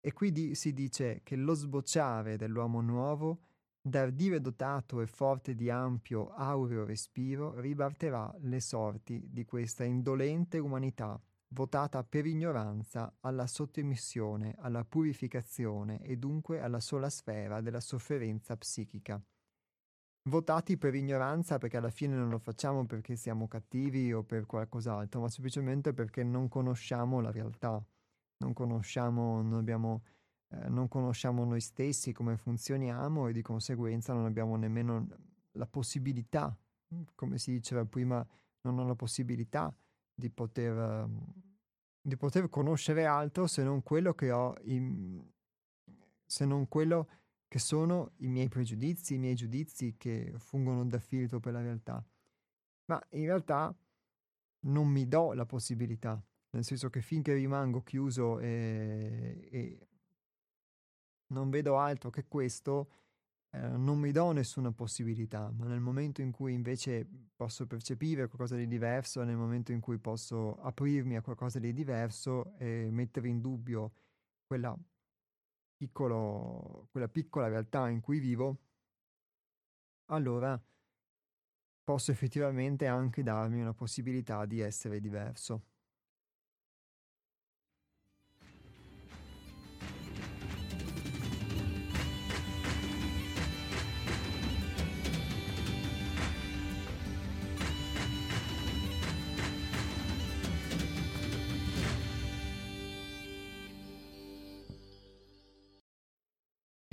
E 0.05 0.11
qui 0.11 0.33
di- 0.33 0.53
si 0.53 0.73
dice 0.73 1.21
che 1.23 1.37
lo 1.37 1.53
sbocciare 1.53 2.35
dell'uomo 2.35 2.81
nuovo, 2.81 3.39
d'ardire 3.81 4.41
dotato 4.41 4.99
e 4.99 5.07
forte 5.07 5.55
di 5.55 5.69
ampio, 5.69 6.29
aureo 6.33 6.83
respiro, 6.83 7.57
ribalterà 7.59 8.33
le 8.41 8.59
sorti 8.59 9.29
di 9.31 9.45
questa 9.45 9.85
indolente 9.85 10.59
umanità 10.59 11.17
votata 11.53 12.03
per 12.03 12.25
ignoranza 12.25 13.15
alla 13.21 13.47
sottomissione, 13.47 14.55
alla 14.57 14.83
purificazione 14.83 16.01
e 16.01 16.17
dunque 16.17 16.59
alla 16.59 16.79
sola 16.79 17.09
sfera 17.09 17.61
della 17.61 17.79
sofferenza 17.79 18.57
psichica. 18.57 19.23
Votati 20.29 20.77
per 20.77 20.95
ignoranza 20.95 21.57
perché 21.57 21.77
alla 21.77 21.89
fine 21.89 22.15
non 22.15 22.29
lo 22.29 22.39
facciamo 22.39 22.85
perché 22.85 23.15
siamo 23.15 23.47
cattivi 23.47 24.11
o 24.13 24.23
per 24.23 24.45
qualcos'altro, 24.45 25.21
ma 25.21 25.29
semplicemente 25.29 25.93
perché 25.93 26.23
non 26.23 26.47
conosciamo 26.47 27.19
la 27.19 27.31
realtà, 27.31 27.85
non 28.37 28.53
conosciamo, 28.53 29.41
non 29.41 29.59
abbiamo, 29.59 30.03
eh, 30.49 30.69
non 30.69 30.87
conosciamo 30.87 31.43
noi 31.45 31.61
stessi, 31.61 32.11
come 32.11 32.37
funzioniamo 32.37 33.27
e 33.27 33.33
di 33.33 33.41
conseguenza 33.41 34.13
non 34.13 34.25
abbiamo 34.25 34.55
nemmeno 34.55 35.07
la 35.51 35.67
possibilità, 35.67 36.55
come 37.15 37.37
si 37.37 37.51
diceva 37.51 37.85
prima, 37.85 38.25
non 38.61 38.79
ho 38.79 38.85
la 38.85 38.95
possibilità 38.95 39.75
di 40.13 40.29
poter, 40.29 41.07
di 42.01 42.17
poter 42.17 42.49
conoscere 42.49 43.05
altro 43.05 43.47
se 43.47 43.63
non 43.63 43.81
quello 43.83 44.13
che 44.13 44.31
ho, 44.31 44.55
in, 44.63 45.23
se 46.25 46.45
non 46.45 46.67
quello 46.67 47.07
che 47.47 47.59
sono 47.59 48.13
i 48.17 48.27
miei 48.27 48.49
pregiudizi, 48.49 49.13
i 49.13 49.19
miei 49.19 49.35
giudizi 49.35 49.95
che 49.97 50.33
fungono 50.37 50.85
da 50.85 50.99
filtro 50.99 51.39
per 51.39 51.53
la 51.53 51.61
realtà. 51.61 52.03
Ma 52.85 53.01
in 53.11 53.25
realtà 53.25 53.75
non 54.65 54.87
mi 54.87 55.07
do 55.07 55.33
la 55.33 55.45
possibilità, 55.45 56.21
nel 56.53 56.63
senso 56.63 56.89
che 56.89 57.01
finché 57.01 57.33
rimango 57.33 57.81
chiuso 57.81 58.39
e, 58.39 59.47
e 59.51 59.87
non 61.27 61.49
vedo 61.49 61.77
altro 61.77 62.11
che 62.11 62.25
questo, 62.27 62.91
eh, 63.51 63.59
non 63.59 63.99
mi 63.99 64.11
do 64.11 64.31
nessuna 64.31 64.71
possibilità, 64.71 65.51
ma 65.51 65.65
nel 65.65 65.79
momento 65.79 66.21
in 66.21 66.31
cui 66.31 66.53
invece 66.53 67.07
posso 67.35 67.65
percepire 67.65 68.27
qualcosa 68.27 68.55
di 68.55 68.67
diverso, 68.67 69.23
nel 69.23 69.35
momento 69.35 69.71
in 69.71 69.79
cui 69.79 69.97
posso 69.97 70.55
aprirmi 70.61 71.15
a 71.15 71.21
qualcosa 71.21 71.59
di 71.59 71.73
diverso 71.73 72.55
e 72.57 72.89
mettere 72.91 73.27
in 73.29 73.41
dubbio 73.41 73.93
quella, 74.45 74.77
piccolo, 75.75 76.87
quella 76.91 77.07
piccola 77.07 77.47
realtà 77.47 77.89
in 77.89 77.99
cui 77.99 78.19
vivo, 78.19 78.57
allora 80.05 80.59
posso 81.83 82.11
effettivamente 82.11 82.85
anche 82.85 83.23
darmi 83.23 83.59
una 83.59 83.73
possibilità 83.73 84.45
di 84.45 84.59
essere 84.59 84.99
diverso. 84.99 85.72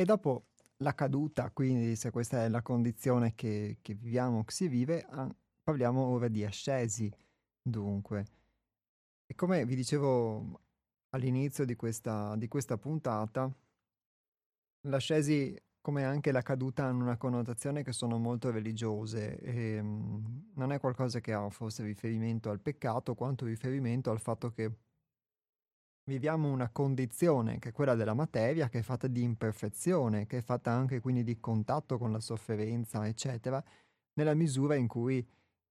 E 0.00 0.04
dopo 0.06 0.46
la 0.78 0.94
caduta, 0.94 1.50
quindi 1.50 1.94
se 1.94 2.10
questa 2.10 2.44
è 2.44 2.48
la 2.48 2.62
condizione 2.62 3.34
che, 3.34 3.80
che 3.82 3.92
viviamo, 3.92 4.44
che 4.44 4.52
si 4.52 4.66
vive, 4.66 5.04
ah, 5.10 5.28
parliamo 5.62 6.00
ora 6.00 6.26
di 6.28 6.42
ascesi, 6.42 7.12
dunque. 7.60 8.24
E 9.26 9.34
come 9.34 9.66
vi 9.66 9.74
dicevo 9.74 10.62
all'inizio 11.10 11.66
di 11.66 11.76
questa, 11.76 12.34
di 12.36 12.48
questa 12.48 12.78
puntata, 12.78 13.54
l'ascesi 14.88 15.54
come 15.82 16.04
anche 16.06 16.32
la 16.32 16.40
caduta 16.40 16.86
hanno 16.86 17.02
una 17.02 17.18
connotazione 17.18 17.82
che 17.82 17.92
sono 17.92 18.16
molto 18.16 18.50
religiose 18.50 19.38
e 19.38 19.80
um, 19.80 20.50
non 20.54 20.72
è 20.72 20.80
qualcosa 20.80 21.20
che 21.20 21.34
ha 21.34 21.46
forse 21.50 21.82
riferimento 21.82 22.48
al 22.48 22.60
peccato 22.60 23.14
quanto 23.14 23.44
riferimento 23.44 24.10
al 24.10 24.20
fatto 24.20 24.50
che 24.50 24.72
viviamo 26.10 26.50
una 26.50 26.70
condizione 26.70 27.60
che 27.60 27.68
è 27.68 27.72
quella 27.72 27.94
della 27.94 28.14
materia, 28.14 28.68
che 28.68 28.80
è 28.80 28.82
fatta 28.82 29.06
di 29.06 29.22
imperfezione, 29.22 30.26
che 30.26 30.38
è 30.38 30.40
fatta 30.40 30.72
anche 30.72 30.98
quindi 30.98 31.22
di 31.22 31.38
contatto 31.38 31.98
con 31.98 32.10
la 32.10 32.18
sofferenza, 32.18 33.06
eccetera, 33.06 33.62
nella 34.14 34.34
misura 34.34 34.74
in 34.74 34.88
cui 34.88 35.24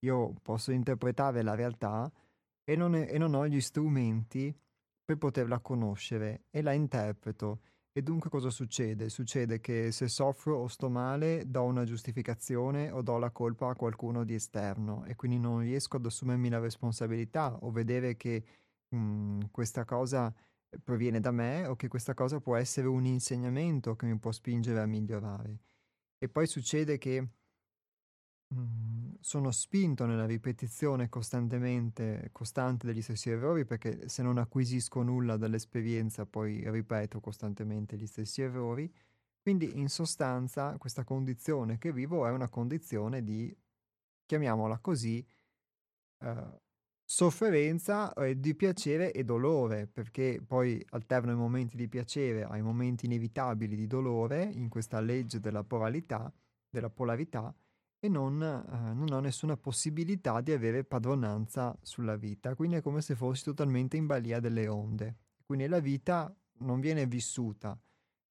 io 0.06 0.34
posso 0.42 0.72
interpretare 0.72 1.42
la 1.42 1.56
realtà 1.56 2.10
e 2.64 2.76
non, 2.78 2.96
è, 2.96 3.08
e 3.12 3.18
non 3.18 3.34
ho 3.34 3.46
gli 3.48 3.60
strumenti 3.60 4.58
per 5.04 5.18
poterla 5.18 5.60
conoscere 5.60 6.44
e 6.50 6.62
la 6.62 6.72
interpreto. 6.72 7.60
E 7.92 8.02
dunque 8.02 8.30
cosa 8.30 8.50
succede? 8.50 9.10
Succede 9.10 9.60
che 9.60 9.92
se 9.92 10.08
soffro 10.08 10.56
o 10.56 10.68
sto 10.70 10.90
male 10.90 11.44
do 11.48 11.64
una 11.64 11.84
giustificazione 11.84 12.92
o 12.92 13.02
do 13.02 13.18
la 13.18 13.32
colpa 13.32 13.72
a 13.72 13.76
qualcuno 13.76 14.24
di 14.24 14.36
esterno 14.36 15.04
e 15.04 15.16
quindi 15.16 15.38
non 15.38 15.60
riesco 15.60 15.98
ad 15.98 16.06
assumermi 16.06 16.48
la 16.48 16.60
responsabilità 16.60 17.58
o 17.60 17.72
vedere 17.72 18.16
che 18.16 18.42
mhmm, 18.90 19.50
questa 19.52 19.86
cosa 19.86 20.34
proviene 20.84 21.20
da 21.20 21.32
me 21.32 21.66
o 21.68 21.76
che 21.76 21.88
questa 21.88 22.14
cosa 22.14 22.40
può 22.40 22.56
essere 22.56 22.88
un 22.88 23.06
insegnamento 23.06 23.96
che 23.96 24.06
mi 24.06 24.18
può 24.20 24.32
spingere 24.32 24.80
a 24.82 24.86
migliorare. 24.86 25.60
E 26.18 26.30
poi 26.30 26.48
succede 26.48 26.98
che 26.98 27.28
mhmm, 28.48 29.18
sono 29.20 29.52
spinto 29.52 30.06
nella 30.06 30.26
ripetizione 30.26 31.10
costantemente, 31.10 32.30
costante 32.32 32.88
degli 32.88 33.02
stessi 33.02 33.30
errori 33.30 33.66
perché 33.66 34.08
se 34.10 34.22
non 34.24 34.38
acquisisco 34.38 35.02
nulla 35.04 35.38
dall'esperienza 35.38 36.26
poi 36.26 36.70
ripeto 36.70 37.20
costantemente 37.20 37.98
gli 37.98 38.08
stessi 38.08 38.42
errori. 38.42 38.92
Quindi 39.42 39.80
in 39.80 39.90
sostanza 39.90 40.78
questa 40.78 41.04
condizione 41.04 41.78
che 41.78 41.92
vivo 41.94 42.28
è 42.28 42.32
una 42.32 42.50
condizione 42.50 43.24
di, 43.24 43.56
chiamiamola 44.26 44.80
così, 44.80 45.26
eh, 46.20 46.62
sofferenza 47.12 48.14
eh, 48.14 48.40
di 48.40 48.54
piacere 48.54 49.12
e 49.12 49.24
dolore, 49.24 49.88
perché 49.88 50.44
poi 50.46 50.86
alterno 50.90 51.32
i 51.32 51.36
momenti 51.36 51.76
di 51.76 51.88
piacere 51.88 52.44
ai 52.44 52.62
momenti 52.62 53.08
inevitabili 53.08 53.76
di 53.76 53.88
dolore 53.88 54.44
in 54.44 54.70
questa 54.70 55.00
legge 55.00 55.40
della 55.40 55.64
polarità, 55.64 56.32
della 56.70 56.92
polarità 56.92 57.52
e 58.00 58.08
non, 58.10 58.40
eh, 58.44 58.94
non 58.94 59.12
ho 59.12 59.20
nessuna 59.22 59.58
possibilità 59.58 60.40
di 60.42 60.52
avere 60.52 60.84
padronanza 60.84 61.76
sulla 61.82 62.16
vita, 62.16 62.54
quindi 62.54 62.76
è 62.76 62.82
come 62.84 63.02
se 63.02 63.16
fossi 63.16 63.44
totalmente 63.44 63.98
in 63.98 64.06
balia 64.06 64.40
delle 64.40 64.68
onde. 64.68 65.16
Quindi 65.48 65.66
la 65.66 65.80
vita 65.80 66.32
non 66.60 66.80
viene 66.80 67.08
vissuta. 67.08 67.76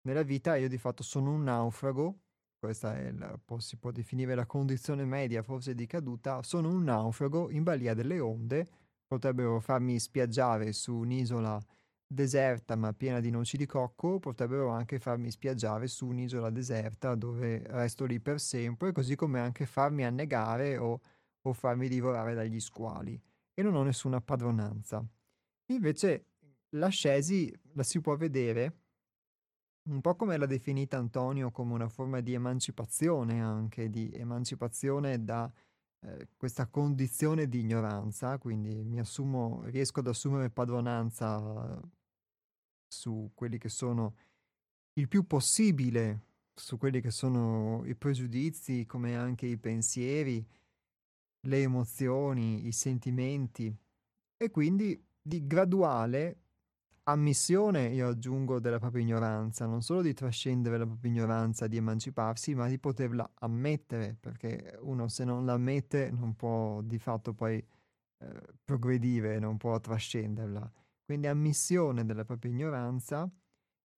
Nella 0.02 0.22
vita 0.22 0.54
io 0.54 0.68
di 0.68 0.78
fatto 0.78 1.02
sono 1.02 1.32
un 1.32 1.42
naufrago 1.42 2.20
questa 2.59 2.98
la, 3.12 3.38
si 3.59 3.76
può 3.76 3.90
definire 3.90 4.34
la 4.34 4.46
condizione 4.46 5.04
media 5.04 5.42
forse 5.42 5.74
di 5.74 5.86
caduta, 5.86 6.42
sono 6.42 6.68
un 6.68 6.84
naufrago 6.84 7.50
in 7.50 7.62
balia 7.62 7.94
delle 7.94 8.18
onde, 8.18 8.66
potrebbero 9.06 9.61
farmi 9.61 9.98
spiaggiare 9.98 10.72
su 10.72 10.94
un'isola 10.94 11.61
deserta 12.11 12.74
ma 12.74 12.92
piena 12.92 13.20
di 13.20 13.30
noci 13.30 13.56
di 13.56 13.66
cocco, 13.66 14.18
potrebbero 14.18 14.70
anche 14.70 14.98
farmi 14.98 15.30
spiaggiare 15.30 15.86
su 15.86 16.06
un'isola 16.06 16.50
deserta 16.50 17.14
dove 17.14 17.62
resto 17.66 18.04
lì 18.06 18.18
per 18.18 18.40
sempre, 18.40 18.92
così 18.92 19.14
come 19.14 19.38
anche 19.38 19.66
farmi 19.66 20.04
annegare 20.04 20.78
o, 20.78 21.00
o 21.42 21.52
farmi 21.52 21.88
divorare 21.88 22.34
dagli 22.34 22.61
squali 22.61 23.20
e 23.54 23.62
non 23.62 23.74
ho 23.74 23.82
nessuna 23.82 24.20
padronanza. 24.20 25.04
Invece 25.66 26.24
l'ascesi 26.70 27.52
la 27.74 27.82
si 27.82 28.00
può 28.00 28.16
vedere 28.16 28.88
un 29.89 30.01
po' 30.01 30.14
come 30.16 30.36
l'ha 30.36 30.47
definita 30.47 30.99
Antonio 30.99 31.51
come 31.51 31.72
una 31.72 31.89
forma 31.89 32.20
di 32.20 32.34
emancipazione 32.34 33.41
anche, 33.41 33.89
di 33.89 34.11
emancipazione 34.12 35.24
da 35.24 35.51
eh, 36.01 36.28
questa 36.36 36.66
condizione 36.66 37.49
di 37.49 37.61
ignoranza, 37.61 38.39
quindi 38.39 38.84
mi 38.84 39.01
assumo, 39.01 39.62
riesco 39.64 40.01
ad 40.01 40.07
assumere 40.07 40.51
padronanza 40.51 41.80
su 42.86 43.30
quelli 43.34 43.59
che 43.59 43.68
sono 43.68 44.14
il 44.95 45.09
più 45.09 45.26
possibile, 45.26 46.26
su 46.55 46.76
quelli 46.76 47.01
che 47.01 47.11
sono 47.11 47.82
i 47.84 47.95
pregiudizi, 47.95 48.84
come 48.86 49.16
anche 49.16 49.47
i 49.47 49.59
pensieri, 49.59 50.47
le 51.47 51.62
emozioni, 51.62 52.66
i 52.66 52.72
sentimenti, 52.72 53.74
e 54.36 54.51
quindi 54.51 55.01
di 55.20 55.47
graduale 55.47 56.47
ammissione, 57.11 57.88
io 57.88 58.09
aggiungo, 58.09 58.61
della 58.61 58.78
propria 58.78 59.02
ignoranza, 59.02 59.66
non 59.66 59.82
solo 59.82 60.02
di 60.02 60.12
trascendere 60.12 60.78
la 60.78 60.86
propria 60.86 61.11
ignoranza, 61.11 61.66
di 61.66 61.76
emanciparsi, 61.76 62.54
ma 62.54 62.68
di 62.68 62.78
poterla 62.78 63.30
ammettere, 63.40 64.16
perché 64.18 64.78
uno 64.82 65.09
se 65.09 65.24
non 65.24 65.44
la 65.44 65.54
ammette 65.54 66.11
non 66.11 66.34
può 66.34 66.82
di 66.82 66.98
fatto 66.98 67.32
poi 67.32 67.56
eh, 67.56 68.40
progredire, 68.64 69.38
non 69.38 69.56
può 69.56 69.78
trascenderla. 69.80 70.70
Quindi 71.04 71.26
ammissione 71.26 72.04
della 72.04 72.24
propria 72.24 72.50
ignoranza 72.50 73.30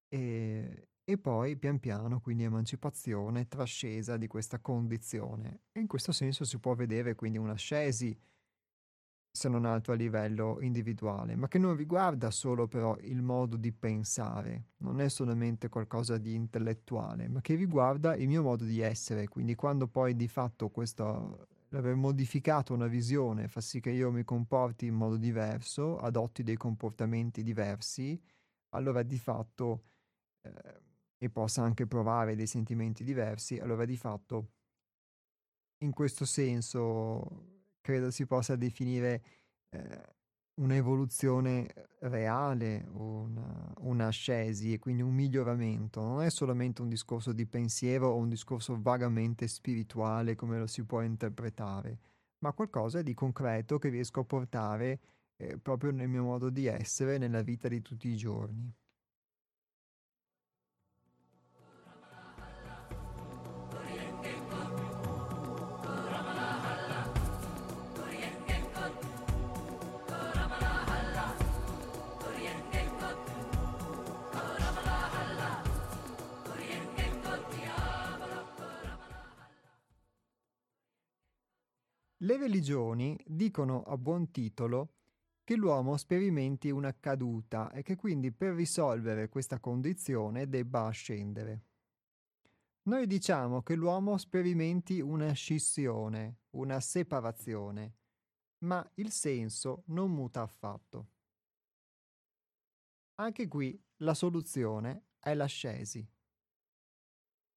e, 0.08 0.88
e 1.02 1.18
poi 1.18 1.56
pian 1.56 1.80
piano, 1.80 2.20
quindi 2.20 2.44
emancipazione, 2.44 3.48
trascesa 3.48 4.16
di 4.16 4.28
questa 4.28 4.60
condizione. 4.60 5.62
E 5.72 5.80
in 5.80 5.88
questo 5.88 6.12
senso 6.12 6.44
si 6.44 6.58
può 6.60 6.74
vedere 6.74 7.16
quindi 7.16 7.38
un'ascesi 7.38 8.16
se 9.32 9.48
non 9.48 9.64
altro 9.64 9.92
a 9.92 9.96
livello 9.96 10.58
individuale, 10.60 11.36
ma 11.36 11.46
che 11.48 11.58
non 11.58 11.76
riguarda 11.76 12.30
solo 12.30 12.66
però 12.66 12.96
il 13.02 13.22
modo 13.22 13.56
di 13.56 13.72
pensare, 13.72 14.70
non 14.78 15.00
è 15.00 15.08
solamente 15.08 15.68
qualcosa 15.68 16.18
di 16.18 16.34
intellettuale, 16.34 17.28
ma 17.28 17.40
che 17.40 17.54
riguarda 17.54 18.16
il 18.16 18.26
mio 18.28 18.42
modo 18.42 18.64
di 18.64 18.80
essere. 18.80 19.28
Quindi 19.28 19.54
quando 19.54 19.86
poi 19.86 20.16
di 20.16 20.28
fatto 20.28 20.68
questo 20.68 21.46
l'aver 21.70 21.94
modificato 21.94 22.74
una 22.74 22.88
visione 22.88 23.46
fa 23.46 23.60
sì 23.60 23.78
che 23.80 23.90
io 23.90 24.10
mi 24.10 24.24
comporti 24.24 24.86
in 24.86 24.94
modo 24.94 25.16
diverso, 25.16 25.98
adotti 25.98 26.42
dei 26.42 26.56
comportamenti 26.56 27.42
diversi, 27.44 28.20
allora 28.70 29.02
di 29.02 29.18
fatto 29.18 29.84
eh, 30.42 30.80
e 31.18 31.30
possa 31.30 31.62
anche 31.62 31.86
provare 31.86 32.34
dei 32.34 32.46
sentimenti 32.46 33.04
diversi, 33.04 33.58
allora 33.58 33.84
di 33.84 33.96
fatto 33.96 34.52
in 35.82 35.92
questo 35.92 36.24
senso 36.24 37.59
credo 37.80 38.10
si 38.10 38.26
possa 38.26 38.56
definire 38.56 39.22
eh, 39.70 40.18
un'evoluzione 40.60 41.68
reale, 42.00 42.86
una, 42.92 43.72
un'ascesi 43.78 44.72
e 44.72 44.78
quindi 44.78 45.02
un 45.02 45.14
miglioramento. 45.14 46.00
Non 46.00 46.22
è 46.22 46.30
solamente 46.30 46.82
un 46.82 46.88
discorso 46.88 47.32
di 47.32 47.46
pensiero 47.46 48.08
o 48.08 48.16
un 48.16 48.28
discorso 48.28 48.80
vagamente 48.80 49.48
spirituale 49.48 50.34
come 50.34 50.58
lo 50.58 50.66
si 50.66 50.84
può 50.84 51.02
interpretare, 51.02 51.98
ma 52.38 52.52
qualcosa 52.52 53.02
di 53.02 53.14
concreto 53.14 53.78
che 53.78 53.88
riesco 53.88 54.20
a 54.20 54.24
portare 54.24 55.00
eh, 55.36 55.58
proprio 55.58 55.90
nel 55.90 56.08
mio 56.08 56.22
modo 56.24 56.50
di 56.50 56.66
essere 56.66 57.18
nella 57.18 57.42
vita 57.42 57.68
di 57.68 57.80
tutti 57.80 58.08
i 58.08 58.16
giorni. 58.16 58.72
Le 82.22 82.36
religioni 82.36 83.18
dicono 83.26 83.82
a 83.82 83.96
buon 83.96 84.30
titolo 84.30 84.96
che 85.42 85.56
l'uomo 85.56 85.96
sperimenti 85.96 86.68
una 86.70 86.94
caduta 86.94 87.70
e 87.70 87.82
che 87.82 87.96
quindi 87.96 88.30
per 88.30 88.52
risolvere 88.52 89.30
questa 89.30 89.58
condizione 89.58 90.46
debba 90.46 90.84
ascendere. 90.84 91.64
Noi 92.82 93.06
diciamo 93.06 93.62
che 93.62 93.74
l'uomo 93.74 94.18
sperimenti 94.18 95.00
una 95.00 95.32
scissione, 95.32 96.40
una 96.50 96.78
separazione, 96.80 97.94
ma 98.64 98.86
il 98.96 99.10
senso 99.10 99.84
non 99.86 100.10
muta 100.10 100.42
affatto. 100.42 101.08
Anche 103.14 103.48
qui 103.48 103.82
la 103.98 104.12
soluzione 104.12 105.06
è 105.18 105.32
l'ascesi. 105.32 106.06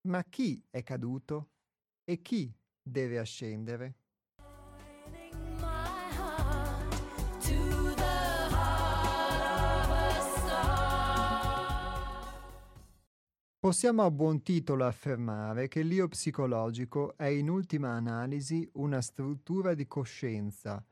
Ma 0.08 0.24
chi 0.24 0.66
è 0.70 0.84
caduto 0.84 1.52
e 2.06 2.22
chi 2.22 2.54
deve 2.82 3.20
ascendere? 3.20 4.03
Possiamo 13.64 14.04
a 14.04 14.12
buon 14.12 14.44
titolo 14.44 14.86
affermare 14.86 15.70
che 15.70 15.84
l'io 15.84 16.10
psicologico 16.10 17.16
è 17.16 17.28
in 17.28 17.50
ultima 17.50 17.92
analisi 17.92 18.70
una 18.74 19.00
struttura 19.00 19.74
di 19.74 19.88
coscienza 19.88 20.86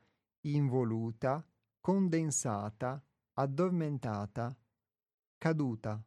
involuta, 0.46 1.46
condensata, 1.82 3.04
addormentata, 3.34 4.56
caduta. 5.36 6.02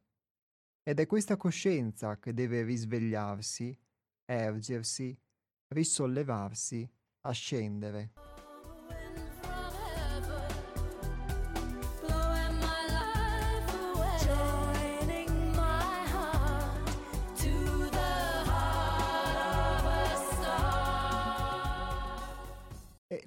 Ed 0.81 0.99
è 0.99 1.05
questa 1.05 1.37
coscienza 1.37 2.17
che 2.17 2.33
deve 2.33 2.63
risvegliarsi, 2.63 3.77
ergersi, 4.25 5.15
risollevarsi, 5.67 6.89
ascendere. 7.27 8.24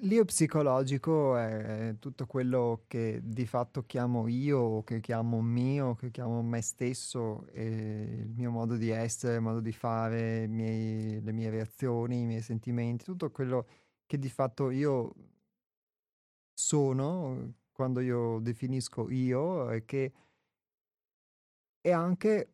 L'io 0.09 0.25
psicologico 0.25 1.37
è 1.37 1.95
tutto 1.99 2.25
quello 2.25 2.85
che 2.87 3.19
di 3.23 3.45
fatto 3.45 3.83
chiamo 3.85 4.27
io, 4.27 4.81
che 4.81 5.01
chiamo 5.01 5.39
mio, 5.39 5.93
che 5.93 6.09
chiamo 6.09 6.41
me 6.41 6.63
stesso, 6.63 7.45
il 7.53 8.33
mio 8.35 8.49
modo 8.49 8.75
di 8.75 8.89
essere, 8.89 9.35
il 9.35 9.41
modo 9.41 9.59
di 9.59 9.71
fare, 9.71 10.47
miei, 10.47 11.21
le 11.21 11.31
mie 11.31 11.51
reazioni, 11.51 12.21
i 12.21 12.25
miei 12.25 12.41
sentimenti, 12.41 13.03
tutto 13.03 13.29
quello 13.29 13.67
che 14.07 14.17
di 14.17 14.29
fatto 14.29 14.71
io 14.71 15.13
sono 16.55 17.53
quando 17.71 17.99
io 17.99 18.39
definisco 18.39 19.11
io 19.11 19.69
e 19.69 19.85
che 19.85 20.11
è 21.81 21.91
anche 21.91 22.51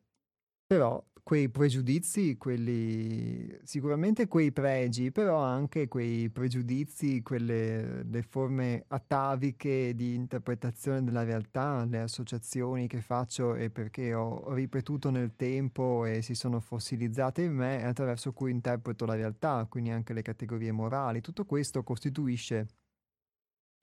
però 0.66 1.02
quei 1.26 1.48
pregiudizi, 1.48 2.36
quelli 2.36 3.58
sicuramente 3.64 4.28
quei 4.28 4.52
pregi, 4.52 5.10
però 5.10 5.40
anche 5.40 5.88
quei 5.88 6.30
pregiudizi, 6.30 7.20
quelle 7.20 8.04
le 8.04 8.22
forme 8.22 8.84
ataviche 8.86 9.92
di 9.96 10.14
interpretazione 10.14 11.02
della 11.02 11.24
realtà, 11.24 11.84
le 11.84 11.98
associazioni 11.98 12.86
che 12.86 13.00
faccio 13.00 13.56
e 13.56 13.70
perché 13.70 14.14
ho 14.14 14.54
ripetuto 14.54 15.10
nel 15.10 15.34
tempo 15.34 16.04
e 16.04 16.22
si 16.22 16.36
sono 16.36 16.60
fossilizzate 16.60 17.42
in 17.42 17.54
me 17.54 17.84
attraverso 17.84 18.32
cui 18.32 18.52
interpreto 18.52 19.04
la 19.04 19.16
realtà, 19.16 19.66
quindi 19.68 19.90
anche 19.90 20.12
le 20.12 20.22
categorie 20.22 20.70
morali. 20.70 21.20
Tutto 21.20 21.44
questo 21.44 21.82
costituisce 21.82 22.68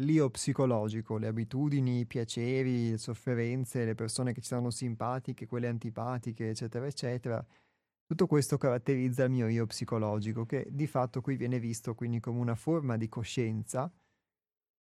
l'io 0.04 0.30
psicologico, 0.30 1.18
le 1.18 1.28
abitudini, 1.28 1.99
i 1.99 2.06
piaceri, 2.06 2.91
le 2.91 2.97
sofferenze, 2.97 3.86
le 3.86 3.95
persone 3.95 4.34
che 4.34 4.41
ci 4.41 4.47
stanno 4.47 4.70
simpatiche, 4.70 5.47
quelle 5.47 5.68
antipatiche, 5.68 6.49
eccetera, 6.49 6.86
eccetera. 6.86 7.45
Tutto 8.06 8.28
questo 8.28 8.58
caratterizza 8.58 9.24
il 9.24 9.32
mio 9.32 9.47
io 9.47 9.66
psicologico, 9.66 10.45
che 10.45 10.68
di 10.70 10.88
fatto 10.88 11.22
qui 11.22 11.36
viene 11.36 11.60
visto 11.60 11.95
quindi 11.95 12.20
come 12.20 12.39
una 12.39 12.56
forma 12.56 12.97
di 12.97 13.10
coscienza, 13.10 13.91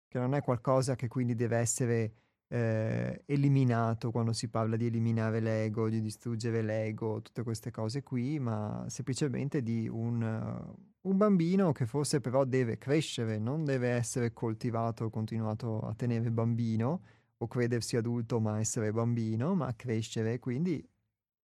che 0.07 0.19
non 0.19 0.33
è 0.33 0.41
qualcosa 0.41 0.95
che 0.95 1.07
quindi 1.07 1.35
deve 1.35 1.57
essere 1.57 2.13
eh, 2.47 3.23
eliminato 3.25 4.11
quando 4.11 4.33
si 4.33 4.49
parla 4.49 4.75
di 4.75 4.87
eliminare 4.87 5.39
l'ego, 5.39 5.89
di 5.89 6.01
distruggere 6.01 6.61
l'ego, 6.61 7.21
tutte 7.21 7.43
queste 7.43 7.71
cose 7.71 8.03
qui, 8.03 8.39
ma 8.39 8.85
semplicemente 8.89 9.63
di 9.63 9.87
un 9.87 10.91
un 11.03 11.17
bambino 11.17 11.71
che 11.71 11.85
forse 11.85 12.21
però 12.21 12.45
deve 12.45 12.77
crescere, 12.77 13.37
non 13.37 13.65
deve 13.65 13.89
essere 13.89 14.31
coltivato, 14.33 15.09
continuato 15.09 15.79
a 15.81 15.93
tenere 15.93 16.31
bambino 16.31 17.01
o 17.37 17.47
credersi 17.47 17.97
adulto 17.97 18.39
ma 18.39 18.59
essere 18.59 18.91
bambino, 18.91 19.53
ma 19.55 19.73
crescere, 19.75 20.39
quindi 20.39 20.85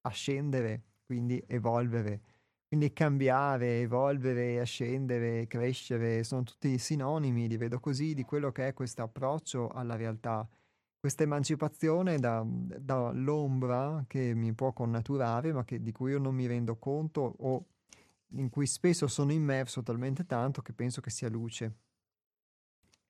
ascendere, 0.01 0.83
quindi 1.05 1.43
evolvere. 1.47 2.21
Quindi 2.67 2.93
cambiare, 2.93 3.81
evolvere, 3.81 4.59
ascendere, 4.59 5.47
crescere, 5.47 6.23
sono 6.23 6.43
tutti 6.43 6.77
sinonimi, 6.77 7.47
li 7.47 7.57
vedo 7.57 7.79
così, 7.79 8.13
di 8.13 8.23
quello 8.23 8.51
che 8.51 8.67
è 8.67 8.73
questo 8.73 9.01
approccio 9.01 9.69
alla 9.69 9.95
realtà, 9.95 10.47
questa 10.99 11.23
emancipazione 11.23 12.19
da, 12.19 12.45
dall'ombra 12.45 14.05
che 14.07 14.35
mi 14.35 14.53
può 14.53 14.71
connaturare, 14.71 15.51
ma 15.51 15.65
che, 15.65 15.81
di 15.81 15.91
cui 15.91 16.11
io 16.11 16.19
non 16.19 16.35
mi 16.35 16.45
rendo 16.45 16.77
conto 16.77 17.33
o 17.39 17.65
in 18.33 18.49
cui 18.49 18.67
spesso 18.67 19.07
sono 19.07 19.31
immerso 19.31 19.81
talmente 19.81 20.25
tanto 20.25 20.61
che 20.61 20.73
penso 20.73 21.01
che 21.01 21.09
sia 21.09 21.29
luce. 21.29 21.75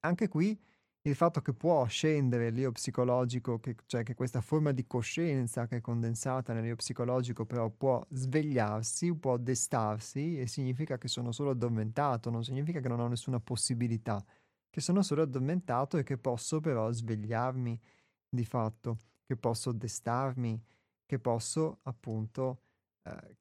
Anche 0.01 0.27
qui 0.27 0.57
il 1.03 1.15
fatto 1.15 1.41
che 1.41 1.53
può 1.53 1.85
scendere 1.85 2.49
l'io 2.49 2.71
psicologico, 2.71 3.59
che, 3.59 3.75
cioè 3.85 4.03
che 4.03 4.15
questa 4.15 4.41
forma 4.41 4.71
di 4.71 4.85
coscienza 4.85 5.65
che 5.65 5.77
è 5.77 5.81
condensata 5.81 6.53
nell'io 6.53 6.75
psicologico 6.75 7.45
però 7.45 7.69
può 7.69 8.05
svegliarsi, 8.09 9.15
può 9.15 9.37
destarsi 9.37 10.37
e 10.39 10.47
significa 10.47 10.97
che 10.97 11.07
sono 11.07 11.31
solo 11.31 11.51
addormentato, 11.51 12.29
non 12.29 12.43
significa 12.43 12.79
che 12.81 12.89
non 12.89 12.99
ho 12.99 13.07
nessuna 13.07 13.39
possibilità, 13.39 14.23
che 14.69 14.81
sono 14.81 15.01
solo 15.01 15.21
addormentato 15.21 15.97
e 15.97 16.03
che 16.03 16.17
posso 16.17 16.59
però 16.59 16.91
svegliarmi 16.91 17.79
di 18.27 18.45
fatto, 18.45 18.97
che 19.25 19.37
posso 19.37 19.71
destarmi, 19.71 20.61
che 21.05 21.19
posso 21.19 21.79
appunto 21.83 22.63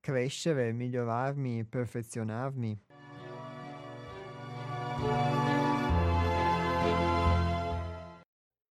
crescere, 0.00 0.72
migliorarmi, 0.72 1.64
perfezionarmi. 1.64 2.84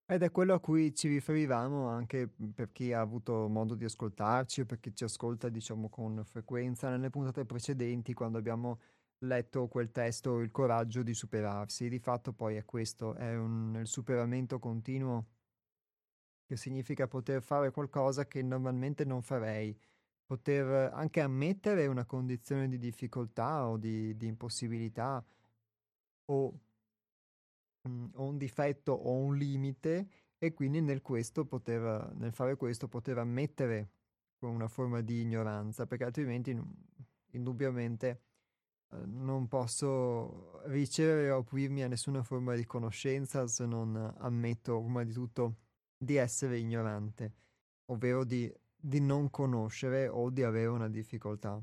Ed 0.10 0.24
è 0.24 0.32
quello 0.32 0.54
a 0.54 0.60
cui 0.60 0.96
ci 0.96 1.10
riferivamo 1.10 1.90
anche 1.90 2.30
per 2.54 2.72
chi 2.72 2.94
ha 2.94 3.02
avuto 3.02 3.50
modo 3.50 3.76
di 3.76 3.84
ascoltarci 3.84 4.62
o 4.62 4.66
per 4.66 4.80
chi 4.80 4.96
ci 4.96 5.04
ascolta, 5.04 5.50
diciamo, 5.50 5.90
con 5.90 6.24
frequenza 6.24 6.90
nelle 6.90 7.10
puntate 7.10 7.46
precedenti, 7.46 8.14
quando 8.14 8.38
abbiamo 8.38 8.80
letto 9.20 9.68
quel 9.68 9.92
testo 9.92 10.40
Il 10.40 10.52
coraggio 10.52 11.04
di 11.04 11.14
superarsi. 11.14 11.90
Di 11.90 12.00
fatto 12.00 12.32
poi 12.32 12.56
è 12.56 12.64
questo, 12.64 13.16
è 13.16 13.36
un, 13.36 13.76
il 13.80 13.88
superamento 13.88 14.60
continuo 14.60 15.26
che 16.46 16.56
significa 16.56 17.08
poter 17.08 17.42
fare 17.42 17.72
qualcosa 17.72 18.26
che 18.26 18.42
normalmente 18.42 19.04
non 19.04 19.22
farei, 19.22 19.78
poter 20.28 20.92
anche 20.94 21.22
ammettere 21.22 21.88
una 21.88 22.06
condizione 22.06 22.68
di 22.68 22.78
difficoltà 22.78 23.68
o 23.68 23.78
di, 23.78 24.16
di 24.18 24.28
impossibilità 24.28 25.26
o 26.26 26.60
mhmm, 27.88 28.10
ho 28.16 28.24
un 28.26 28.38
difetto 28.38 28.92
o 28.92 29.14
un 29.14 29.38
limite 29.38 30.10
e 30.38 30.54
quindi 30.54 30.82
nel 30.82 31.02
poter 31.02 32.14
nel 32.16 32.34
fare 32.34 32.56
questo 32.58 32.88
poter 32.88 33.18
ammettere 33.18 33.92
una 34.40 34.68
forma 34.68 35.02
di 35.02 35.22
ignoranza, 35.22 35.88
perché 35.88 36.04
altrimenti 36.04 36.56
indubbiamente, 37.32 38.22
uhm, 38.90 39.24
non 39.24 39.48
posso 39.48 40.62
ricevere 40.68 41.32
o 41.32 41.40
aprirmi 41.40 41.84
a 41.84 41.88
nessuna 41.88 42.22
forma 42.22 42.54
di 42.56 42.66
conoscenza 42.66 43.48
se 43.48 43.66
non 43.66 43.96
ammetto 44.20 44.80
prima 44.82 45.04
di 45.04 45.14
tutto 45.14 45.56
di 45.98 46.16
essere 46.18 46.60
ignorante, 46.60 47.34
ovvero 47.86 48.24
di 48.24 48.54
di 48.80 49.00
non 49.00 49.30
conoscere 49.30 50.08
o 50.08 50.30
di 50.30 50.44
avere 50.44 50.68
una 50.68 50.90
difficoltà. 50.90 51.62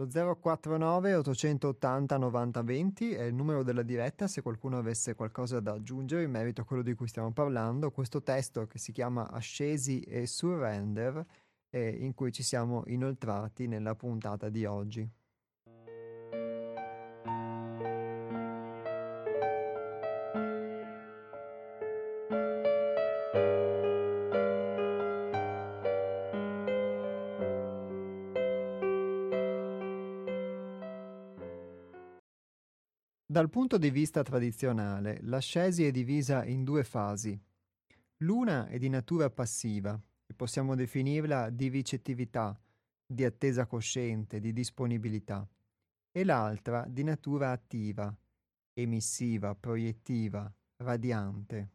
Lo 0.00 0.06
049 0.06 1.14
880 1.14 2.16
90 2.16 2.62
20 2.62 3.12
è 3.12 3.24
il 3.24 3.34
numero 3.34 3.62
della 3.62 3.82
diretta 3.82 4.28
se 4.28 4.40
qualcuno 4.40 4.78
avesse 4.78 5.14
qualcosa 5.14 5.60
da 5.60 5.72
aggiungere 5.72 6.22
in 6.22 6.30
merito 6.30 6.62
a 6.62 6.64
quello 6.64 6.80
di 6.80 6.94
cui 6.94 7.06
stiamo 7.06 7.32
parlando. 7.32 7.90
Questo 7.90 8.22
testo 8.22 8.66
che 8.66 8.78
si 8.78 8.92
chiama 8.92 9.28
Ascesi 9.30 10.00
e 10.00 10.26
Surrender 10.26 11.22
e 11.70 11.88
in 11.88 12.14
cui 12.14 12.32
ci 12.32 12.42
siamo 12.42 12.82
inoltrati 12.86 13.66
nella 13.66 13.94
puntata 13.94 14.48
di 14.48 14.64
oggi. 14.64 15.08
Dal 33.30 33.48
punto 33.48 33.78
di 33.78 33.90
vista 33.90 34.24
tradizionale, 34.24 35.20
l'ascesi 35.22 35.84
è 35.84 35.92
divisa 35.92 36.44
in 36.44 36.64
due 36.64 36.82
fasi. 36.82 37.40
L'una 38.18 38.66
è 38.66 38.76
di 38.76 38.88
natura 38.88 39.30
passiva, 39.30 39.96
possiamo 40.40 40.74
definirla 40.74 41.50
di 41.50 41.68
ricettività, 41.68 42.58
di 43.04 43.26
attesa 43.26 43.66
cosciente, 43.66 44.40
di 44.40 44.54
disponibilità, 44.54 45.46
e 46.10 46.24
l'altra 46.24 46.86
di 46.88 47.04
natura 47.04 47.50
attiva, 47.50 48.10
emissiva, 48.72 49.54
proiettiva, 49.54 50.50
radiante. 50.76 51.68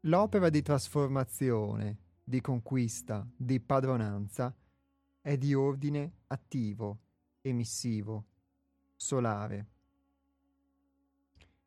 L'opera 0.00 0.48
di 0.48 0.62
trasformazione, 0.62 1.98
di 2.24 2.40
conquista, 2.40 3.24
di 3.36 3.60
padronanza 3.60 4.52
è 5.20 5.36
di 5.36 5.54
ordine 5.54 6.12
attivo, 6.28 6.98
emissivo, 7.40 8.24
solare. 8.96 9.66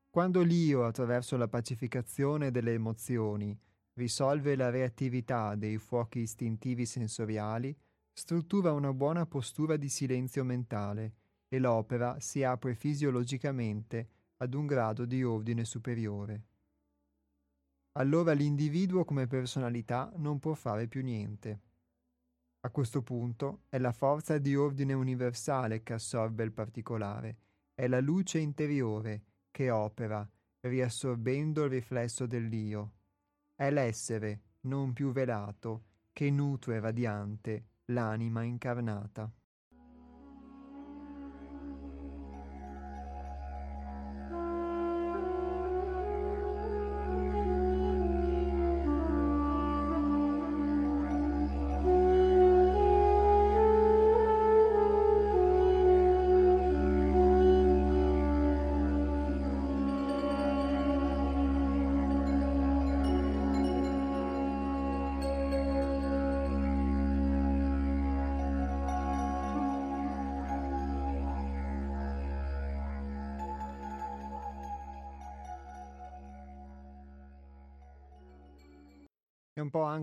Quando 0.09 0.41
l'io, 0.41 0.85
attraverso 0.85 1.37
la 1.37 1.47
pacificazione 1.47 2.51
delle 2.51 2.73
emozioni, 2.73 3.57
risolve 3.93 4.55
la 4.55 4.69
reattività 4.69 5.55
dei 5.55 5.77
fuochi 5.77 6.19
istintivi 6.19 6.85
sensoriali, 6.85 7.75
struttura 8.11 8.71
una 8.71 8.93
buona 8.93 9.25
postura 9.25 9.75
di 9.77 9.89
silenzio 9.89 10.43
mentale 10.43 11.13
e 11.47 11.59
l'opera 11.59 12.19
si 12.19 12.43
apre 12.43 12.75
fisiologicamente 12.75 14.09
ad 14.37 14.53
un 14.53 14.65
grado 14.65 15.05
di 15.05 15.23
ordine 15.23 15.65
superiore 15.65 16.45
allora 17.95 18.31
l'individuo 18.31 19.05
come 19.05 19.27
personalità 19.27 20.11
non 20.15 20.39
può 20.39 20.53
fare 20.53 20.87
più 20.87 21.03
niente. 21.03 21.59
A 22.65 22.69
questo 22.69 23.01
punto 23.01 23.63
è 23.67 23.77
la 23.77 23.91
forza 23.91 24.37
di 24.37 24.55
ordine 24.55 24.93
universale 24.93 25.83
che 25.83 25.91
assorbe 25.91 26.45
il 26.45 26.53
particolare, 26.53 27.37
è 27.73 27.87
la 27.87 27.99
luce 27.99 28.39
interiore 28.39 29.23
che 29.51 29.69
opera, 29.69 30.25
riassorbendo 30.61 31.65
il 31.65 31.69
riflesso 31.69 32.25
dell'io. 32.25 32.93
È 33.53 33.69
l'essere, 33.69 34.41
non 34.61 34.93
più 34.93 35.11
velato, 35.11 35.83
che 36.13 36.31
nutre 36.31 36.79
radiante 36.79 37.65
l'anima 37.87 38.43
incarnata. 38.43 39.29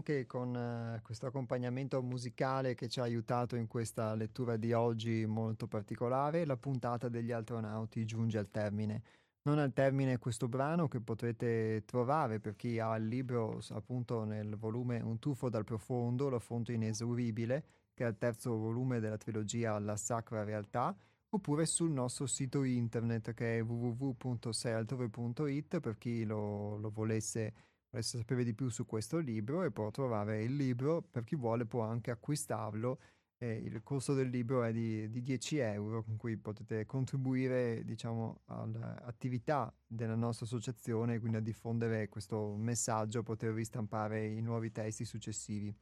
Anche 0.01 0.27
con 0.27 0.56
eh, 0.56 1.01
questo 1.02 1.27
accompagnamento 1.27 2.02
musicale 2.02 2.74
che 2.74 2.89
ci 2.89 3.01
ha 3.01 3.02
aiutato 3.02 3.56
in 3.56 3.66
questa 3.66 4.14
lettura 4.14 4.56
di 4.56 4.72
oggi 4.72 5.27
molto 5.27 5.66
particolare, 5.66 6.47
la 6.47 6.56
puntata 6.56 7.10
degli 7.10 7.32
astronauti 7.32 8.06
giunge 8.06 8.39
al 8.39 8.51
termine. 8.51 9.02
Non 9.43 9.59
al 9.59 9.74
termine 9.74 10.16
questo 10.18 10.48
brano 10.48 10.89
che 10.89 11.01
potrete 11.01 11.85
trovare 11.85 12.40
per 12.40 12.56
chi 12.56 12.78
ha 12.78 12.97
il 12.97 13.09
libro 13.09 13.60
appunto 13.70 14.24
nel 14.24 14.56
volume 14.56 15.01
Un 15.01 15.18
tuffo 15.18 15.51
dal 15.51 15.64
profondo, 15.64 16.31
la 16.31 16.39
fonte 16.39 16.72
inesauribile, 16.72 17.64
che 17.94 18.05
è 18.05 18.09
il 18.09 18.16
terzo 18.16 18.56
volume 18.56 19.01
della 19.01 19.18
trilogia 19.18 19.78
La 19.78 19.97
Sacra 19.97 20.44
Realtà, 20.44 20.97
oppure 21.28 21.66
sul 21.66 21.90
nostro 21.90 22.27
sito 22.27 22.62
internet 22.64 23.35
che 23.35 23.59
è 23.59 23.62
www.seialtrove.it 23.62 25.81
per 25.81 25.98
chi 25.98 26.24
lo, 26.24 26.77
lo 26.77 26.90
volesse 26.90 27.52
volesse 27.90 28.18
sapere 28.18 28.44
di 28.44 28.54
più 28.54 28.68
su 28.68 28.86
questo 28.86 29.18
libro 29.18 29.64
e 29.64 29.70
può 29.70 29.90
trovare 29.90 30.42
il 30.42 30.54
libro, 30.54 31.02
per 31.02 31.24
chi 31.24 31.36
vuole 31.36 31.66
può 31.66 31.82
anche 31.82 32.10
acquistarlo. 32.10 33.00
Eh, 33.42 33.54
il 33.54 33.82
costo 33.82 34.12
del 34.12 34.28
libro 34.28 34.62
è 34.62 34.72
di, 34.72 35.08
di 35.10 35.22
10 35.22 35.58
euro, 35.58 36.02
con 36.02 36.16
cui 36.16 36.36
potete 36.36 36.84
contribuire 36.86 37.82
diciamo, 37.84 38.42
all'attività 38.46 39.74
della 39.86 40.14
nostra 40.14 40.44
associazione, 40.44 41.18
quindi 41.18 41.38
a 41.38 41.40
diffondere 41.40 42.08
questo 42.08 42.54
messaggio, 42.54 43.22
poter 43.22 43.52
ristampare 43.54 44.26
i 44.26 44.40
nuovi 44.42 44.70
testi 44.70 45.04
successivi. 45.04 45.74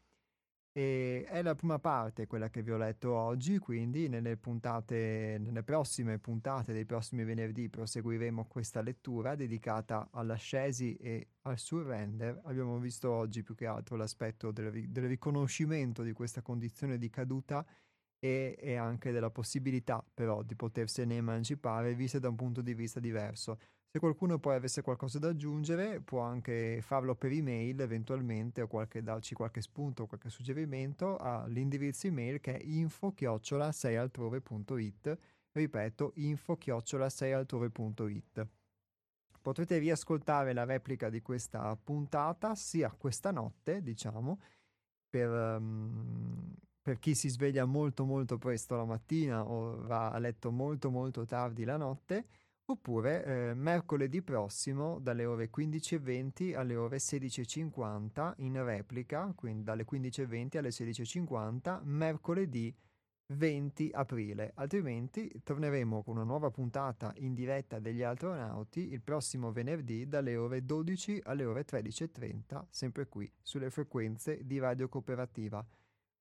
E 0.78 1.24
è 1.24 1.42
la 1.42 1.56
prima 1.56 1.80
parte 1.80 2.28
quella 2.28 2.50
che 2.50 2.62
vi 2.62 2.70
ho 2.70 2.76
letto 2.76 3.12
oggi, 3.12 3.58
quindi 3.58 4.08
nelle 4.08 4.36
puntate, 4.36 5.36
nelle 5.40 5.64
prossime 5.64 6.20
puntate 6.20 6.72
dei 6.72 6.84
prossimi 6.84 7.24
venerdì 7.24 7.68
proseguiremo 7.68 8.46
questa 8.46 8.80
lettura 8.80 9.34
dedicata 9.34 10.10
all'ascesi 10.12 10.94
e 10.94 11.30
al 11.42 11.58
surrender. 11.58 12.42
Abbiamo 12.44 12.78
visto 12.78 13.10
oggi 13.10 13.42
più 13.42 13.56
che 13.56 13.66
altro 13.66 13.96
l'aspetto 13.96 14.52
del, 14.52 14.88
del 14.88 15.08
riconoscimento 15.08 16.04
di 16.04 16.12
questa 16.12 16.42
condizione 16.42 16.96
di 16.96 17.10
caduta 17.10 17.66
e, 18.20 18.56
e, 18.56 18.76
anche 18.76 19.10
della 19.10 19.30
possibilità 19.30 20.04
però 20.14 20.42
di 20.44 20.54
potersene 20.54 21.16
emancipare 21.16 21.92
vista 21.94 22.20
da 22.20 22.28
un 22.28 22.36
punto 22.36 22.62
di 22.62 22.74
vista 22.74 23.00
diverso. 23.00 23.58
Se 23.90 24.00
qualcuno 24.00 24.38
poi 24.38 24.54
avesse 24.54 24.82
qualcosa 24.82 25.18
da 25.18 25.28
aggiungere, 25.28 26.02
può 26.02 26.20
anche 26.20 26.82
farlo 26.82 27.14
per 27.14 27.32
email 27.32 27.80
eventualmente 27.80 28.60
o 28.60 28.66
qualche, 28.66 29.02
darci 29.02 29.34
qualche 29.34 29.62
spunto 29.62 30.02
o 30.02 30.06
qualche 30.06 30.28
suggerimento 30.28 31.16
all'indirizzo 31.16 32.06
email 32.06 32.38
che 32.38 32.58
è 32.58 32.62
info-seialtrove.it. 32.62 35.18
Ripeto, 35.52 36.12
info-seialtrove.it. 36.16 38.46
Potrete 39.40 39.78
riascoltare 39.78 40.52
la 40.52 40.64
replica 40.64 41.08
di 41.08 41.22
questa 41.22 41.74
puntata 41.74 42.54
sia 42.54 42.90
questa 42.90 43.30
notte, 43.30 43.82
diciamo, 43.82 44.38
per, 45.08 45.30
um, 45.30 46.54
per 46.82 46.98
chi 46.98 47.14
si 47.14 47.30
sveglia 47.30 47.64
molto 47.64 48.04
molto 48.04 48.36
presto 48.36 48.76
la 48.76 48.84
mattina 48.84 49.48
o 49.48 49.80
va 49.86 50.10
a 50.10 50.18
letto 50.18 50.50
molto 50.50 50.90
molto 50.90 51.24
tardi 51.24 51.64
la 51.64 51.78
notte, 51.78 52.26
oppure 52.70 53.24
eh, 53.24 53.54
mercoledì 53.54 54.20
prossimo 54.22 54.98
dalle 54.98 55.24
ore 55.24 55.50
15.20 55.54 56.54
alle 56.54 56.76
ore 56.76 56.98
16.50 56.98 58.34
in 58.38 58.62
replica, 58.62 59.32
quindi 59.34 59.62
dalle 59.62 59.86
15.20 59.90 60.58
alle 60.58 60.68
16.50, 60.68 61.80
mercoledì 61.84 62.74
20 63.30 63.90
aprile. 63.92 64.52
Altrimenti 64.54 65.40
torneremo 65.42 66.02
con 66.02 66.16
una 66.16 66.24
nuova 66.24 66.50
puntata 66.50 67.12
in 67.18 67.34
diretta 67.34 67.78
degli 67.78 68.02
astronauti 68.02 68.92
il 68.92 69.02
prossimo 69.02 69.50
venerdì 69.50 70.06
dalle 70.06 70.36
ore 70.36 70.64
12 70.64 71.22
alle 71.24 71.44
ore 71.44 71.64
13.30, 71.64 72.64
sempre 72.68 73.06
qui 73.06 73.30
sulle 73.42 73.70
frequenze 73.70 74.44
di 74.44 74.58
Radio 74.58 74.88
Cooperativa. 74.88 75.64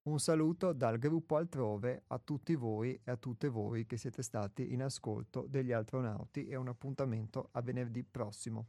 Un 0.07 0.19
saluto 0.19 0.71
dal 0.71 0.99
gruppo 0.99 1.35
Altrove 1.35 2.03
a 2.07 2.17
tutti 2.17 2.55
voi 2.55 2.97
e 3.03 3.11
a 3.11 3.17
tutte 3.17 3.49
voi 3.49 3.85
che 3.85 3.97
siete 3.97 4.21
stati 4.21 4.71
in 4.71 4.81
ascolto 4.81 5.45
degli 5.49 5.73
astronauti 5.73 6.47
e 6.47 6.55
un 6.55 6.69
appuntamento 6.69 7.49
a 7.51 7.61
venerdì 7.61 8.05
prossimo. 8.05 8.67